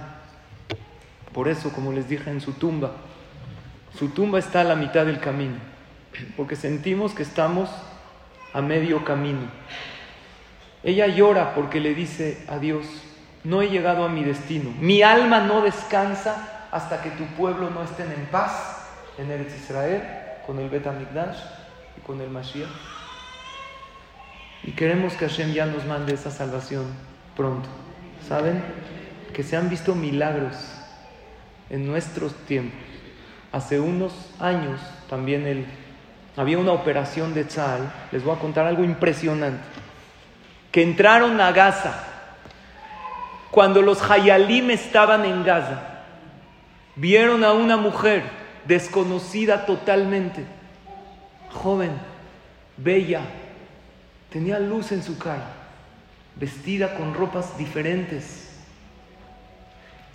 por 1.33 1.47
eso, 1.47 1.71
como 1.71 1.91
les 1.91 2.07
dije 2.07 2.29
en 2.29 2.41
su 2.41 2.53
tumba, 2.53 2.91
su 3.97 4.09
tumba 4.09 4.39
está 4.39 4.61
a 4.61 4.65
la 4.65 4.75
mitad 4.75 5.05
del 5.05 5.19
camino, 5.19 5.55
porque 6.37 6.55
sentimos 6.55 7.13
que 7.13 7.23
estamos 7.23 7.69
a 8.55 8.61
medio 8.61 9.03
camino. 9.03 9.41
Ella 10.81 11.07
llora 11.07 11.53
porque 11.53 11.81
le 11.81 11.93
dice 11.93 12.45
a 12.47 12.57
Dios, 12.57 12.85
no 13.43 13.61
he 13.61 13.69
llegado 13.69 14.05
a 14.05 14.09
mi 14.09 14.23
destino, 14.23 14.73
mi 14.79 15.03
alma 15.03 15.41
no 15.41 15.61
descansa 15.61 16.67
hasta 16.71 17.01
que 17.01 17.09
tu 17.11 17.25
pueblo 17.35 17.69
no 17.69 17.83
estén 17.83 18.11
en 18.13 18.25
paz 18.27 18.87
en 19.17 19.29
Eretz 19.29 19.55
Israel, 19.61 20.01
con 20.47 20.59
el 20.59 20.69
Bet 20.69 20.85
y 20.85 22.01
con 22.01 22.21
el 22.21 22.29
Mashiach. 22.29 22.69
Y 24.63 24.71
queremos 24.71 25.13
que 25.13 25.27
Hashem 25.27 25.53
ya 25.53 25.65
nos 25.65 25.85
mande 25.85 26.13
esa 26.13 26.31
salvación 26.31 26.85
pronto. 27.35 27.67
¿Saben? 28.27 28.63
Que 29.33 29.43
se 29.43 29.57
han 29.57 29.69
visto 29.69 29.95
milagros 29.95 30.55
en 31.69 31.85
nuestros 31.85 32.33
tiempos. 32.45 32.79
Hace 33.51 33.79
unos 33.79 34.13
años 34.39 34.79
también 35.09 35.45
el, 35.45 35.65
había 36.37 36.57
una 36.57 36.71
operación 36.71 37.33
de 37.33 37.45
Tzal, 37.45 37.91
les 38.11 38.23
voy 38.23 38.35
a 38.35 38.39
contar 38.39 38.65
algo 38.65 38.83
impresionante, 38.83 39.63
que 40.71 40.83
entraron 40.83 41.39
a 41.39 41.51
Gaza 41.51 42.03
cuando 43.51 43.81
los 43.81 44.01
Hayalim 44.01 44.71
estaban 44.71 45.23
en 45.23 45.43
Gaza. 45.43 45.81
Vieron 46.97 47.43
a 47.43 47.53
una 47.53 47.77
mujer 47.77 48.23
desconocida 48.65 49.65
totalmente, 49.65 50.43
joven, 51.51 51.91
bella, 52.77 53.21
tenía 54.29 54.59
luz 54.59 54.91
en 54.91 55.03
su 55.03 55.17
cara, 55.17 55.53
vestida 56.35 56.95
con 56.95 57.13
ropas 57.13 57.57
diferentes 57.57 58.45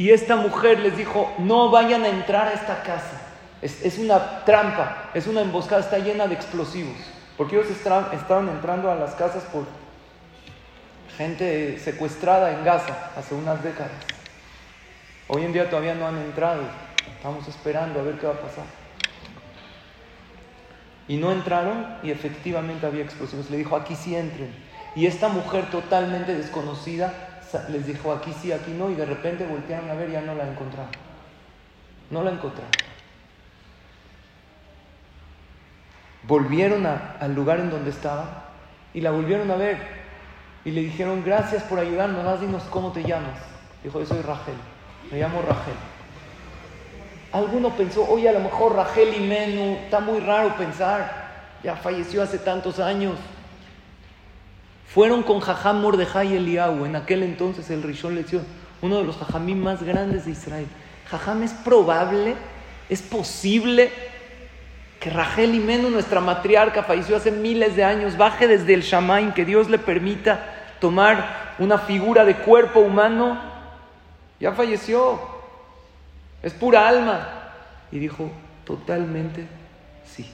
y 0.01 0.12
esta 0.12 0.35
mujer 0.35 0.81
les 0.81 0.97
dijo, 0.97 1.31
no 1.37 1.68
vayan 1.68 2.05
a 2.05 2.09
entrar 2.09 2.49
a 2.49 2.55
esta 2.55 2.83
casa. 2.83 3.21
Es, 3.62 3.98
una 3.98 4.44
trampa, 4.44 5.11
es 5.14 5.26
una 5.26 5.42
emboscada, 5.42 5.82
está 5.82 5.98
llena 5.98 6.26
de 6.26 6.34
explosivos. 6.34 6.96
Porque 7.36 7.56
ellos 7.56 7.70
estaban 7.70 8.48
entrando 8.48 8.90
a 8.90 8.94
las 8.94 9.14
casas 9.14 9.44
por 9.44 9.64
gente 11.16 11.78
secuestrada 11.78 12.52
en 12.52 12.64
Gaza 12.64 13.11
hace 13.16 13.34
unas 13.34 13.62
décadas. 13.62 13.92
Hoy 15.28 15.44
en 15.44 15.52
día 15.52 15.68
todavía 15.68 15.94
no 15.94 16.06
han 16.06 16.18
entrado. 16.18 16.62
Estamos 17.16 17.46
esperando 17.48 18.00
a 18.00 18.02
ver 18.02 18.18
qué 18.18 18.26
va 18.26 18.34
a 18.34 18.40
pasar. 18.40 18.64
Y 21.08 21.16
no 21.16 21.32
entraron 21.32 21.98
y 22.02 22.11
efectivamente 22.11 22.86
había 22.86 23.02
explosivos. 23.02 23.50
Le 23.50 23.58
dijo, 23.58 23.76
aquí 23.76 23.94
sí 23.94 24.14
entren. 24.14 24.54
Y 24.94 25.06
esta 25.06 25.28
mujer 25.28 25.70
totalmente 25.70 26.34
desconocida 26.34 27.12
les 27.68 27.86
dijo 27.86 28.12
aquí 28.12 28.32
sí, 28.32 28.52
aquí 28.52 28.70
no, 28.70 28.90
y 28.90 28.94
de 28.94 29.04
repente 29.04 29.44
voltearon 29.44 29.90
a 29.90 29.94
ver 29.94 30.08
y 30.08 30.12
ya 30.12 30.20
no 30.20 30.34
la 30.34 30.48
encontraron. 30.48 30.90
No 32.11 32.22
la 32.22 32.30
encontraron. 32.30 32.89
Volvieron 36.27 36.87
al 36.87 37.35
lugar 37.35 37.61
en 37.61 37.71
donde 37.71 37.91
estaba 37.91 38.51
y 38.93 39.01
la 39.01 39.11
volvieron 39.11 39.51
a 39.51 39.57
ver 39.57 40.01
y 40.64 40.71
le 40.71 40.83
dijeron 40.83 41.23
gracias 41.25 41.62
por 41.62 41.79
ayudarnos, 41.79 42.25
más 42.25 42.41
dinos 42.41 42.62
cómo 42.71 42.93
te 42.93 43.03
llamas. 43.03 43.39
Dijo, 43.83 43.99
yo 43.99 44.07
soy 44.07 44.21
Rachel, 44.21 44.55
me 45.11 45.18
llamo 45.18 45.41
Rachel. 45.41 45.75
Alguno 47.33 47.71
pensó, 47.77 48.07
oye, 48.09 48.29
a 48.29 48.33
lo 48.33 48.41
mejor 48.41 48.75
Rachel 48.75 49.14
y 49.16 49.21
Menú, 49.21 49.79
está 49.85 50.01
muy 50.01 50.21
raro 50.21 50.57
pensar, 50.57 51.31
ya 51.62 51.77
falleció 51.77 52.23
hace 52.23 52.39
tantos 52.39 52.79
años. 52.79 53.16
Fueron 54.93 55.23
con 55.23 55.41
Jajam 55.41 55.81
Mordejai 55.81 56.37
Eliyahu, 56.37 56.85
en 56.85 56.97
aquel 56.97 57.23
entonces 57.23 57.71
el 57.71 57.83
Rishon 57.83 58.16
Lezion, 58.16 58.45
uno 58.83 58.99
de 58.99 59.05
los 59.05 59.16
Jajamim 59.16 59.62
más 59.62 59.83
grandes 59.83 60.25
de 60.27 60.33
Israel. 60.33 60.66
Jajam, 61.09 61.43
es 61.43 61.53
probable, 61.53 62.35
es 62.89 63.01
posible 63.01 63.93
que 65.01 65.09
Rachel 65.09 65.55
Imenu, 65.55 65.88
nuestra 65.88 66.20
matriarca, 66.20 66.82
falleció 66.82 67.16
hace 67.16 67.30
miles 67.30 67.74
de 67.74 67.82
años, 67.82 68.18
baje 68.18 68.46
desde 68.46 68.74
el 68.74 68.82
Shamaim, 68.82 69.32
que 69.32 69.46
Dios 69.46 69.70
le 69.70 69.78
permita 69.78 70.44
tomar 70.78 71.55
una 71.59 71.78
figura 71.78 72.26
de 72.26 72.36
cuerpo 72.36 72.80
humano. 72.80 73.40
Ya 74.38 74.53
falleció, 74.53 75.18
es 76.42 76.53
pura 76.53 76.86
alma. 76.86 77.28
Y 77.90 77.98
dijo, 77.98 78.30
totalmente 78.66 79.46
sí. 80.05 80.30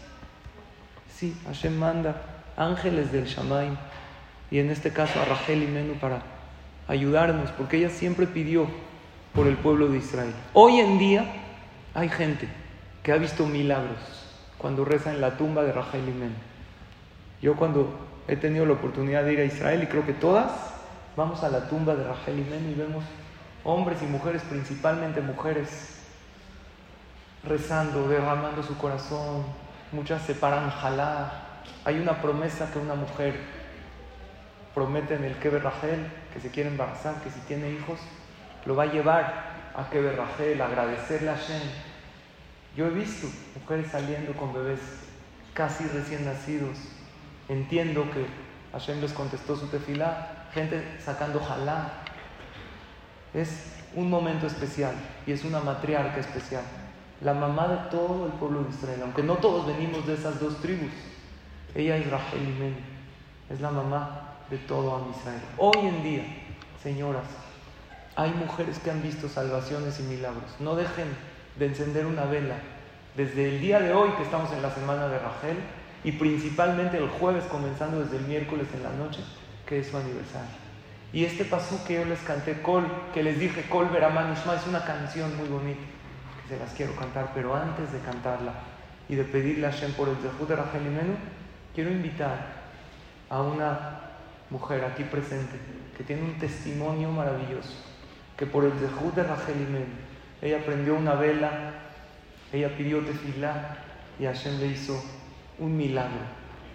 Sí, 1.14 1.34
Hashem 1.46 1.78
manda 1.78 2.20
ángeles 2.56 3.12
del 3.12 3.26
Shamaim 3.26 3.76
y 4.50 4.58
en 4.58 4.70
este 4.70 4.92
caso 4.92 5.20
a 5.20 5.24
Rachel 5.24 5.62
y 5.62 5.66
Menú 5.68 5.94
para 5.94 6.22
ayudarnos, 6.88 7.50
porque 7.52 7.76
ella 7.76 7.90
siempre 7.90 8.26
pidió 8.26 8.66
por 9.32 9.46
el 9.46 9.56
pueblo 9.56 9.88
de 9.88 9.98
Israel. 9.98 10.34
Hoy 10.54 10.80
en 10.80 10.98
día 10.98 11.24
hay 11.94 12.08
gente 12.08 12.48
que 13.04 13.12
ha 13.12 13.16
visto 13.16 13.46
milagros 13.46 14.15
cuando 14.58 14.84
reza 14.84 15.12
en 15.12 15.20
la 15.20 15.36
tumba 15.36 15.62
de 15.62 15.72
Rachel 15.72 16.08
y 16.08 16.12
Menú. 16.12 16.34
Yo 17.42 17.56
cuando 17.56 17.94
he 18.28 18.36
tenido 18.36 18.66
la 18.66 18.74
oportunidad 18.74 19.24
de 19.24 19.32
ir 19.34 19.40
a 19.40 19.44
Israel, 19.44 19.82
y 19.82 19.86
creo 19.86 20.06
que 20.06 20.14
todas, 20.14 20.50
vamos 21.16 21.42
a 21.44 21.48
la 21.48 21.68
tumba 21.68 21.94
de 21.94 22.04
Rachel 22.04 22.38
y 22.38 22.44
Menú 22.44 22.70
y 22.70 22.74
vemos 22.74 23.04
hombres 23.64 24.02
y 24.02 24.06
mujeres, 24.06 24.42
principalmente 24.42 25.20
mujeres, 25.20 25.98
rezando, 27.44 28.08
derramando 28.08 28.62
su 28.62 28.76
corazón. 28.76 29.44
Muchas 29.92 30.22
se 30.22 30.34
paran 30.34 30.70
jalá. 30.70 31.32
Hay 31.84 31.98
una 31.98 32.20
promesa 32.20 32.70
que 32.72 32.78
una 32.78 32.94
mujer 32.94 33.34
prometen 34.74 35.24
el 35.24 35.36
Keber 35.38 35.62
Rachel, 35.62 36.06
que 36.32 36.40
se 36.40 36.50
quiere 36.50 36.68
embarazar, 36.68 37.22
que 37.22 37.30
si 37.30 37.40
tiene 37.40 37.70
hijos, 37.70 37.98
lo 38.66 38.76
va 38.76 38.84
a 38.84 38.86
llevar 38.86 39.56
a 39.74 39.88
Keber 39.90 40.16
Rachel, 40.16 40.60
a 40.60 40.66
agradecerle 40.66 41.30
a 41.30 41.34
Hashem. 41.34 41.62
Yo 42.76 42.86
he 42.86 42.90
visto 42.90 43.26
mujeres 43.58 43.90
saliendo 43.90 44.34
con 44.34 44.52
bebés 44.52 44.80
casi 45.54 45.84
recién 45.84 46.26
nacidos. 46.26 46.76
Entiendo 47.48 48.04
que 48.10 48.26
Hashem 48.72 49.00
les 49.00 49.14
contestó 49.14 49.56
su 49.56 49.68
tefilá, 49.68 50.48
gente 50.52 50.84
sacando 51.02 51.40
jalá. 51.40 52.02
Es 53.32 53.72
un 53.94 54.10
momento 54.10 54.46
especial 54.46 54.94
y 55.26 55.32
es 55.32 55.44
una 55.44 55.60
matriarca 55.60 56.20
especial. 56.20 56.64
La 57.22 57.32
mamá 57.32 57.66
de 57.68 57.76
todo 57.90 58.26
el 58.26 58.32
pueblo 58.32 58.64
de 58.64 58.70
Israel, 58.70 59.00
aunque 59.04 59.22
no 59.22 59.36
todos 59.36 59.66
venimos 59.66 60.06
de 60.06 60.14
esas 60.14 60.38
dos 60.38 60.60
tribus. 60.60 60.92
Ella 61.74 61.96
es 61.96 62.10
Rachel 62.10 62.42
y 62.42 63.52
es 63.52 63.60
la 63.62 63.70
mamá 63.70 64.34
de 64.50 64.58
todo 64.58 64.96
a 64.96 65.18
Israel. 65.18 65.40
Hoy 65.56 65.86
en 65.86 66.02
día, 66.02 66.24
señoras, 66.82 67.24
hay 68.16 68.32
mujeres 68.32 68.78
que 68.80 68.90
han 68.90 69.02
visto 69.02 69.30
salvaciones 69.30 69.98
y 70.00 70.02
milagros. 70.02 70.56
No 70.60 70.76
dejen 70.76 71.08
de 71.58 71.66
encender 71.66 72.06
una 72.06 72.24
vela 72.24 72.56
desde 73.16 73.48
el 73.48 73.60
día 73.60 73.80
de 73.80 73.92
hoy 73.92 74.10
que 74.16 74.22
estamos 74.22 74.52
en 74.52 74.62
la 74.62 74.70
semana 74.70 75.08
de 75.08 75.18
Rachel 75.18 75.56
y 76.04 76.12
principalmente 76.12 76.98
el 76.98 77.08
jueves 77.08 77.44
comenzando 77.44 78.00
desde 78.00 78.18
el 78.18 78.24
miércoles 78.24 78.66
en 78.74 78.82
la 78.82 78.92
noche 78.92 79.20
que 79.66 79.80
es 79.80 79.88
su 79.88 79.96
aniversario. 79.96 80.66
Y 81.12 81.24
este 81.24 81.44
pasú 81.44 81.82
que 81.86 81.94
yo 81.94 82.04
les 82.04 82.20
canté, 82.20 82.60
Col, 82.60 82.86
que 83.14 83.22
les 83.22 83.38
dije, 83.38 83.62
Col 83.68 83.88
Veraman 83.88 84.32
es 84.32 84.66
una 84.68 84.84
canción 84.84 85.36
muy 85.36 85.48
bonita 85.48 85.80
que 86.42 86.54
se 86.54 86.60
las 86.60 86.72
quiero 86.74 86.94
cantar, 86.94 87.30
pero 87.34 87.54
antes 87.56 87.92
de 87.92 87.98
cantarla 88.00 88.52
y 89.08 89.14
de 89.14 89.24
pedirle 89.24 89.66
a 89.66 89.72
Hashem 89.72 89.92
por 89.92 90.08
el 90.08 90.16
Zehut 90.16 90.48
de 90.48 90.56
Rachel 90.56 90.82
y 90.82 90.90
Menú, 90.90 91.14
quiero 91.74 91.90
invitar 91.90 92.38
a 93.30 93.40
una 93.40 94.00
mujer 94.50 94.84
aquí 94.84 95.04
presente 95.04 95.56
que 95.96 96.04
tiene 96.04 96.22
un 96.22 96.38
testimonio 96.38 97.10
maravilloso, 97.10 97.74
que 98.36 98.46
por 98.46 98.64
el 98.64 98.78
dejud 98.78 99.12
de 99.14 99.22
Rachel 99.22 99.56
ella 100.42 100.64
prendió 100.64 100.94
una 100.94 101.14
vela, 101.14 101.72
ella 102.52 102.76
pidió 102.76 103.00
tefilá 103.00 103.78
y 104.18 104.24
Hashem 104.24 104.58
le 104.60 104.66
hizo 104.66 105.02
un 105.58 105.76
milagro. 105.76 106.24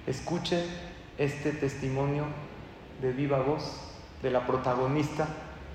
Escuchen 0.08 0.64
este 1.18 1.52
testimonio 1.52 2.26
de 3.02 3.12
viva 3.12 3.40
voz 3.40 3.94
de 4.22 4.32
la 4.32 4.46
protagonista 4.46 5.28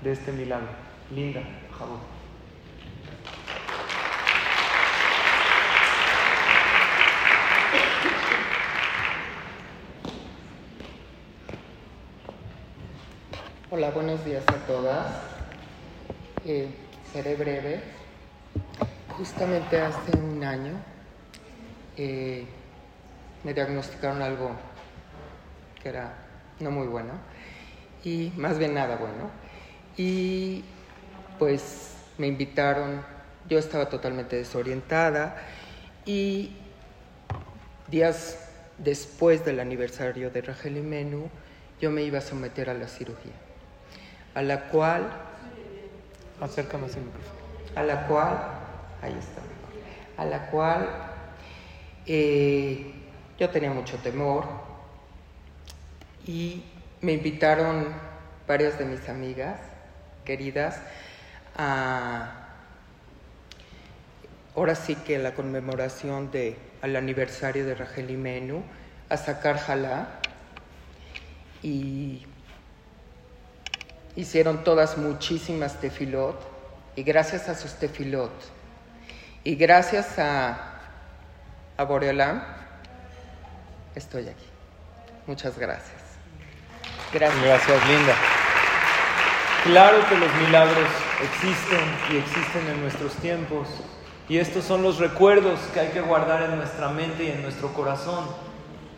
de 0.03 0.11
este 0.11 0.31
milagro, 0.31 0.67
Linda 1.13 1.41
Jabot. 1.77 2.17
Hola, 13.69 13.91
buenos 13.91 14.23
días 14.23 14.43
a 14.47 14.65
todas. 14.65 15.21
Eh, 16.45 16.86
seré 17.13 17.35
breve. 17.35 17.81
Justamente 19.17 19.81
hace 19.81 20.17
un 20.17 20.43
año 20.43 20.73
eh, 21.95 22.45
me 23.43 23.53
diagnosticaron 23.53 24.21
algo 24.21 24.51
que 25.81 25.89
era 25.89 26.13
no 26.59 26.69
muy 26.71 26.87
bueno 26.87 27.13
y 28.03 28.31
más 28.37 28.59
bien 28.59 28.73
nada 28.73 28.95
bueno. 28.97 29.31
Y 29.97 30.63
pues 31.39 31.95
me 32.17 32.27
invitaron, 32.27 33.01
yo 33.49 33.57
estaba 33.57 33.89
totalmente 33.89 34.35
desorientada 34.35 35.37
y 36.05 36.55
días 37.89 38.49
después 38.77 39.43
del 39.43 39.59
aniversario 39.59 40.29
de 40.29 40.41
Rachel 40.41 40.77
y 40.77 40.81
Menú, 40.81 41.29
yo 41.81 41.89
me 41.89 42.03
iba 42.03 42.19
a 42.19 42.21
someter 42.21 42.69
a 42.69 42.73
la 42.73 42.87
cirugía 42.87 43.33
a 44.37 44.43
la 44.43 44.69
cual... 44.69 45.09
Acércame 46.41 46.87
A 47.75 47.83
la 47.83 48.07
cual... 48.07 48.37
Ahí 49.01 49.15
está. 49.17 49.41
A 50.21 50.25
la 50.25 50.49
cual 50.49 50.89
eh, 52.05 52.93
yo 53.39 53.49
tenía 53.49 53.71
mucho 53.71 53.97
temor 53.97 54.45
y 56.25 56.63
me 57.01 57.13
invitaron 57.13 57.93
varias 58.47 58.79
de 58.79 58.85
mis 58.85 59.07
amigas 59.07 59.59
queridas 60.25 60.79
a 61.55 62.47
ahora 64.55 64.73
sí 64.73 64.95
que 64.95 65.19
la 65.19 65.35
conmemoración 65.35 66.31
de 66.31 66.57
al 66.81 66.95
aniversario 66.95 67.65
de 67.65 67.75
Rachel 67.75 68.09
y 68.09 68.17
Menú 68.17 68.63
a 69.09 69.17
sacar 69.17 69.59
jalá 69.59 70.07
y 71.61 72.25
hicieron 74.17 74.63
todas 74.63 74.97
muchísimas 74.97 75.79
tefilot 75.79 76.35
y 76.95 77.03
gracias 77.03 77.47
a 77.47 77.55
sus 77.55 77.75
tefilot 77.75 78.31
y 79.43 79.55
gracias 79.55 80.17
a, 80.17 80.81
a 81.77 81.83
Boreolam 81.83 82.43
estoy 83.95 84.27
aquí. 84.27 84.45
Muchas 85.27 85.57
gracias. 85.57 86.01
Gracias. 87.13 87.43
Gracias, 87.43 87.87
Linda. 87.87 88.15
Claro 89.63 89.97
que 90.09 90.17
los 90.17 90.33
milagros 90.35 90.89
existen 91.21 91.85
y 92.11 92.17
existen 92.17 92.67
en 92.69 92.81
nuestros 92.81 93.13
tiempos 93.13 93.67
y 94.27 94.39
estos 94.39 94.65
son 94.65 94.81
los 94.81 94.97
recuerdos 94.97 95.59
que 95.73 95.79
hay 95.79 95.89
que 95.89 96.01
guardar 96.01 96.41
en 96.41 96.57
nuestra 96.57 96.89
mente 96.89 97.25
y 97.25 97.31
en 97.31 97.43
nuestro 97.43 97.71
corazón. 97.73 98.25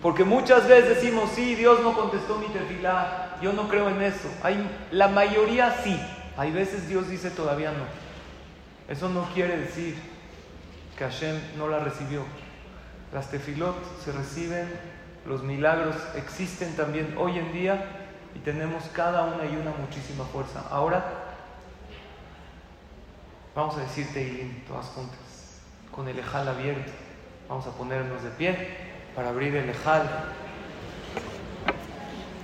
Porque 0.01 0.24
muchas 0.24 0.65
veces 0.67 1.01
decimos, 1.01 1.30
sí, 1.36 1.55
Dios 1.55 1.82
no 1.82 1.93
contestó 1.93 2.38
mi 2.38 2.47
tefilá, 2.47 3.28
yo 3.42 3.54
no 3.54 3.68
creo 3.68 3.90
en 3.90 4.02
eso. 4.02 4.30
Hay, 4.44 4.70
la 4.92 5.08
mayoría 5.08 5.76
sí, 5.84 6.00
hay 6.38 6.52
veces 6.52 6.88
Dios 6.88 7.10
dice 7.10 7.30
todavía 7.32 7.72
no. 7.72 7.86
Eso 8.88 9.10
no 9.10 9.24
quiere 9.34 9.58
decir 9.58 9.96
que 10.98 11.04
Hashem 11.04 11.40
no 11.58 11.68
la 11.68 11.80
recibió. 11.80 12.24
Las 13.14 13.30
tefilot 13.30 13.76
se 14.04 14.12
reciben, 14.12 14.68
los 15.26 15.44
milagros 15.44 15.96
existen 16.16 16.76
también 16.76 17.16
hoy 17.18 17.38
en 17.38 17.54
día 17.54 17.86
y 18.36 18.40
tenemos 18.40 18.84
cada 18.94 19.24
una 19.24 19.46
y 19.46 19.56
una 19.56 19.72
muchísima 19.72 20.26
fuerza. 20.26 20.64
Ahora 20.70 21.04
vamos 23.56 23.78
a 23.78 23.82
decir 23.82 24.08
Teilim 24.14 24.66
todas 24.66 24.88
juntas, 24.88 25.62
con 25.92 26.08
el 26.08 26.20
ejal 26.20 26.48
abierto. 26.48 26.92
Vamos 27.48 27.66
a 27.68 27.72
ponernos 27.72 28.22
de 28.24 28.30
pie 28.30 28.78
para 29.16 29.30
abrir 29.30 29.56
el 29.56 29.70
ejal. 29.70 30.04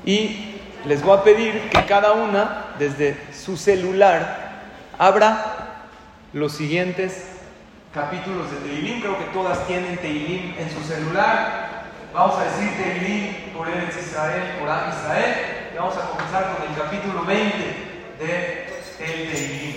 Y 0.04 0.55
les 0.88 1.02
voy 1.02 1.18
a 1.18 1.24
pedir 1.24 1.70
que 1.70 1.86
cada 1.86 2.14
una, 2.14 2.76
desde 2.78 3.18
su 3.34 3.58
celular, 3.58 4.54
abra 4.98 5.88
los 6.34 6.54
siguientes 6.54 7.28
capítulos 7.94 8.52
de 8.52 8.58
Teilim. 8.58 9.02
Creo 9.02 9.18
que 9.18 9.26
todas 9.26 9.66
tienen 9.68 9.98
Teilim 9.98 10.54
en 10.58 10.70
su 10.70 10.84
celular. 10.84 11.86
Vamos 12.14 12.38
a 12.38 12.44
decir 12.44 12.70
Teilim 12.78 13.54
por 13.54 13.68
el 13.68 13.90
Israel, 13.90 14.58
por 14.60 14.70
Am 14.70 14.90
Israel. 14.90 15.36
Y 15.74 15.78
vamos 15.78 15.96
a 15.98 16.10
comenzar 16.10 16.56
con 16.56 16.70
el 16.70 16.76
capítulo 16.78 17.26
20 17.26 17.58
de 18.20 18.66
el 19.00 19.32
Teilim. 19.32 19.76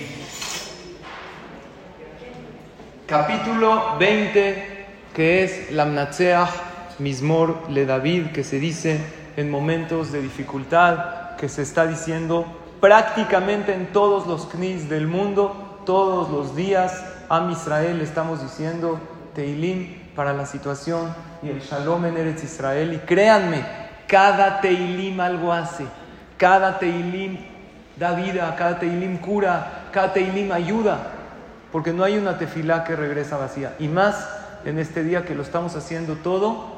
Capítulo 3.07 3.97
20, 3.99 4.87
que 5.15 5.45
es 5.45 5.73
Lamnatseach 5.73 6.51
Mismor 6.99 7.71
le 7.71 7.87
David, 7.87 8.33
que 8.33 8.45
se 8.45 8.59
dice 8.59 9.01
en 9.39 9.53
momentos 9.53 10.11
de 10.11 10.21
dificultad, 10.21 11.37
que 11.37 11.49
se 11.49 11.63
está 11.63 11.87
diciendo 11.87 12.45
prácticamente 12.81 13.73
en 13.73 13.93
todos 13.93 14.27
los 14.27 14.47
knis 14.47 14.89
del 14.89 15.07
mundo, 15.07 15.81
todos 15.87 16.29
los 16.29 16.57
días, 16.57 17.05
a 17.29 17.49
Israel 17.53 18.01
estamos 18.01 18.43
diciendo 18.43 18.99
Teilim 19.37 19.95
para 20.17 20.33
la 20.33 20.45
situación 20.45 21.15
y 21.41 21.51
el 21.51 21.61
Shalom 21.61 22.07
en 22.07 22.17
Eretz 22.17 22.43
Israel. 22.43 22.93
Y 22.93 22.99
créanme, 22.99 23.65
cada 24.09 24.61
Teilim 24.61 25.21
algo 25.21 25.53
hace, 25.53 25.85
cada 26.37 26.81
Teilim 26.81 27.39
da 27.97 28.15
vida, 28.15 28.57
cada 28.59 28.81
Teilim 28.81 29.19
cura, 29.19 29.85
cada 29.93 30.15
Teilim 30.15 30.51
ayuda, 30.51 30.99
porque 31.71 31.93
no 31.93 32.03
hay 32.03 32.19
una 32.19 32.39
tefilá 32.39 32.83
que 32.83 32.97
regresa 32.97 33.37
vacía. 33.37 33.77
Y 33.79 33.87
más 33.87 34.29
en 34.65 34.81
este 34.81 35.05
día 35.05 35.25
que 35.25 35.37
lo 35.37 35.43
estamos 35.45 35.77
haciendo 35.77 36.17
todo 36.17 36.78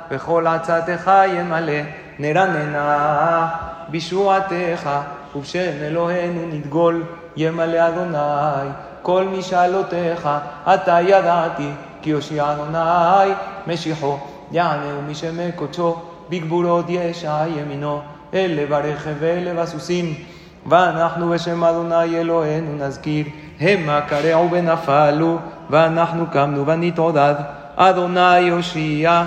וכל 0.11 0.47
עצתך 0.47 1.11
ימלא, 1.27 1.73
נרננה 2.19 3.47
בישועתך, 3.87 4.89
ובשם 5.35 5.71
אלוהינו 5.81 6.41
נדגול, 6.51 7.03
ימלא 7.37 7.87
אדוני 7.87 8.69
כל 9.01 9.25
משאלותיך, 9.37 10.29
אתה 10.73 10.97
ידעתי, 11.01 11.69
כי 12.01 12.09
יושיע 12.09 12.51
אדוני 12.51 13.33
משיחו, 13.67 14.17
יענהו 14.51 15.01
משמי 15.09 15.51
קודשו, 15.55 16.01
בגבורות 16.29 16.85
ישע 16.89 17.43
ימינו, 17.47 18.01
אלה 18.33 18.65
ברכב 18.69 19.13
ואלה 19.19 19.61
בסוסים. 19.61 20.15
ואנחנו 20.65 21.29
בשם 21.29 21.63
אדוני 21.63 22.19
אלוהינו 22.19 22.85
נזכיר, 22.85 23.25
המה 23.59 24.01
קרעו 24.01 24.51
ונפלו, 24.51 25.37
ואנחנו 25.69 26.25
קמנו 26.31 26.65
ונתעודד, 26.65 27.35
אדוני 27.75 28.39
יושיע. 28.39 29.23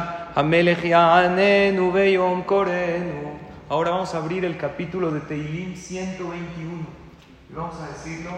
Ahora 3.69 3.91
vamos 3.93 4.15
a 4.15 4.19
abrir 4.19 4.45
el 4.45 4.57
capítulo 4.57 5.13
de 5.13 5.21
Teilim 5.21 5.77
121 5.77 6.87
y 7.49 7.53
vamos 7.55 7.77
a 7.81 7.87
decirlo 7.87 8.33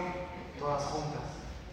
todas 0.59 0.83
juntas. 0.83 1.23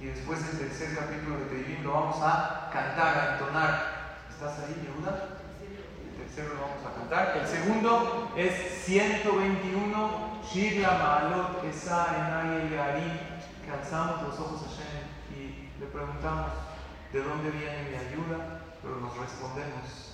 Y 0.01 0.07
después 0.07 0.41
del 0.47 0.67
tercer 0.67 0.97
capítulo 0.97 1.41
de 1.41 1.45
Teilim 1.45 1.85
lo 1.85 1.93
vamos 1.93 2.17
a 2.23 2.71
cantar, 2.73 3.19
a 3.19 3.33
entonar. 3.35 4.17
¿Estás 4.31 4.61
ahí, 4.61 4.75
Yehuda? 4.87 5.41
El 5.61 6.25
tercero 6.25 6.55
lo 6.55 6.61
vamos 6.63 6.87
a 6.87 6.95
cantar. 7.01 7.37
El 7.43 7.47
segundo 7.47 8.33
es 8.35 8.83
121, 8.87 10.41
Shir 10.51 10.81
Maalot 10.81 11.65
Esa 11.65 12.07
que 13.63 13.71
alzamos 13.71 14.23
los 14.23 14.41
ojos 14.41 14.63
a 14.63 14.71
Shem 14.73 15.05
y 15.37 15.69
le 15.79 15.87
preguntamos 15.87 16.51
de 17.13 17.23
dónde 17.23 17.51
viene 17.51 17.91
mi 17.91 17.97
ayuda, 17.97 18.63
pero 18.83 18.97
nos 19.01 19.17
respondemos 19.19 20.14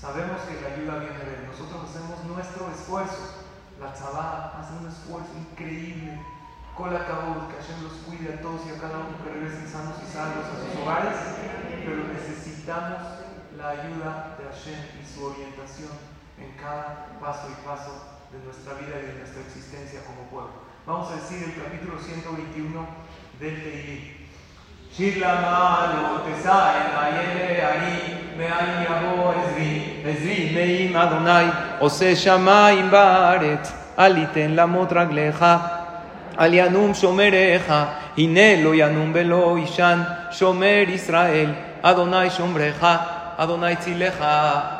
Sabemos 0.00 0.40
que 0.48 0.56
la 0.64 0.72
ayuda 0.72 0.98
viene 1.04 1.20
de 1.20 1.34
él. 1.36 1.46
Nosotros 1.52 1.84
hacemos 1.84 2.24
nuestro 2.24 2.72
esfuerzo. 2.72 3.44
La 3.78 3.92
tzabá 3.92 4.56
hace 4.56 4.72
un 4.80 4.88
esfuerzo 4.88 5.28
increíble. 5.36 6.18
Con 6.74 6.94
la 6.94 7.04
que 7.04 7.12
Hashem 7.12 7.84
los 7.84 7.92
cuide 8.08 8.32
a 8.32 8.40
todos 8.40 8.64
y 8.64 8.70
a 8.70 8.80
cada 8.80 8.96
uno 9.04 9.20
que 9.20 9.28
regresen 9.28 9.68
sanos 9.68 10.00
y 10.00 10.10
salvos 10.10 10.48
a 10.48 10.56
sus 10.56 10.80
hogares. 10.80 11.16
Pero 11.84 12.08
necesitamos 12.08 13.20
la 13.58 13.68
ayuda 13.68 14.36
de 14.40 14.48
Hashem 14.48 14.80
y 14.96 15.04
su 15.04 15.22
orientación 15.22 15.92
en 16.40 16.56
cada 16.56 17.20
paso 17.20 17.48
y 17.52 17.66
paso 17.66 18.24
de 18.32 18.38
nuestra 18.40 18.72
vida 18.80 18.96
y 19.04 19.06
de 19.12 19.18
nuestra 19.20 19.42
existencia 19.42 20.00
como 20.06 20.30
pueblo. 20.30 20.64
Vamos 20.86 21.12
a 21.12 21.16
decir 21.16 21.44
el 21.44 21.62
capítulo 21.62 22.00
121 22.00 22.86
del 23.38 23.62
Teilim. 23.62 24.19
שיר 24.96 25.14
למעלות 25.16 26.20
אשא 26.34 26.52
אל 26.52 27.16
הארי 27.60 28.00
מאין 28.36 28.84
יבוא 28.84 29.32
עזרי. 29.32 29.82
עזרי 30.04 30.50
נעים 30.54 30.96
אדוני 30.96 31.50
עושה 31.78 32.16
שמיים 32.16 32.90
בארץ 32.90 33.72
אל 33.98 34.16
ייתן 34.18 34.50
למות 34.50 34.92
רגליך, 34.92 35.44
אל 36.40 36.54
ינום 36.54 36.94
שומריך, 36.94 37.72
הנה 38.18 38.62
לא 38.62 38.70
ינום 38.74 39.10
ולא 39.14 39.56
יישן, 39.60 40.02
שומר 40.30 40.84
ישראל, 40.88 41.50
אדוני 41.82 42.30
שומרך, 42.30 42.84
אדוני 43.36 43.76
צילך, 43.76 44.24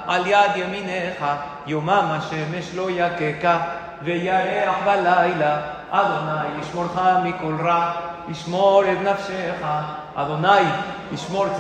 על 0.06 0.26
יד 0.26 0.50
ימינך, 0.56 1.24
יומם 1.66 2.06
השמש 2.10 2.74
לא 2.74 2.88
יככה, 2.90 3.60
וירח 4.02 4.74
בלילה, 4.84 5.60
אדוני 5.90 6.60
ישמורך 6.60 6.98
מכל 7.24 7.56
רע, 7.64 7.92
ישמור 8.28 8.82
את 8.92 8.98
נפשך, 9.02 9.66
Adonai, 10.16 10.64
Ishmor 11.12 11.50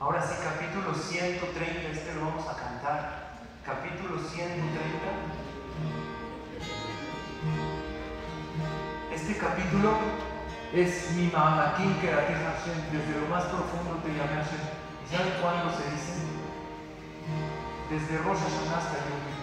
Ahora 0.00 0.22
sí, 0.22 0.34
capítulo 0.42 0.94
130, 0.94 1.88
este 1.88 2.14
lo 2.14 2.26
vamos 2.26 2.46
a 2.48 2.56
cantar. 2.56 3.26
Capítulo 3.64 4.18
130. 4.18 4.46
Este 9.14 9.38
capítulo 9.38 9.98
es 10.74 11.12
mi 11.12 11.28
ma'anakim 11.28 12.00
que 12.00 12.08
Hashem, 12.08 12.90
desde 12.90 13.20
lo 13.20 13.28
más 13.28 13.44
profundo 13.44 14.02
te 14.02 14.08
llamé 14.10 14.34
Hashem. 14.34 14.60
¿Y 15.04 15.16
saben 15.16 15.32
cuándo 15.40 15.70
se 15.70 15.90
dice? 15.90 16.26
Desde 17.88 18.18
Rosh 18.18 18.38
Hashanah 18.38 18.78
hasta 18.78 18.98
Yom 18.98 19.35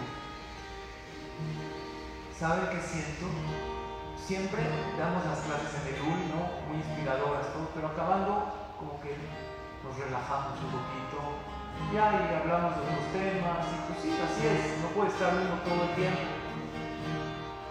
¿Saben 2.40 2.66
qué 2.74 2.82
siento? 2.82 3.30
Siempre 4.18 4.64
damos 4.98 5.24
las 5.26 5.40
clases 5.46 5.70
en 5.86 5.94
el 5.94 6.02
UI, 6.02 6.34
¿no? 6.34 6.66
Muy 6.68 6.82
inspiradoras, 6.82 7.54
todo, 7.54 7.70
pero 7.76 7.88
acabando 7.94 8.74
como 8.80 9.00
que 9.02 9.14
nos 9.86 9.94
relajamos 9.94 10.58
un 10.58 10.72
poquito, 10.74 11.18
ya 11.94 12.10
y 12.10 12.34
hablamos 12.34 12.74
de 12.76 12.82
otros 12.82 13.06
temas, 13.14 13.62
y 13.70 13.78
pues 13.86 14.00
sí, 14.02 14.10
así 14.18 14.48
es, 14.50 14.82
no 14.82 14.90
puede 14.98 15.10
estar 15.14 15.30
uno 15.30 15.62
todo 15.62 15.86
el 15.86 15.96
tiempo 15.96 16.26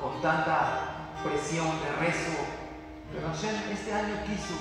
con 0.01 0.21
tanta 0.23 1.11
presión 1.25 1.67
de 1.83 1.91
rezo. 1.99 2.39
Pero 3.11 3.29
Hashem 3.29 3.73
este 3.73 3.93
año 3.93 4.15
quiso, 4.25 4.55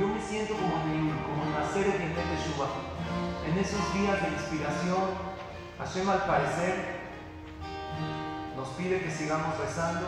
yo 0.00 0.08
me 0.08 0.20
siento 0.20 0.54
como 0.54 0.80
en 0.80 1.12
el, 1.12 1.22
como 1.28 1.44
en 1.44 1.52
de 1.52 2.36
Shuba. 2.40 2.66
En 3.46 3.58
esos 3.58 3.84
días 3.94 4.16
de 4.22 4.28
inspiración, 4.32 5.12
Hashem 5.78 6.08
al 6.08 6.24
parecer 6.24 7.01
nos 8.62 8.70
pide 8.78 9.00
que 9.00 9.10
sigamos 9.10 9.58
rezando, 9.58 10.06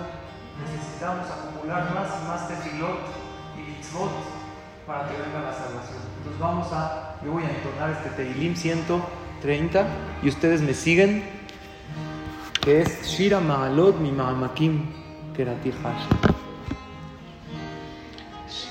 necesitamos 0.62 1.26
acumular 1.26 1.92
más 1.92 2.08
y 2.22 2.28
más 2.28 2.46
tefilot 2.46 3.00
y 3.58 3.62
mitzvot 3.68 4.12
para 4.86 5.08
que 5.08 5.14
venga 5.14 5.40
la 5.40 5.52
salvación. 5.52 5.98
Entonces 6.18 6.40
vamos 6.40 6.72
a, 6.72 7.16
yo 7.24 7.32
voy 7.32 7.42
a 7.42 7.50
entonar 7.50 7.90
este 7.90 8.10
Teilim 8.10 8.54
130 8.54 9.86
y 10.22 10.28
ustedes 10.28 10.60
me 10.62 10.72
siguen, 10.72 11.24
que 12.60 12.82
es 12.82 13.02
Shira 13.02 13.40
Ma'alot 13.40 13.98
mi 13.98 14.12
Ma'amakim 14.12 14.86
Kerati 15.34 15.72
Hash. 15.72 16.06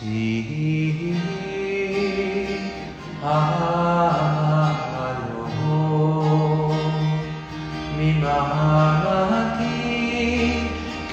Mi 0.02 1.14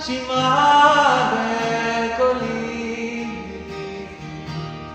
שמע 0.00 1.30
בקולי, 1.32 3.26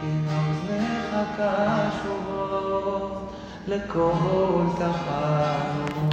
הנה 0.04 0.32
אוזניך 0.48 1.12
קשובות 1.38 3.34
לכל 3.68 4.64
תחרות. 4.78 6.05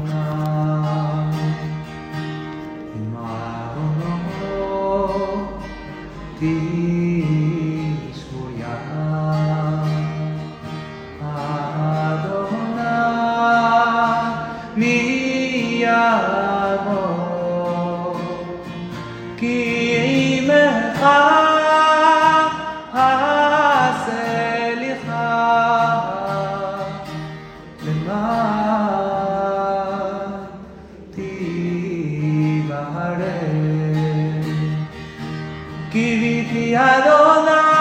Give 35.93 36.22
it 36.22 36.55
the 36.55 36.74
Adonai. 36.74 37.72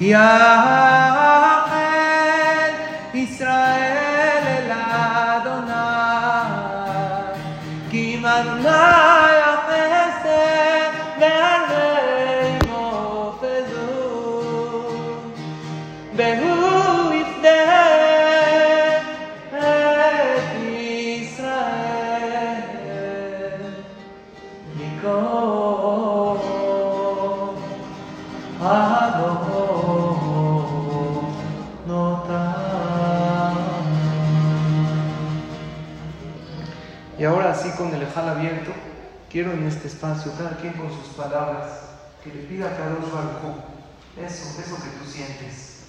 Yeah. 0.00 0.77
Este 39.78 39.94
espacio, 39.94 40.34
cada 40.36 40.56
quien 40.56 40.72
con 40.72 40.90
sus 40.90 41.14
palabras, 41.14 41.94
que 42.24 42.34
le 42.34 42.42
pida 42.50 42.66
a 42.66 42.76
Kadosh 42.76 43.14
Baruj 43.14 43.62
eso, 44.18 44.58
eso 44.58 44.74
que 44.74 44.90
tú 44.98 45.06
sientes. 45.06 45.86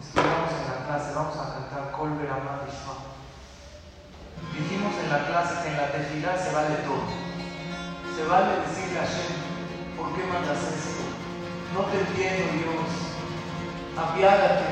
Estuvimos 0.00 0.48
en 0.48 0.64
la 0.72 0.86
clase, 0.88 1.12
vamos 1.12 1.36
a 1.36 1.52
cantar 1.52 1.92
Kol 1.92 2.16
Beramah 2.16 2.64
Ishma. 2.64 3.04
Dijimos 4.56 4.94
en 4.96 5.10
la 5.12 5.26
clase 5.28 5.60
que 5.60 5.68
en 5.68 5.76
la 5.76 5.92
tefilá 5.92 6.38
se 6.40 6.52
vale 6.56 6.76
todo. 6.88 7.04
Se 8.16 8.24
vale 8.24 8.64
decirle 8.64 8.96
a 8.96 9.04
Hashem, 9.04 9.36
¿por 10.00 10.16
qué 10.16 10.24
mandas 10.24 10.64
esto? 10.64 11.04
No 11.76 11.84
te 11.92 12.00
entiendo, 12.00 12.48
Dios. 12.64 12.88
Apiádate. 13.92 14.64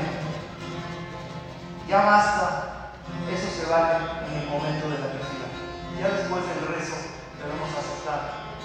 Ya 1.87 2.01
basta. 2.01 2.89
Eso 3.29 3.47
se 3.53 3.69
vale 3.69 4.01
en 4.01 4.41
el 4.41 4.49
momento 4.49 4.89
de 4.89 4.97
la 4.97 5.13
tefilá. 5.13 5.45
Ya 6.01 6.09
después 6.09 6.41
del 6.41 6.73
rezo 6.73 7.02
debemos 7.43 7.69
aceptar. 7.75 8.55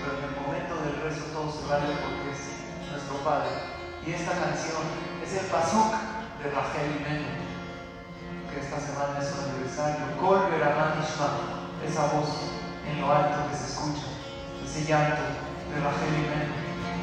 Pero 0.00 0.12
en 0.20 0.24
el 0.28 0.34
momento 0.36 0.76
del 0.84 1.00
rezo 1.00 1.24
todo 1.32 1.48
se 1.48 1.64
vale 1.64 1.96
porque 2.04 2.28
es 2.32 2.40
nuestro 2.92 3.16
Padre. 3.24 3.50
Y 4.04 4.12
esta 4.12 4.32
canción 4.32 4.84
es 5.24 5.32
el 5.36 5.46
pasuk 5.48 5.92
de 6.40 6.50
Rachel 6.52 6.96
y 6.96 7.00
Menu, 7.04 7.32
que 8.52 8.60
esta 8.60 8.80
semana 8.80 9.20
es 9.20 9.28
su 9.28 9.40
aniversario. 9.40 10.16
Kol 10.20 10.48
esa 11.80 12.04
voz 12.12 12.28
en 12.84 13.00
lo 13.00 13.12
alto 13.12 13.48
que 13.50 13.56
se 13.56 13.72
escucha, 13.72 14.06
ese 14.64 14.84
llanto 14.84 15.22
de 15.72 15.80
Rachel 15.80 16.12
y 16.16 16.24
Menu, 16.28 16.52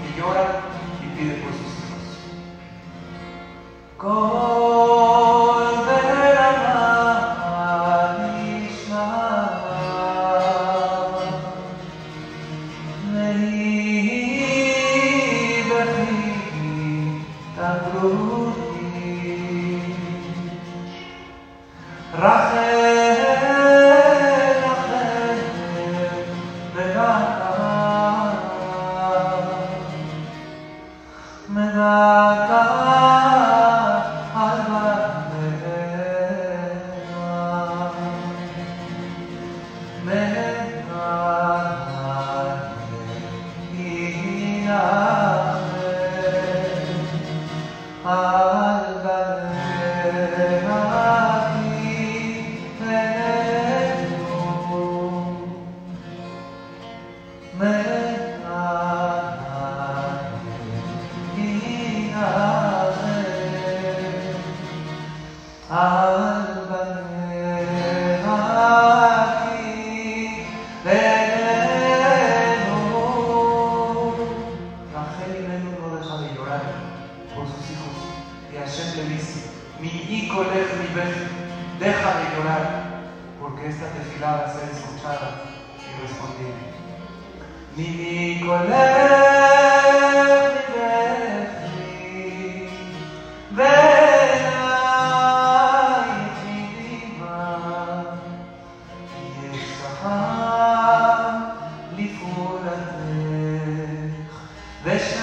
que 0.01 0.09
llora 0.19 0.61
y 1.01 1.05
pide 1.17 1.41
por 1.41 1.51
sus 1.53 1.73
hijos. 1.81 2.05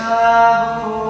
En 0.04 1.03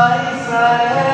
la 0.00 0.46
parte 0.48 1.09